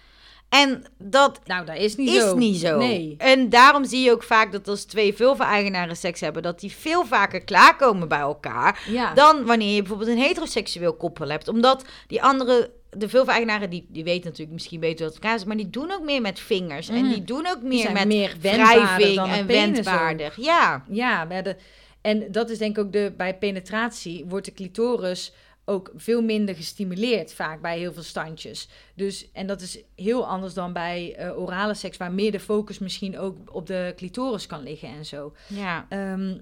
En 0.48 0.85
dat 0.98 1.40
Nou, 1.44 1.66
dat 1.66 1.76
is 1.76 1.96
niet 1.96 2.09
is 2.09 2.20
zo. 2.20 2.37
niet 2.37 2.61
zo. 2.61 2.78
Nee. 2.78 3.14
En 3.18 3.48
daarom 3.48 3.85
zie 3.85 4.02
je 4.04 4.11
ook 4.11 4.22
vaak 4.22 4.52
dat 4.52 4.68
als 4.68 4.85
twee 4.85 5.14
vulva-eigenaren 5.14 5.96
seks 5.96 6.20
hebben... 6.20 6.42
dat 6.42 6.61
die 6.61 6.72
veel 6.72 7.04
vaker 7.06 7.40
klaarkomen 7.44 8.09
bij 8.09 8.18
elkaar... 8.18 8.83
Ja. 8.88 9.14
dan 9.14 9.44
wanneer 9.44 9.74
je 9.74 9.80
bijvoorbeeld 9.80 10.11
een 10.11 10.18
heteroseksueel 10.22 10.94
koppel 10.94 11.28
hebt. 11.28 11.48
Omdat 11.48 11.85
die 12.06 12.22
andere, 12.22 12.70
de 12.96 13.09
vulva-eigenaren, 13.09 13.70
die, 13.70 13.87
die 13.88 14.05
weten 14.05 14.24
natuurlijk 14.24 14.53
misschien 14.53 14.81
beter 14.81 15.05
wat 15.07 15.14
elkaar 15.14 15.35
is... 15.35 15.44
maar 15.44 15.57
die 15.57 15.70
doen 15.70 15.90
ook 15.90 16.03
meer 16.03 16.20
met 16.20 16.40
vingers. 16.40 16.88
En 16.88 17.03
Mhm. 17.05 17.09
die 17.12 17.24
doen 17.24 17.46
ook 17.46 17.62
meer 17.62 17.92
met 17.92 18.07
meer 18.07 18.37
wrijving 18.40 19.18
en 19.18 19.40
ook. 19.40 19.46
wendbaarder. 19.46 20.33
Ja, 20.37 20.85
Ja, 20.90 21.24
maar 21.24 21.42
de, 21.42 21.57
en 22.00 22.33
dat 22.33 22.50
is 22.50 22.59
denk 22.59 22.79
ik 22.79 22.85
ook 22.85 22.92
de, 22.92 23.12
bij 23.16 23.38
penetratie 23.38 24.24
wordt 24.29 24.46
de 24.46 24.53
clitoris 24.53 25.33
ook 25.64 25.92
veel 25.96 26.22
minder 26.22 26.55
gestimuleerd 26.55 27.33
vaak 27.33 27.61
bij 27.61 27.79
heel 27.79 27.92
veel 27.92 28.03
standjes. 28.03 28.68
Dus, 28.94 29.31
en 29.33 29.46
dat 29.46 29.61
is 29.61 29.79
heel 29.96 30.26
anders 30.26 30.55
dan 30.55 30.72
bij 30.72 31.14
eh, 31.16 31.38
orale 31.38 31.74
seks, 31.74 31.96
waar 31.96 32.12
meer 32.12 32.33
de 32.33 32.40
focus 32.40 32.79
misschien 32.79 33.18
ook 33.18 33.37
op 33.53 33.66
de 33.66 33.92
clitoris 33.96 34.46
kan 34.46 34.62
liggen 34.62 34.88
en 34.88 35.05
zo. 35.07 35.33
ja. 35.46 35.87
Ehm, 35.88 36.38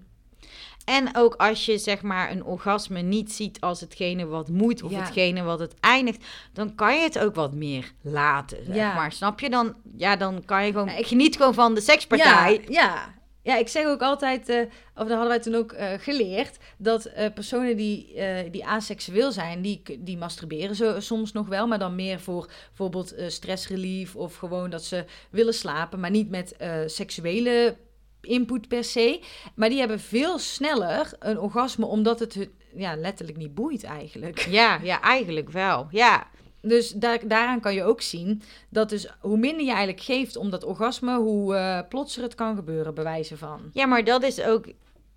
En 0.89 1.17
ook 1.17 1.35
als 1.35 1.67
je 1.67 1.79
zeg 1.79 2.03
maar 2.03 2.31
een 2.31 2.45
orgasme 2.45 3.01
niet 3.01 3.33
ziet 3.33 3.61
als 3.61 3.81
hetgene 3.81 4.27
wat 4.27 4.49
moet 4.49 4.83
of 4.83 4.91
Ja. 4.91 4.99
hetgene 5.01 5.43
wat 5.43 5.59
het 5.59 5.75
eindigt, 5.81 6.25
dan 6.53 6.75
kan 6.75 6.97
je 6.97 7.03
het 7.03 7.19
ook 7.19 7.35
wat 7.35 7.53
meer 7.55 7.93
laten. 8.03 8.65
Zeg 8.65 8.75
Ja. 8.75 8.95
maar. 8.95 9.13
Snap 9.13 9.41
je? 9.41 9.51
Dan, 9.51 9.75
ja, 9.97 10.17
dan 10.17 10.45
kan 10.45 10.67
je 10.67 10.73
gewoon. 10.73 10.89
Ik 10.89 11.07
geniet 11.07 11.37
gewoon 11.37 11.55
van 11.55 11.75
de 11.75 11.81
sekspartij. 11.81 12.61
Ja, 12.69 12.83
ja. 12.83 13.17
Ja, 13.43 13.57
ik 13.57 13.69
zeg 13.69 13.87
ook 13.87 14.01
altijd, 14.01 14.49
eh, 14.49 14.61
of 14.61 14.69
dat 14.95 15.11
hadden 15.11 15.29
wij 15.29 15.39
toen 15.39 15.55
ook 15.55 15.73
eh, 15.73 15.89
geleerd, 15.99 16.57
dat 16.79 17.05
eh, 17.05 17.33
personen 17.35 17.77
die, 17.77 18.21
die 18.51 18.67
aseksueel 18.67 19.33
zijn, 19.33 19.63
die, 19.63 19.83
die 19.99 20.17
masturberen 20.17 20.77
zo, 20.77 21.01
soms 21.01 21.33
nog 21.33 21.47
wel, 21.49 21.67
maar 21.67 21.79
dan 21.79 21.95
meer 21.95 22.21
voor 22.21 22.49
bijvoorbeeld 22.69 23.15
stressrelief 23.27 24.17
of 24.17 24.37
gewoon 24.37 24.71
dat 24.71 24.85
ze 24.85 25.05
willen 25.31 25.55
slapen, 25.55 26.01
maar 26.01 26.11
niet 26.11 26.31
met 26.31 26.57
seksuele 26.87 27.77
input 28.21 28.69
per 28.69 28.85
se. 28.85 29.21
Maar 29.55 29.69
die 29.69 29.79
hebben 29.79 30.01
veel 30.01 30.39
sneller 30.39 31.13
een 31.19 31.41
orgasme, 31.41 31.87
omdat 31.87 32.19
het 32.19 32.35
hun 32.35 32.51
ja, 32.75 32.97
letterlijk 32.97 33.39
niet 33.39 33.55
boeit 33.55 33.85
eigenlijk. 33.85 34.39
Ja, 34.39 34.79
ja, 34.83 35.01
eigenlijk 35.01 35.51
wel. 35.51 35.87
Ja. 35.91 36.27
Dus 36.61 36.91
daar, 36.91 37.29
daaraan 37.29 37.61
kan 37.61 37.75
je 37.75 37.85
ook 37.85 38.01
zien 38.01 38.43
dat 38.69 38.89
dus 38.89 39.09
hoe 39.21 39.37
minder 39.37 39.65
je 39.65 39.71
eigenlijk 39.71 40.01
geeft 40.01 40.37
om 40.37 40.51
dat 40.51 40.65
orgasme, 40.65 41.17
hoe 41.17 41.55
uh, 41.55 41.81
plotser 41.89 42.23
het 42.23 42.35
kan 42.35 42.57
gebeuren, 42.57 42.95
bewijzen 42.95 43.39
van. 43.39 43.61
Ja, 43.73 43.87
maar 43.87 44.05
dat 44.05 44.23
is 44.23 44.41
ook 44.41 44.67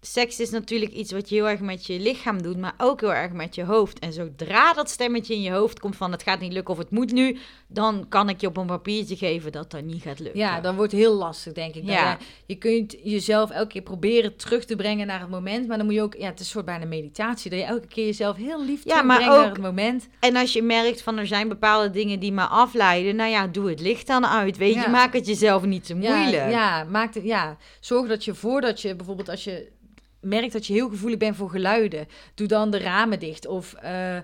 seks 0.02 0.40
is 0.40 0.50
natuurlijk 0.50 0.92
iets 0.92 1.12
wat 1.12 1.30
je 1.30 1.36
heel 1.36 1.50
erg 1.50 1.60
met 1.60 1.86
je 1.86 2.00
lichaam 2.00 2.42
doet, 2.42 2.58
maar 2.58 2.74
ook 2.78 3.02
heel 3.02 3.14
erg 3.14 3.32
met 3.32 3.56
je 3.56 3.64
hoofd. 3.64 4.00
En 4.00 4.14
zodra 4.14 4.74
dat 4.74 4.90
stemmetje 4.90 5.34
in 5.34 5.42
je 5.42 5.52
hoofd 5.52 5.80
komt 5.80 5.96
van 5.96 6.12
het 6.12 6.24
gaat 6.24 6.40
niet 6.40 6.54
lukken 6.54 6.74
of 6.74 6.80
het 6.80 6.92
moet 6.92 7.12
nu, 7.12 7.38
dan 7.68 8.06
kan 8.10 8.30
ik 8.30 8.42
je 8.42 8.48
op 8.48 8.58
een 8.58 8.66
papiertje 8.66 9.16
geven 9.16 9.52
dat 9.52 9.72
dat 9.72 9.84
niet 9.84 10.02
gaat 10.02 10.20
lukken. 10.20 10.40
Ja, 10.40 10.62
dan 10.62 10.76
wordt 10.76 10.92
het 10.92 11.02
heel 11.02 11.14
lastig, 11.14 11.54
denk 11.54 11.76
ik. 11.76 11.84
Ja. 11.84 12.18
Je 12.46 12.56
kunt 12.56 12.96
jezelf 13.04 13.50
elke 13.50 13.68
keer 13.68 13.82
proberen 13.82 14.36
terug 14.36 14.66
te 14.66 14.76
brengen 14.76 15.08
naar 15.08 15.20
het 15.20 15.30
moment, 15.30 15.68
maar 15.68 15.78
dan 15.78 15.86
moet 15.86 15.96
je 15.96 16.02
ook, 16.02 16.16
ja, 16.16 16.26
het 16.26 16.40
is 16.40 16.46
een 16.46 16.52
soort 16.52 16.66
bijna 16.66 16.86
meditatie, 16.86 17.50
dat 17.50 17.60
je 17.60 17.66
elke 17.66 17.88
keer 17.88 18.06
jezelf 18.06 18.36
heel 18.36 18.66
lief 18.66 18.82
ja, 18.84 19.02
maar 19.02 19.22
ook, 19.22 19.26
naar 19.26 19.50
het 19.50 19.62
moment. 19.62 20.08
En 20.20 20.36
als 20.36 20.54
je 20.54 20.62
merkt 20.62 21.02
van 21.02 21.18
er 21.18 21.28
zijn 21.28 21.48
bepaalde 21.48 21.90
dingen 21.90 22.20
die 22.20 22.32
me 22.32 22.44
afleiden, 22.44 23.16
nou 23.16 23.30
ja, 23.30 23.48
doe 23.48 23.70
het 23.70 23.80
licht 23.80 24.08
dan 24.08 24.26
uit, 24.26 24.58
weet 24.58 24.74
je, 24.74 24.90
maak 24.90 25.14
het 25.14 25.26
jezelf 25.26 25.66
niet 25.66 25.86
te 25.86 25.96
moeilijk. 25.96 26.32
Ja, 26.32 26.50
ja, 26.50 26.84
maak 26.84 27.14
het, 27.14 27.24
ja, 27.24 27.58
zorg 27.80 28.08
dat 28.08 28.26
je 28.26 28.36
voordat 28.36 28.82
je 28.82 28.96
bijvoorbeeld 28.96 29.30
als 29.30 29.44
je 29.44 29.72
merkt 30.22 30.54
dat 30.54 30.68
je 30.68 30.74
heel 30.74 30.90
gevoelig 30.90 31.18
bent 31.18 31.36
voor 31.36 31.50
geluiden, 31.50 32.08
doe 32.36 32.48
dan 32.48 32.72
de 32.72 32.78
ramen 32.80 33.20
dicht. 33.20 33.48
Of 33.48 33.76
uh, 33.84 34.18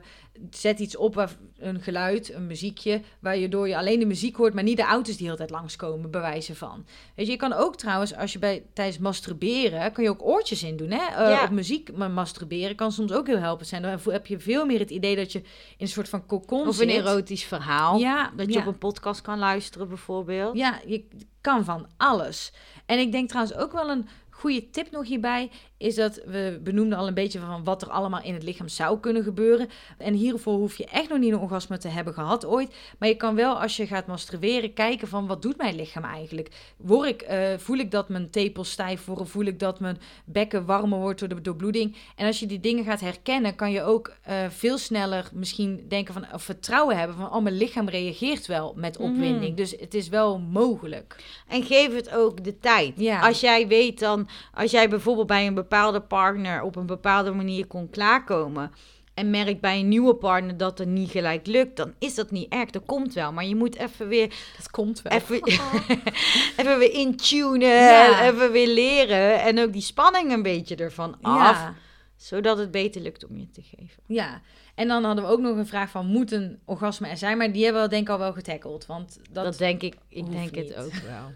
zet 0.49 0.79
iets 0.79 0.97
op, 0.97 1.15
waar, 1.15 1.35
een 1.57 1.81
geluid, 1.81 2.33
een 2.33 2.47
muziekje, 2.47 3.01
waardoor 3.19 3.67
je 3.67 3.77
alleen 3.77 3.99
de 3.99 4.05
muziek 4.05 4.35
hoort, 4.35 4.53
maar 4.53 4.63
niet 4.63 4.77
de 4.77 4.83
auto's 4.83 5.15
die 5.15 5.17
de 5.17 5.23
hele 5.23 5.37
tijd 5.37 5.49
langskomen, 5.49 6.11
bewijzen 6.11 6.55
van. 6.55 6.85
Weet 7.15 7.25
je, 7.25 7.31
je 7.31 7.37
kan 7.37 7.53
ook 7.53 7.75
trouwens, 7.75 8.15
als 8.15 8.33
je 8.33 8.39
bij, 8.39 8.63
tijdens 8.73 8.97
masturberen, 8.97 9.91
kan 9.91 10.03
je 10.03 10.09
ook 10.09 10.25
oortjes 10.25 10.63
in 10.63 10.77
doen, 10.77 10.91
hè? 10.91 11.31
Uh, 11.31 11.43
Op 11.43 11.49
muziek 11.49 11.97
maar 11.97 12.11
masturberen 12.11 12.75
kan 12.75 12.91
soms 12.91 13.11
ook 13.11 13.27
heel 13.27 13.39
helpend 13.39 13.69
zijn. 13.69 13.81
Dan 13.81 13.99
heb 14.03 14.27
je 14.27 14.39
veel 14.39 14.65
meer 14.65 14.79
het 14.79 14.89
idee 14.89 15.15
dat 15.15 15.31
je 15.31 15.39
in 15.39 15.45
een 15.77 15.87
soort 15.87 16.09
van 16.09 16.25
cocon 16.25 16.67
Of 16.67 16.79
een 16.79 16.89
erotisch 16.89 17.43
verhaal. 17.43 17.97
Ja. 17.97 18.31
Dat 18.35 18.53
je 18.53 18.59
op 18.59 18.65
een 18.65 18.77
podcast 18.77 19.21
kan 19.21 19.39
luisteren 19.39 19.87
bijvoorbeeld. 19.87 20.57
Ja, 20.57 20.79
je 20.85 21.07
kan 21.41 21.65
van 21.65 21.87
alles. 21.97 22.53
En 22.85 22.99
ik 22.99 23.11
denk 23.11 23.29
trouwens 23.29 23.57
ook 23.57 23.71
wel 23.71 23.89
een 23.89 24.07
goede 24.29 24.69
tip 24.69 24.91
nog 24.91 25.07
hierbij 25.07 25.51
is 25.78 25.95
dat 25.95 26.21
we 26.25 26.59
benoemden 26.63 26.97
al 26.97 27.07
een 27.07 27.13
beetje 27.13 27.39
van 27.39 27.63
wat 27.63 27.82
er 27.82 27.89
allemaal 27.89 28.23
in 28.23 28.34
het 28.34 28.43
lichaam 28.43 28.67
zou 28.67 28.99
kunnen 28.99 29.23
gebeuren. 29.23 29.69
En 29.97 30.13
hiervoor 30.13 30.53
hoef 30.53 30.78
je 30.78 30.86
echt 30.86 31.09
nog 31.09 31.19
niet 31.19 31.34
een 31.34 31.39
orgasme 31.39 31.78
te 31.78 31.88
hebben 31.88 32.13
gehad 32.13 32.45
ooit. 32.45 32.75
Maar 32.99 33.09
je 33.09 33.15
kan 33.15 33.36
wel 33.36 33.61
als 33.61 33.78
je 33.78 33.88
gaat 33.88 34.07
masturberen 34.07 34.73
kijken 34.73 35.07
van 35.07 35.28
wat 35.28 35.41
doet 35.41 35.57
mijn 35.57 35.75
lichaam 35.75 36.03
eigenlijk? 36.03 36.49
Word 36.78 37.09
ik, 37.09 37.30
uh, 37.30 37.57
voel 37.57 37.78
ik 37.78 37.91
dat 37.91 38.09
mijn 38.09 38.30
tepels 38.30 38.71
stijf 38.71 39.05
worden? 39.05 39.28
Voel 39.28 39.45
ik 39.45 39.59
dat 39.59 39.80
mijn 39.80 39.99
bekken 40.25 40.65
warmer 40.65 40.99
wordt 40.99 41.19
door 41.19 41.30
de 41.30 41.41
doorbloeding? 41.41 41.95
En 42.15 42.25
als 42.25 42.39
je 42.39 42.45
die 42.45 42.59
dingen 42.59 42.84
gaat 42.84 42.99
herkennen, 42.99 43.55
kan 43.55 43.71
je 43.71 43.82
ook 43.82 44.11
uh, 44.30 44.36
veel 44.49 44.78
sneller 44.78 45.30
misschien 45.34 45.86
denken 45.88 46.13
van 46.13 46.25
of 46.34 46.43
vertrouwen 46.43 46.97
hebben 46.97 47.17
van 47.17 47.34
oh 47.34 47.43
mijn 47.43 47.57
lichaam 47.57 47.89
reageert 47.89 48.45
wel 48.45 48.73
met 48.75 48.99
mhm. 48.99 49.07
opwinding. 49.07 49.57
Dus 49.57 49.71
het 49.80 49.93
is 49.93 50.09
wel 50.09 50.39
mogelijk. 50.39 51.15
En 51.47 51.63
geef 51.63 51.95
het 51.95 52.13
ook 52.13 52.43
de 52.43 52.59
tijd. 52.59 52.93
Ja. 52.95 53.19
Als 53.19 53.39
jij 53.39 53.67
weet 53.67 53.99
dan, 53.99 54.28
als 54.53 54.71
jij 54.71 54.89
bijvoorbeeld 54.89 55.28
bij 55.28 55.47
een 55.47 55.53
bepaalde 55.53 55.65
partner 56.01 56.61
op 56.61 56.76
een 56.76 56.86
bepaalde 56.86 57.32
manier 57.32 57.68
kon 57.68 57.89
klaarkomen. 57.89 58.72
En 59.13 59.30
merkt 59.30 59.61
bij 59.61 59.80
een 59.80 59.88
nieuwe 59.88 60.15
partner 60.15 60.57
dat 60.57 60.78
het 60.78 60.88
niet 60.88 61.11
gelijk 61.11 61.47
lukt, 61.47 61.78
dan 61.78 61.93
is 61.99 62.15
dat 62.15 62.32
niet 62.32 62.53
erg. 62.53 62.70
Dat 62.70 62.86
komt 62.86 63.13
wel. 63.13 63.34
Maar 63.34 63.45
je 63.45 63.55
moet 63.55 63.76
even 63.76 64.07
weer. 64.07 64.28
Dat 64.57 64.70
komt 64.70 65.01
wel. 65.01 65.13
Even, 65.13 65.43
even 66.59 66.78
weer 66.78 66.93
intunen. 66.93 67.68
Ja. 67.68 68.28
Even 68.28 68.51
weer 68.51 68.68
leren. 68.68 69.41
En 69.41 69.59
ook 69.59 69.74
die 69.74 69.82
spanning 69.82 70.32
een 70.32 70.41
beetje 70.41 70.76
ervan 70.76 71.18
af. 71.22 71.57
Ja. 71.57 71.74
Zodat 72.15 72.57
het 72.57 72.72
beter 72.72 73.01
lukt 73.01 73.28
om 73.28 73.38
je 73.38 73.49
te 73.49 73.61
geven. 73.61 74.03
Ja. 74.05 74.41
En 74.76 74.88
dan 74.88 75.03
hadden 75.03 75.24
we 75.24 75.30
ook 75.30 75.39
nog 75.39 75.57
een 75.57 75.68
vraag 75.68 75.89
van: 75.89 76.05
moet 76.05 76.32
een 76.32 76.59
orgasme 76.65 77.07
er 77.07 77.18
zijn? 77.18 77.38
Maar 77.38 77.51
die 77.51 77.63
hebben 77.63 77.82
we 77.82 77.88
denk 77.89 78.07
ik 78.07 78.09
al 78.09 78.20
wel 78.20 78.34
getackled. 78.34 78.86
Want 78.86 79.20
dat, 79.32 79.43
dat 79.43 79.57
denk 79.57 79.82
ik. 79.82 79.95
Ik 80.07 80.32
denk 80.32 80.55
het 80.55 80.76
ook 80.76 80.93
wel. 80.93 81.34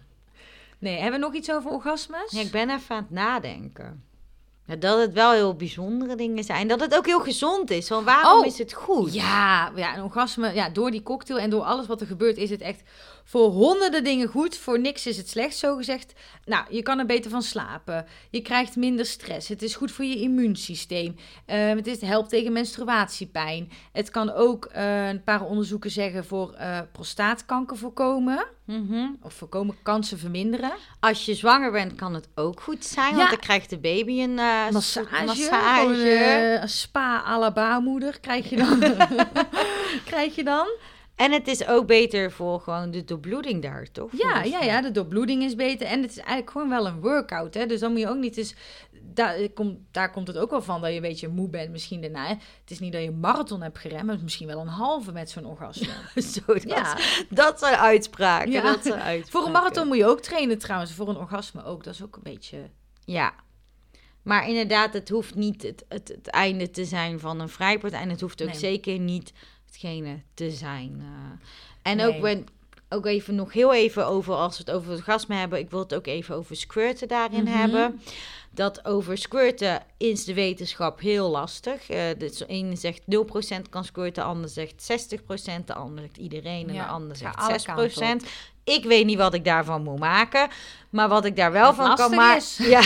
Nee, 0.79 0.99
hebben 0.99 1.19
we 1.19 1.25
nog 1.25 1.35
iets 1.35 1.51
over 1.51 1.71
orgasmes? 1.71 2.33
Ik 2.33 2.51
ben 2.51 2.69
even 2.69 2.95
aan 2.95 3.01
het 3.01 3.11
nadenken. 3.11 4.03
Dat 4.79 4.99
het 4.99 5.13
wel 5.13 5.31
heel 5.31 5.55
bijzondere 5.55 6.15
dingen 6.15 6.43
zijn. 6.43 6.67
Dat 6.67 6.79
het 6.79 6.95
ook 6.95 7.05
heel 7.05 7.19
gezond 7.19 7.71
is. 7.71 7.89
Want 7.89 8.05
waarom 8.05 8.39
oh, 8.39 8.45
is 8.45 8.57
het 8.57 8.73
goed? 8.73 9.13
Ja, 9.13 9.71
ja, 9.75 9.97
een 9.97 10.03
orgasme, 10.03 10.53
ja, 10.53 10.69
door 10.69 10.91
die 10.91 11.03
cocktail 11.03 11.39
en 11.39 11.49
door 11.49 11.63
alles 11.63 11.87
wat 11.87 12.01
er 12.01 12.07
gebeurt, 12.07 12.37
is 12.37 12.49
het 12.49 12.61
echt 12.61 12.81
voor 13.31 13.49
honderden 13.49 14.03
dingen 14.03 14.27
goed. 14.27 14.57
Voor 14.57 14.79
niks 14.79 15.07
is 15.07 15.17
het 15.17 15.29
slecht, 15.29 15.55
zo 15.55 15.75
gezegd. 15.75 16.13
Nou, 16.45 16.65
je 16.69 16.81
kan 16.81 16.99
er 16.99 17.05
beter 17.05 17.31
van 17.31 17.41
slapen. 17.41 18.05
Je 18.29 18.41
krijgt 18.41 18.75
minder 18.75 19.05
stress. 19.05 19.47
Het 19.47 19.61
is 19.61 19.75
goed 19.75 19.91
voor 19.91 20.05
je 20.05 20.15
immuunsysteem. 20.15 21.15
Uh, 21.47 21.69
het, 21.69 21.87
is, 21.87 22.01
helpt 22.01 22.29
tegen 22.29 22.51
menstruatiepijn. 22.51 23.71
Het 23.91 24.09
kan 24.09 24.31
ook, 24.31 24.69
uh, 24.75 25.07
een 25.07 25.23
paar 25.23 25.41
onderzoeken 25.41 25.91
zeggen, 25.91 26.25
voor 26.25 26.55
uh, 26.59 26.79
prostaatkanker 26.91 27.77
voorkomen. 27.77 28.45
Mm 28.65 29.17
Of 29.21 29.33
voorkomen 29.33 29.75
kansen 29.83 30.19
verminderen. 30.19 30.71
Als 30.99 31.25
je 31.25 31.35
zwanger 31.35 31.71
bent, 31.71 31.95
kan 31.95 32.13
het 32.13 32.27
ook 32.35 32.61
goed 32.61 32.85
zijn. 32.85 33.15
Want 33.15 33.29
dan 33.29 33.39
krijgt 33.39 33.69
de 33.69 33.79
baby 33.79 34.21
een 34.21 34.33
massage. 34.71 35.25
massage. 35.25 36.59
een 36.61 36.69
spa 36.69 37.23
à 37.27 37.39
la 37.39 37.51
baarmoeder 37.51 38.19
krijg 38.19 38.49
je 38.49 38.55
dan. 38.55 38.79
krijg 40.11 40.35
je 40.35 40.43
dan. 40.43 40.67
En 41.21 41.31
het 41.31 41.47
is 41.47 41.67
ook 41.67 41.87
beter 41.87 42.31
voor 42.31 42.59
gewoon 42.59 42.91
de 42.91 43.03
doorbloeding 43.03 43.61
daar, 43.61 43.91
toch? 43.91 44.11
Ja, 44.17 44.43
ja, 44.43 44.61
ja, 44.61 44.81
de 44.81 44.91
doorbloeding 44.91 45.43
is 45.43 45.55
beter. 45.55 45.87
En 45.87 46.01
het 46.01 46.11
is 46.11 46.17
eigenlijk 46.17 46.51
gewoon 46.51 46.69
wel 46.69 46.87
een 46.87 46.99
workout, 47.01 47.53
hè. 47.53 47.65
Dus 47.65 47.79
dan 47.79 47.91
moet 47.91 47.99
je 47.99 48.09
ook 48.09 48.17
niet 48.17 48.37
eens... 48.37 48.55
Daar 49.01 49.49
komt, 49.49 49.77
daar 49.91 50.11
komt 50.11 50.27
het 50.27 50.37
ook 50.37 50.49
wel 50.49 50.61
van 50.61 50.81
dat 50.81 50.89
je 50.89 50.95
een 50.95 51.01
beetje 51.01 51.27
moe 51.27 51.49
bent 51.49 51.71
misschien 51.71 52.01
daarna. 52.01 52.27
Het 52.27 52.39
is 52.71 52.79
niet 52.79 52.91
dat 52.91 53.01
je 53.01 53.07
een 53.07 53.19
marathon 53.19 53.61
hebt 53.61 53.77
geremd, 53.77 54.05
maar 54.05 54.17
misschien 54.21 54.47
wel 54.47 54.59
een 54.59 54.67
halve 54.67 55.11
met 55.11 55.29
zo'n 55.29 55.45
orgasme. 55.45 55.93
Zo, 56.33 56.41
dat, 56.45 56.63
ja. 56.63 56.97
dat 57.29 57.59
zijn 57.59 57.75
uitspraken. 57.75 58.51
Ja. 58.51 58.61
Dat 58.61 58.83
zijn 58.83 59.01
uitspraken. 59.01 59.31
Voor 59.31 59.45
een 59.45 59.51
marathon 59.51 59.87
moet 59.87 59.97
je 59.97 60.05
ook 60.05 60.21
trainen 60.21 60.57
trouwens. 60.57 60.93
Voor 60.93 61.09
een 61.09 61.17
orgasme 61.17 61.63
ook. 61.63 61.83
Dat 61.83 61.93
is 61.93 62.03
ook 62.03 62.15
een 62.15 62.23
beetje... 62.23 62.69
Ja, 63.05 63.33
maar 64.21 64.47
inderdaad, 64.47 64.93
het 64.93 65.09
hoeft 65.09 65.35
niet 65.35 65.61
het, 65.61 65.85
het, 65.87 66.07
het 66.07 66.27
einde 66.27 66.69
te 66.69 66.85
zijn 66.85 67.19
van 67.19 67.39
een 67.39 67.49
vrijpartij. 67.49 67.99
En 67.99 68.09
het 68.09 68.21
hoeft 68.21 68.43
ook 68.43 68.53
zeker 68.53 68.99
niet 68.99 69.33
te 70.33 70.51
zijn. 70.51 70.95
Uh. 70.99 71.47
En 71.81 72.01
ook, 72.01 72.21
ben, 72.21 72.47
ook 72.89 73.05
even 73.05 73.35
nog 73.35 73.53
heel 73.53 73.73
even 73.73 74.07
over, 74.07 74.33
als 74.33 74.57
we 74.57 74.63
het 74.65 74.73
over 74.73 74.89
het 74.89 74.99
orgasme 74.99 75.35
hebben, 75.35 75.59
ik 75.59 75.69
wil 75.69 75.79
het 75.79 75.93
ook 75.93 76.07
even 76.07 76.35
over 76.35 76.55
squirten 76.55 77.07
daarin 77.07 77.43
mhm. 77.43 77.57
hebben. 77.57 78.01
Dat 78.53 78.85
over 78.85 79.17
squirten 79.17 79.83
is 79.97 80.25
de 80.25 80.33
wetenschap 80.33 80.99
heel 80.99 81.29
lastig. 81.29 81.89
Uh, 81.89 82.01
dus 82.17 82.37
de 82.37 82.45
ene 82.45 82.75
zegt 82.75 83.01
0% 83.01 83.61
kan 83.69 83.85
squirten, 83.85 84.23
de 84.23 84.29
ander 84.29 84.49
zegt 84.49 84.91
60%, 84.91 85.65
de 85.65 85.73
ander 85.73 86.03
zegt 86.03 86.17
iedereen 86.17 86.67
en 86.67 86.73
de 86.73 86.85
ander 86.85 87.15
zegt 87.15 87.67
6%. 88.23 88.27
Ik 88.63 88.83
weet 88.83 89.05
niet 89.05 89.17
wat 89.17 89.33
ik 89.33 89.45
daarvan 89.45 89.83
moet 89.83 89.99
maken. 89.99 90.49
Maar 90.89 91.09
wat 91.09 91.25
ik 91.25 91.35
daar 91.35 91.51
wel 91.51 91.73
van 91.73 91.95
kan 91.95 92.15
maken. 92.15 92.45
Ja, 92.69 92.81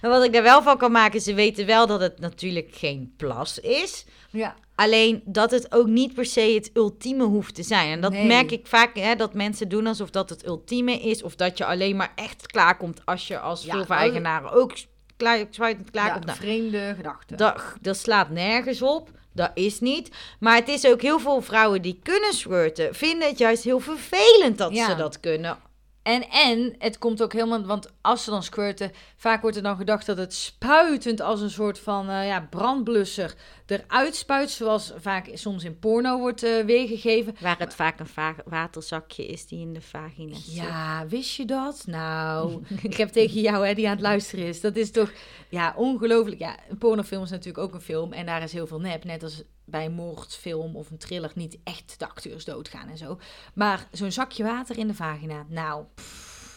wat 0.00 0.24
ik 0.24 0.32
daar 0.32 0.42
wel 0.42 0.62
van 0.62 0.78
kan 0.78 0.92
maken, 0.92 1.20
ze 1.20 1.34
weten 1.34 1.66
wel 1.66 1.86
dat 1.86 2.00
het 2.00 2.20
natuurlijk 2.20 2.68
geen 2.72 3.14
plas 3.16 3.58
is. 3.58 4.04
Ja. 4.30 4.54
Alleen 4.82 5.22
dat 5.24 5.50
het 5.50 5.72
ook 5.72 5.86
niet 5.86 6.14
per 6.14 6.26
se 6.26 6.40
het 6.40 6.70
ultieme 6.74 7.24
hoeft 7.24 7.54
te 7.54 7.62
zijn. 7.62 7.90
En 7.90 8.00
dat 8.00 8.12
merk 8.12 8.50
ik 8.50 8.66
vaak, 8.66 8.96
hè, 8.96 9.14
dat 9.16 9.34
mensen 9.34 9.68
doen 9.68 9.86
alsof 9.86 10.10
dat 10.10 10.30
het 10.30 10.46
ultieme 10.46 11.00
is. 11.00 11.22
Of 11.22 11.34
dat 11.36 11.58
je 11.58 11.64
alleen 11.64 11.96
maar 11.96 12.12
echt 12.14 12.46
klaarkomt 12.46 13.00
als 13.04 13.28
je 13.28 13.38
als 13.38 13.64
ja, 13.64 13.72
veel 13.72 13.96
eigenaren 13.96 14.52
ook 14.52 14.72
klaar, 15.16 15.46
klaarkomt. 15.46 15.92
Ja, 15.92 16.18
nou, 16.18 16.38
vreemde 16.38 16.92
gedachten. 16.96 17.36
Dat, 17.36 17.62
dat 17.80 17.96
slaat 17.96 18.30
nergens 18.30 18.82
op. 18.82 19.10
Dat 19.32 19.50
is 19.54 19.80
niet. 19.80 20.10
Maar 20.40 20.56
het 20.56 20.68
is 20.68 20.86
ook 20.86 21.02
heel 21.02 21.18
veel 21.18 21.40
vrouwen 21.40 21.82
die 21.82 22.00
kunnen 22.02 22.32
squirten, 22.32 22.94
vinden 22.94 23.28
het 23.28 23.38
juist 23.38 23.64
heel 23.64 23.80
vervelend 23.80 24.58
dat 24.58 24.76
ze 24.76 24.94
dat 24.96 25.20
kunnen. 25.20 25.58
En, 26.02 26.28
en 26.28 26.74
het 26.78 26.98
komt 26.98 27.22
ook 27.22 27.32
helemaal, 27.32 27.64
want 27.64 27.88
als 28.00 28.24
ze 28.24 28.30
dan 28.30 28.42
squirten, 28.42 28.92
vaak 29.16 29.42
wordt 29.42 29.56
er 29.56 29.62
dan 29.62 29.76
gedacht 29.76 30.06
dat 30.06 30.16
het 30.16 30.34
spuitend 30.34 31.20
als 31.20 31.40
een 31.40 31.50
soort 31.50 31.78
van 31.78 32.10
uh, 32.10 32.26
ja, 32.26 32.46
brandblusser 32.50 33.34
eruit 33.72 34.14
spuit, 34.14 34.50
zoals 34.50 34.92
vaak 34.96 35.28
soms 35.32 35.64
in 35.64 35.78
porno 35.78 36.18
wordt 36.18 36.44
uh, 36.44 36.64
weergegeven. 36.64 37.34
Waar 37.40 37.58
het 37.58 37.74
vaak 37.74 38.00
een 38.00 38.34
waterzakje 38.44 39.26
is 39.26 39.46
die 39.46 39.60
in 39.60 39.72
de 39.72 39.80
vagina 39.80 40.34
zit. 40.34 40.54
Ja, 40.54 41.06
wist 41.06 41.36
je 41.36 41.44
dat? 41.44 41.84
Nou, 41.86 42.62
ik 42.82 42.96
heb 42.96 43.08
tegen 43.08 43.40
jou, 43.40 43.66
hè, 43.66 43.74
die 43.74 43.86
aan 43.86 43.92
het 43.92 44.00
luisteren 44.00 44.46
is, 44.46 44.60
dat 44.60 44.76
is 44.76 44.90
toch, 44.90 45.12
ja, 45.48 45.74
ongelooflijk. 45.76 46.38
Ja, 46.38 46.56
een 46.68 46.78
pornofilm 46.78 47.22
is 47.22 47.30
natuurlijk 47.30 47.64
ook 47.64 47.74
een 47.74 47.80
film 47.80 48.12
en 48.12 48.26
daar 48.26 48.42
is 48.42 48.52
heel 48.52 48.66
veel 48.66 48.80
nep, 48.80 49.04
net 49.04 49.22
als 49.22 49.42
bij 49.64 49.84
een 49.84 49.92
moordfilm 49.92 50.76
of 50.76 50.90
een 50.90 50.98
thriller 50.98 51.32
niet 51.34 51.58
echt 51.64 51.94
de 51.98 52.08
acteurs 52.08 52.44
doodgaan 52.44 52.88
en 52.88 52.98
zo. 52.98 53.18
Maar 53.54 53.86
zo'n 53.90 54.12
zakje 54.12 54.44
water 54.44 54.78
in 54.78 54.86
de 54.86 54.94
vagina, 54.94 55.46
nou... 55.48 55.84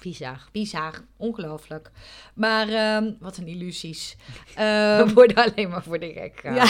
bizar. 0.06 0.48
Bizar, 0.52 1.04
ongelooflijk. 1.18 1.92
Maar 2.34 2.70
ehm, 2.70 3.14
wat 3.20 3.38
een 3.38 3.48
illusies. 3.48 4.16
Um, 4.50 4.56
we 5.08 5.12
worden 5.14 5.36
alleen 5.36 5.70
maar 5.70 5.84
voor 5.84 6.00
de 6.00 6.14
gek 6.14 6.42
ja. 6.44 6.66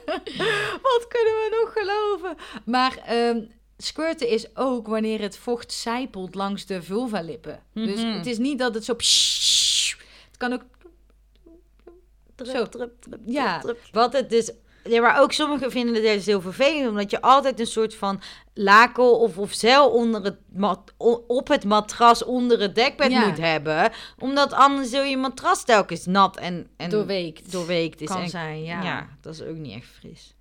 wat 0.86 1.04
kunnen 1.08 1.34
we 1.40 1.48
nog 1.60 1.72
geloven? 1.72 2.36
Maar 2.64 3.16
um, 3.16 3.50
squirten 3.76 4.28
is 4.28 4.56
ook 4.56 4.86
wanneer 4.86 5.20
het 5.20 5.36
vocht 5.36 5.72
zijpelt 5.72 6.34
langs 6.34 6.66
de 6.66 6.82
vulva-lippen. 6.82 7.62
Dus 7.72 8.02
mhm. 8.02 8.16
het 8.16 8.26
is 8.26 8.38
niet 8.38 8.58
dat 8.58 8.74
het 8.74 8.84
zo... 8.84 8.92
Het 8.96 10.36
kan 10.36 10.52
ook... 10.52 10.64
Drup, 12.34 12.56
zo. 12.56 12.68
Drup, 12.68 12.92
ja. 13.26 13.62
Wat 13.92 14.12
het 14.12 14.30
dus 14.30 14.52
Ja, 14.84 15.00
maar 15.00 15.20
ook 15.20 15.32
sommigen 15.32 15.70
vinden 15.70 15.94
het 15.94 16.04
juist 16.04 16.26
heel 16.26 16.40
vervelend, 16.40 16.88
omdat 16.88 17.10
je 17.10 17.20
altijd 17.20 17.60
een 17.60 17.66
soort 17.66 17.94
van 17.94 18.20
laken 18.54 19.18
of, 19.18 19.38
of 19.38 19.52
zeil 19.52 19.90
onder 19.90 20.24
het 20.24 20.38
mat, 20.52 20.92
op 21.26 21.48
het 21.48 21.64
matras 21.64 22.24
onder 22.24 22.60
het 22.60 22.74
dekbed 22.74 23.10
Ja. 23.10 23.26
moet 23.26 23.38
hebben. 23.38 23.90
Omdat 24.18 24.52
anders 24.52 24.90
zul 24.90 25.02
je 25.02 25.16
matras 25.16 25.64
telkens 25.64 26.06
nat 26.06 26.36
en, 26.36 26.68
en 26.76 26.90
Doorweekt. 26.90 27.52
doorweekt 27.52 28.00
is. 28.00 28.08
Kan 28.08 28.22
en, 28.22 28.28
zijn, 28.28 28.62
ja. 28.62 29.08
dat 29.20 29.34
is 29.34 29.42
ook 29.42 29.56
niet 29.56 29.74
echt 29.74 29.86
fris. 29.98 30.34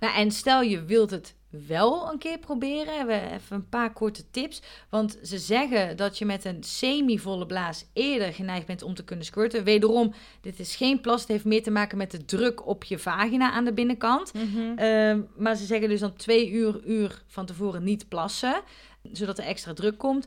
Nou, 0.00 0.14
en 0.14 0.30
stel 0.30 0.60
je 0.62 0.84
wilt 0.84 1.10
het 1.10 1.34
wel 1.66 2.12
een 2.12 2.18
keer 2.18 2.38
proberen, 2.38 2.96
hebben 2.96 3.20
we 3.20 3.30
even 3.34 3.56
een 3.56 3.68
paar 3.68 3.92
korte 3.92 4.30
tips. 4.30 4.62
Want 4.88 5.18
ze 5.22 5.38
zeggen 5.38 5.96
dat 5.96 6.18
je 6.18 6.24
met 6.24 6.44
een 6.44 6.62
semi-volle 6.62 7.46
blaas 7.46 7.84
eerder 7.92 8.32
geneigd 8.32 8.66
bent 8.66 8.82
om 8.82 8.94
te 8.94 9.04
kunnen 9.04 9.24
squirten. 9.24 9.64
Wederom, 9.64 10.14
dit 10.40 10.58
is 10.58 10.76
geen 10.76 11.00
plas, 11.00 11.20
het 11.20 11.30
heeft 11.30 11.44
meer 11.44 11.62
te 11.62 11.70
maken 11.70 11.98
met 11.98 12.10
de 12.10 12.24
druk 12.24 12.66
op 12.66 12.84
je 12.84 12.98
vagina 12.98 13.50
aan 13.50 13.64
de 13.64 13.72
binnenkant. 13.72 14.32
Ehm, 14.76 15.20
maar 15.36 15.56
ze 15.56 15.64
zeggen 15.64 15.88
dus 15.88 16.00
dan 16.00 16.14
twee 16.14 16.50
uur, 16.50 16.80
uur 16.84 17.22
van 17.26 17.46
tevoren 17.46 17.84
niet 17.84 18.08
plassen, 18.08 18.62
zodat 19.12 19.38
er 19.38 19.44
extra 19.44 19.72
druk 19.72 19.98
komt. 19.98 20.26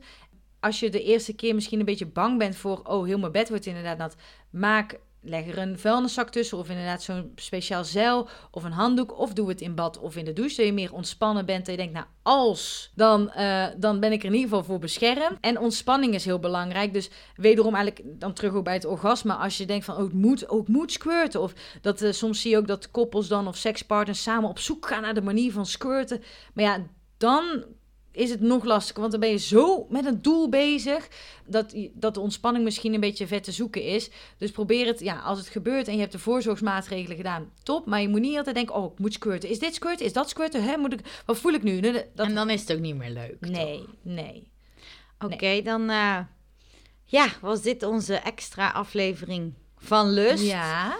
Als 0.59 0.79
je 0.79 0.89
de 0.89 1.03
eerste 1.03 1.33
keer 1.33 1.55
misschien 1.55 1.79
een 1.79 1.85
beetje 1.85 2.05
bang 2.05 2.37
bent 2.37 2.55
voor, 2.55 2.81
oh, 2.83 3.05
heel 3.05 3.19
mijn 3.19 3.31
bed 3.31 3.49
wordt 3.49 3.65
inderdaad 3.65 3.97
nat, 3.97 4.15
maak, 4.49 4.99
leg 5.25 5.47
er 5.47 5.57
een 5.57 5.79
vuilniszak 5.79 6.29
tussen 6.29 6.57
of 6.57 6.69
inderdaad 6.69 7.03
zo'n 7.03 7.31
speciaal 7.35 7.83
zeil 7.83 8.27
of 8.51 8.63
een 8.63 8.71
handdoek 8.71 9.17
of 9.17 9.33
doe 9.33 9.49
het 9.49 9.61
in 9.61 9.75
bad 9.75 9.99
of 9.99 10.15
in 10.15 10.25
de 10.25 10.33
douche, 10.33 10.55
dat 10.55 10.65
je 10.65 10.73
meer 10.73 10.93
ontspannen 10.93 11.45
bent, 11.45 11.65
dat 11.65 11.75
je 11.75 11.81
denkt, 11.81 11.93
nou, 11.93 12.05
als, 12.21 12.91
dan, 12.95 13.31
eh, 13.31 13.65
dan 13.77 13.99
ben 13.99 14.11
ik 14.11 14.19
er 14.19 14.25
in 14.25 14.33
ieder 14.33 14.49
geval 14.49 14.63
voor 14.63 14.79
beschermd. 14.79 15.37
En 15.41 15.59
ontspanning 15.59 16.13
is 16.13 16.25
heel 16.25 16.39
belangrijk, 16.39 16.93
dus 16.93 17.09
wederom 17.35 17.75
eigenlijk 17.75 18.19
dan 18.19 18.33
terug 18.33 18.53
ook 18.53 18.63
bij 18.63 18.73
het 18.73 18.85
orgasme, 18.85 19.33
als 19.33 19.57
je 19.57 19.65
denkt 19.65 19.85
van, 19.85 19.95
oh, 19.95 20.03
het 20.03 20.13
moet, 20.13 20.47
oh, 20.49 20.59
het 20.59 20.67
moet 20.67 20.91
squirten, 20.91 21.41
of 21.41 21.53
dat 21.81 22.01
eh, 22.01 22.11
soms 22.11 22.41
zie 22.41 22.51
je 22.51 22.57
ook 22.57 22.67
dat 22.67 22.91
koppels 22.91 23.27
dan 23.27 23.47
of 23.47 23.55
sekspartners 23.55 24.23
samen 24.23 24.49
op 24.49 24.59
zoek 24.59 24.87
gaan 24.87 25.01
naar 25.01 25.13
de 25.13 25.21
manier 25.21 25.51
van 25.51 25.65
squirten. 25.65 26.21
Maar 26.53 26.63
ja, 26.63 26.85
dan 27.17 27.65
is 28.15 28.29
het 28.29 28.41
nog 28.41 28.63
lastiger, 28.63 28.99
want 28.99 29.11
dan 29.11 29.21
ben 29.21 29.29
je 29.29 29.37
zo 29.37 29.85
met 29.89 30.05
een 30.05 30.21
doel 30.21 30.49
bezig 30.49 31.07
dat, 31.47 31.75
dat 31.93 32.13
de 32.13 32.19
ontspanning 32.19 32.63
misschien 32.63 32.93
een 32.93 32.99
beetje 32.99 33.27
vet 33.27 33.43
te 33.43 33.51
zoeken 33.51 33.83
is. 33.83 34.09
Dus 34.37 34.51
probeer 34.51 34.85
het, 34.85 34.99
ja, 34.99 35.19
als 35.19 35.39
het 35.39 35.47
gebeurt 35.47 35.87
en 35.87 35.93
je 35.93 35.99
hebt 35.99 36.11
de 36.11 36.19
voorzorgsmaatregelen 36.19 37.17
gedaan, 37.17 37.51
top. 37.63 37.85
Maar 37.85 38.01
je 38.01 38.07
moet 38.09 38.21
niet 38.21 38.37
altijd 38.37 38.55
denken, 38.55 38.75
oh, 38.75 38.91
ik 38.91 38.99
moet 38.99 39.13
squirten. 39.13 39.49
Is 39.49 39.59
dit 39.59 39.75
squirten? 39.75 40.05
Is 40.05 40.13
dat 40.13 40.29
squirten? 40.29 40.63
Hè, 40.63 40.77
moet 40.77 40.93
ik, 40.93 41.23
wat 41.25 41.37
voel 41.37 41.53
ik 41.53 41.63
nu? 41.63 41.79
Dat, 41.79 42.05
En 42.15 42.35
dan 42.35 42.49
is 42.49 42.61
het 42.61 42.73
ook 42.73 42.79
niet 42.79 42.95
meer 42.95 43.11
leuk. 43.11 43.37
nee, 43.39 43.85
nee. 44.01 44.53
Oké, 45.19 45.61
dan 45.61 45.89
eh, 45.89 46.19
ja, 47.05 47.27
was 47.41 47.61
dit 47.61 47.83
onze 47.83 48.15
extra 48.15 48.69
aflevering 48.69 49.53
van 49.77 50.09
Lust. 50.09 50.43
Ja, 50.43 50.97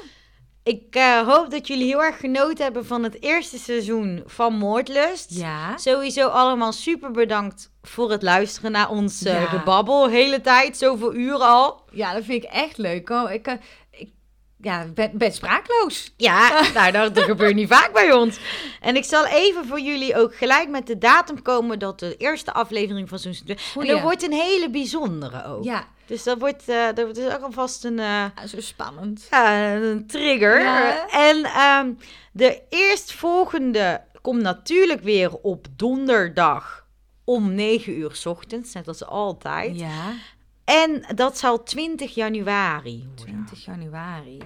Ik 0.66 0.96
eh, 0.96 1.28
hoop 1.28 1.50
dat 1.52 1.68
jullie 1.68 1.86
heel 1.86 2.04
erg 2.04 2.18
genoten 2.20 2.64
hebben 2.64 2.86
van 2.86 3.04
het 3.04 3.22
eerste 3.22 3.58
seizoen 3.58 4.24
van 4.26 4.54
Moordlust. 4.58 5.30
ja. 5.40 5.78
Sowieso 5.78 6.28
allemaal 6.28 6.72
super 6.72 7.12
bedankt 7.12 7.72
voor 7.82 8.12
het 8.12 8.22
luisteren 8.22 8.72
naar 8.72 8.90
ons 8.90 9.24
eh, 9.24 9.34
Ja. 9.34 9.46
gebabbel. 9.46 10.10
Hele 10.10 10.42
tijd, 10.42 10.78
zoveel 10.78 11.14
uren 11.16 11.48
al. 11.48 11.82
Ja, 11.92 12.14
dat 12.14 12.24
vind 12.24 12.44
ik 12.44 12.50
echt 12.50 12.78
leuk. 12.78 13.10
Oh, 13.10 13.32
ik, 13.32 13.48
eh, 13.48 13.54
ik 13.92 14.10
ja, 14.66 14.86
ben, 14.94 15.12
ben 15.14 15.32
spraakloos. 15.32 16.14
Ja, 16.18 16.62
nou, 16.74 16.92
dat, 16.92 17.20
gebeurt 17.20 17.56
niet 17.56 17.68
vaak 17.68 17.94
bij 17.94 18.12
ons. 18.14 18.40
En 18.82 18.96
ik 18.96 19.04
zal 19.04 19.26
even 19.26 19.66
voor 19.66 19.80
jullie 19.80 20.16
ook 20.16 20.36
gelijk 20.36 20.70
met 20.70 20.88
de 20.88 20.98
datum 20.98 21.42
komen 21.42 21.80
dat 21.80 22.00
de 22.00 22.18
eerste 22.18 22.54
aflevering 22.54 23.10
van 23.10 23.20
seizoen 23.20 23.46
2... 23.46 23.58
En 23.58 23.64
Goeie. 23.72 23.92
dat 23.92 24.02
wordt 24.02 24.24
een 24.24 24.34
hele 24.34 24.70
bijzondere 24.70 25.46
ook. 25.46 25.64
Ja, 25.64 25.88
Dus 26.06 26.24
dat 26.24 26.40
wordt, 26.40 26.70
eh, 26.70 26.86
dat 26.94 27.06
wordt 27.06 27.34
ook 27.36 27.42
alvast 27.42 27.84
een... 27.84 28.00
eh, 28.00 28.26
zo 28.48 28.62
spannend. 28.62 29.28
Een 29.32 30.08
trigger. 30.08 30.60
Ja. 30.60 31.10
En 31.10 31.44
ehm, 31.44 31.92
de 32.32 32.62
eerstvolgende 32.70 34.02
komt 34.22 34.42
natuurlijk 34.42 35.02
weer 35.02 35.36
op 35.36 35.68
donderdag 35.76 36.86
om 37.24 37.54
9 37.54 37.98
uur 37.98 38.16
's 38.16 38.26
ochtends, 38.26 38.74
net 38.74 38.88
als 38.88 39.06
altijd. 39.06 39.80
Ja, 39.80 40.14
En 40.66 41.06
dat 41.16 41.38
zal 41.38 41.64
20 41.64 42.16
januari 42.16 43.08
worden. 43.16 43.26
20 43.46 43.66
januari. 43.66 44.38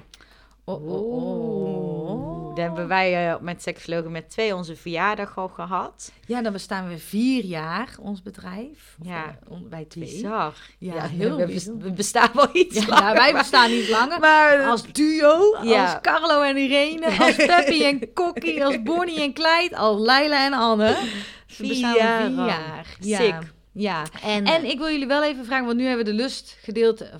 Oh, 0.63 0.87
oh, 0.87 2.09
oh. 2.09 2.55
Dan 2.55 2.65
hebben 2.65 2.87
wij 2.87 3.29
eh, 3.31 3.39
met 3.39 3.61
Sekslogen 3.61 4.11
met 4.11 4.29
twee 4.29 4.55
onze 4.55 4.75
verjaardag 4.75 5.37
al 5.37 5.47
gehad. 5.47 6.11
Ja, 6.25 6.41
dan 6.41 6.53
bestaan 6.53 6.87
we 6.87 6.97
vier 6.97 7.43
jaar, 7.45 7.95
ons 8.01 8.21
bedrijf. 8.21 8.97
Ja, 9.01 9.25
eh, 9.25 9.51
on- 9.51 9.67
wij 9.69 9.85
twee. 9.85 10.03
Bizar. 10.03 10.53
Ja, 10.79 11.07
heel 11.07 11.35
we, 11.37 11.75
we 11.79 11.91
bestaan 11.91 12.29
wel 12.33 12.47
iets 12.53 12.75
Ja, 12.79 12.85
langer, 12.87 13.03
nou, 13.03 13.15
wij 13.15 13.31
maar- 13.31 13.41
bestaan 13.41 13.69
niet 13.71 13.89
langer. 13.89 14.19
Maar 14.19 14.63
Als 14.63 14.91
duo, 14.91 15.57
Ja. 15.61 15.83
als 15.83 16.01
Carlo 16.01 16.41
en 16.41 16.57
Irene, 16.57 17.05
als 17.25 17.35
Peppy 17.35 17.83
en 17.83 18.13
Kokkie, 18.13 18.65
als 18.65 18.81
Bonnie 18.83 19.21
en 19.21 19.33
Clyde, 19.33 19.77
als 19.77 19.99
Leila 20.01 20.45
en 20.45 20.53
Anne. 20.53 20.85
We 20.93 21.07
Vier 21.47 21.67
bestaan 21.67 21.95
jaar 21.95 22.25
vier 22.25 22.35
jaar. 22.45 22.85
Ja. 22.99 23.17
Sick. 23.17 23.35
Ja. 23.79 24.05
en, 24.21 24.45
En 24.45 24.65
ik 24.65 24.77
wil 24.77 24.89
jullie 24.89 25.07
wel 25.07 25.23
even 25.23 25.45
vragen, 25.45 25.65
want 25.65 25.77
nu 25.77 25.85
hebben 25.85 26.05
we 26.05 26.11
de 26.11 26.17
lustgedeelte, 26.17 27.11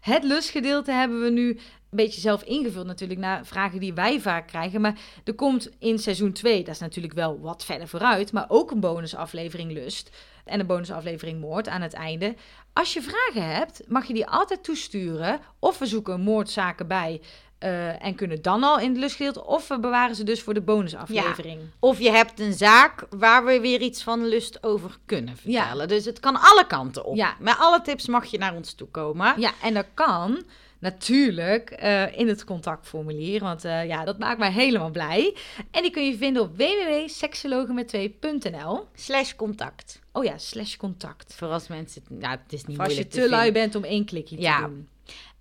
het 0.00 0.24
lustgedeelte 0.24 0.92
hebben 0.92 1.22
we 1.22 1.30
nu 1.30 1.48
een 1.48 1.60
beetje 1.90 2.20
zelf 2.20 2.42
ingevuld 2.42 2.86
natuurlijk 2.86 3.20
naar 3.20 3.46
vragen 3.46 3.80
die 3.80 3.94
wij 3.94 4.20
vaak 4.20 4.46
krijgen. 4.46 4.80
Maar 4.80 4.98
er 5.24 5.34
komt 5.34 5.70
in 5.78 5.98
seizoen 5.98 6.32
2, 6.32 6.64
dat 6.64 6.74
is 6.74 6.80
natuurlijk 6.80 7.14
wel 7.14 7.40
wat 7.40 7.64
verder 7.64 7.88
vooruit, 7.88 8.32
maar 8.32 8.44
ook 8.48 8.70
een 8.70 8.80
bonusaflevering 8.80 9.72
lust 9.72 10.10
en 10.44 10.60
een 10.60 10.66
bonusaflevering 10.66 11.40
moord 11.40 11.68
aan 11.68 11.82
het 11.82 11.92
einde. 11.92 12.34
Als 12.72 12.92
je 12.92 13.02
vragen 13.02 13.54
hebt, 13.54 13.82
mag 13.88 14.06
je 14.06 14.14
die 14.14 14.26
altijd 14.26 14.64
toesturen. 14.64 15.40
Of 15.58 15.78
we 15.78 15.86
zoeken 15.86 16.20
moordzaken 16.20 16.86
bij 16.86 17.20
eh, 17.64 18.04
en 18.04 18.14
kunnen 18.14 18.42
dan 18.42 18.62
al 18.62 18.78
in 18.78 18.88
het 18.88 18.98
lustgedeelte, 18.98 19.46
of 19.46 19.68
we 19.68 19.78
bewaren 19.78 20.16
ze 20.16 20.24
dus 20.24 20.42
voor 20.42 20.54
de 20.54 20.60
bonusaflevering. 20.60 21.60
Of 21.78 21.98
je 21.98 22.10
hebt 22.10 22.40
een 22.40 22.52
zaak 22.52 23.06
waar 23.10 23.44
we 23.44 23.60
weer 23.60 23.80
iets 23.80 24.02
van 24.02 24.26
lust 24.26 24.64
over 24.64 24.98
kunnen 25.06 25.36
vertellen. 25.36 25.88
Dus 25.88 26.04
het 26.04 26.20
kan 26.20 26.40
alle 26.40 26.66
kanten 26.66 27.04
op. 27.04 27.16
Ja. 27.16 27.36
Met 27.38 27.56
alle 27.58 27.82
tips 27.82 28.06
mag 28.06 28.24
je 28.24 28.38
naar 28.38 28.54
ons 28.54 28.72
toe 28.72 28.88
komen. 28.88 29.40
Ja, 29.40 29.50
en 29.62 29.74
dat 29.74 29.86
kan 29.94 30.42
natuurlijk 30.78 31.70
eh, 31.70 32.18
in 32.18 32.28
het 32.28 32.44
contactformulier, 32.44 33.40
want 33.40 33.64
eh, 33.64 33.86
ja, 33.86 34.04
dat 34.04 34.18
maakt 34.18 34.38
mij 34.38 34.52
helemaal 34.52 34.90
blij. 34.90 35.36
En 35.70 35.82
die 35.82 35.90
kun 35.90 36.04
je 36.04 36.16
vinden 36.16 36.42
op 36.42 36.56
www.seksologenmet2.nl. 36.56 38.86
Slash 38.94 39.34
contact. 39.34 40.00
Oh 40.12 40.24
ja, 40.24 40.38
slash 40.38 40.76
contact. 40.76 41.34
Voor 41.34 41.48
als 41.48 41.68
mensen... 41.68 42.02
Nou, 42.08 42.36
het 42.42 42.52
is 42.52 42.64
niet 42.64 42.78
Of 42.78 42.84
als 42.84 42.94
je 42.94 43.00
moeilijk 43.00 43.10
te 43.10 43.20
te 43.20 43.28
lui 43.28 43.52
bent 43.52 43.74
om 43.74 43.84
één 43.84 44.04
klikje 44.04 44.40
Ja. 44.40 44.56
te 44.56 44.62
doen. 44.66 44.88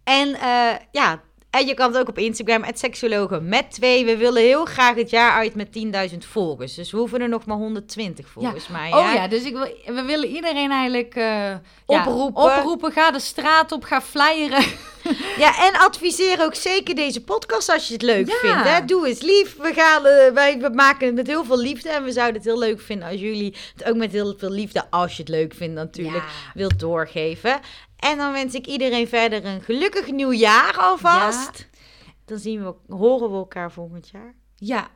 En 0.04 0.28
ja... 0.92 1.22
En 1.54 1.66
je 1.68 1.74
kan 1.74 1.92
het 1.92 2.02
ook 2.02 2.08
op 2.10 2.18
Instagram, 2.18 2.64
het 2.64 2.80
seksologen 2.80 3.50
met 3.50 3.72
twee. 3.72 4.06
We 4.06 4.18
willen 4.18 4.42
heel 4.42 4.66
graag 4.66 4.96
het 4.96 5.10
jaar 5.10 5.32
uit 5.32 5.56
met 5.56 5.68
10.000 6.12 6.18
volgers. 6.18 6.74
Dus 6.76 6.92
we 6.92 6.98
hoeven 6.98 7.22
er 7.22 7.30
nog 7.30 7.46
maar 7.46 7.58
120 7.58 8.28
volgens 8.28 8.68
mij. 8.68 8.92
Oh 8.92 9.06
hè? 9.08 9.14
ja, 9.14 9.28
dus 9.28 9.44
ik 9.44 9.54
wil, 9.54 9.96
we 9.96 10.02
willen 10.04 10.30
iedereen 10.30 10.72
eigenlijk 10.72 11.16
eh, 11.16 11.24
ja, 11.24 11.60
Oproepen. 11.86 12.44
oproepen. 12.44 12.92
Ga 12.92 13.12
de 13.12 13.20
straat 13.20 13.72
op, 13.72 13.84
ga 13.84 14.02
flyeren. 14.02 14.64
Ja, 15.38 15.66
en 15.68 15.80
adviseer 15.80 16.44
ook 16.44 16.56
zeker 16.56 16.96
deze 16.96 17.24
podcast 17.24 17.70
als 17.70 17.88
je 17.88 17.94
het 17.94 18.02
leuk 18.02 18.28
Ja. 18.28 18.36
vindt. 18.36 18.64
Hè? 18.70 18.86
Doe 18.86 19.08
eens 19.08 19.22
lief. 19.22 19.58
We, 19.58 19.74
gaan, 19.74 20.06
eh, 20.06 20.34
wij, 20.34 20.58
we 20.60 20.70
maken 20.70 21.06
het 21.06 21.16
met 21.16 21.28
heel 21.28 21.44
veel 21.44 21.60
liefde. 21.60 21.90
En 21.90 22.04
we 22.04 22.12
zouden 22.12 22.36
het 22.36 22.46
heel 22.46 22.58
leuk 22.60 22.82
vinden 22.82 23.08
als 23.08 23.20
jullie 23.20 23.56
het 23.76 23.90
ook 23.90 23.96
met 23.96 24.12
heel 24.12 24.36
veel 24.38 24.50
liefde, 24.50 24.86
als 24.90 25.16
je 25.16 25.22
het 25.22 25.32
leuk 25.32 25.54
vindt 25.54 25.76
natuurlijk, 25.76 26.16
Ja. 26.24 26.52
wilt 26.54 26.80
doorgeven. 26.80 27.60
En 28.04 28.18
dan 28.18 28.32
wens 28.32 28.54
ik 28.54 28.68
iedereen 28.68 29.08
verder 29.08 29.46
een 29.46 29.62
gelukkig 29.62 30.12
nieuwjaar 30.12 30.78
alvast. 30.78 31.68
Dan 32.26 32.38
zien 32.38 32.64
we, 32.64 32.94
horen 32.96 33.30
we 33.32 33.36
elkaar 33.38 33.72
volgend 33.72 34.10
jaar. 34.10 34.36
Ja, 34.56 34.90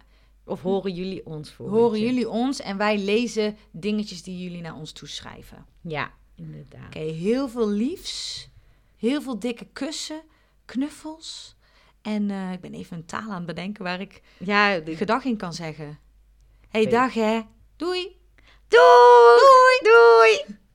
Of 0.46 0.62
horen 0.62 0.94
jullie 0.94 1.26
ons 1.26 1.52
volgend 1.52 1.78
horen 1.80 2.00
jaar? 2.00 2.08
jullie 2.10 2.30
ons 2.30 2.60
en 2.62 2.78
wij 2.78 2.98
lezen 2.98 3.58
dingetjes 3.72 4.24
die 4.24 4.44
jullie 4.44 4.62
naar 4.62 4.76
ons 4.76 4.92
toeschrijven. 4.92 5.66
Ja, 5.82 6.12
inderdaad. 6.36 6.86
Oké, 6.86 7.00
heel 7.00 7.50
veel 7.50 7.70
liefs. 7.70 8.50
Heel 8.98 9.22
veel 9.22 9.40
dikke 9.40 9.66
kussen, 9.74 10.22
knuffels. 10.66 11.56
En 12.02 12.30
eh, 12.32 12.52
ik 12.52 12.60
ben 12.62 12.74
even 12.74 12.98
een 12.98 13.06
taal 13.06 13.30
aan 13.30 13.36
het 13.36 13.46
bedenken 13.46 13.84
waar 13.84 14.02
ik 14.02 14.22
Ja, 14.38 14.80
de... 14.80 14.96
gedag 14.96 15.24
in 15.26 15.38
kan 15.38 15.54
zeggen. 15.54 16.00
hey, 16.70 16.88
dag 16.88 17.14
hè. 17.14 17.42
Doei. 17.76 18.16
Doei! 18.68 19.40
Doei! 19.40 19.94
Doei! 19.96 20.58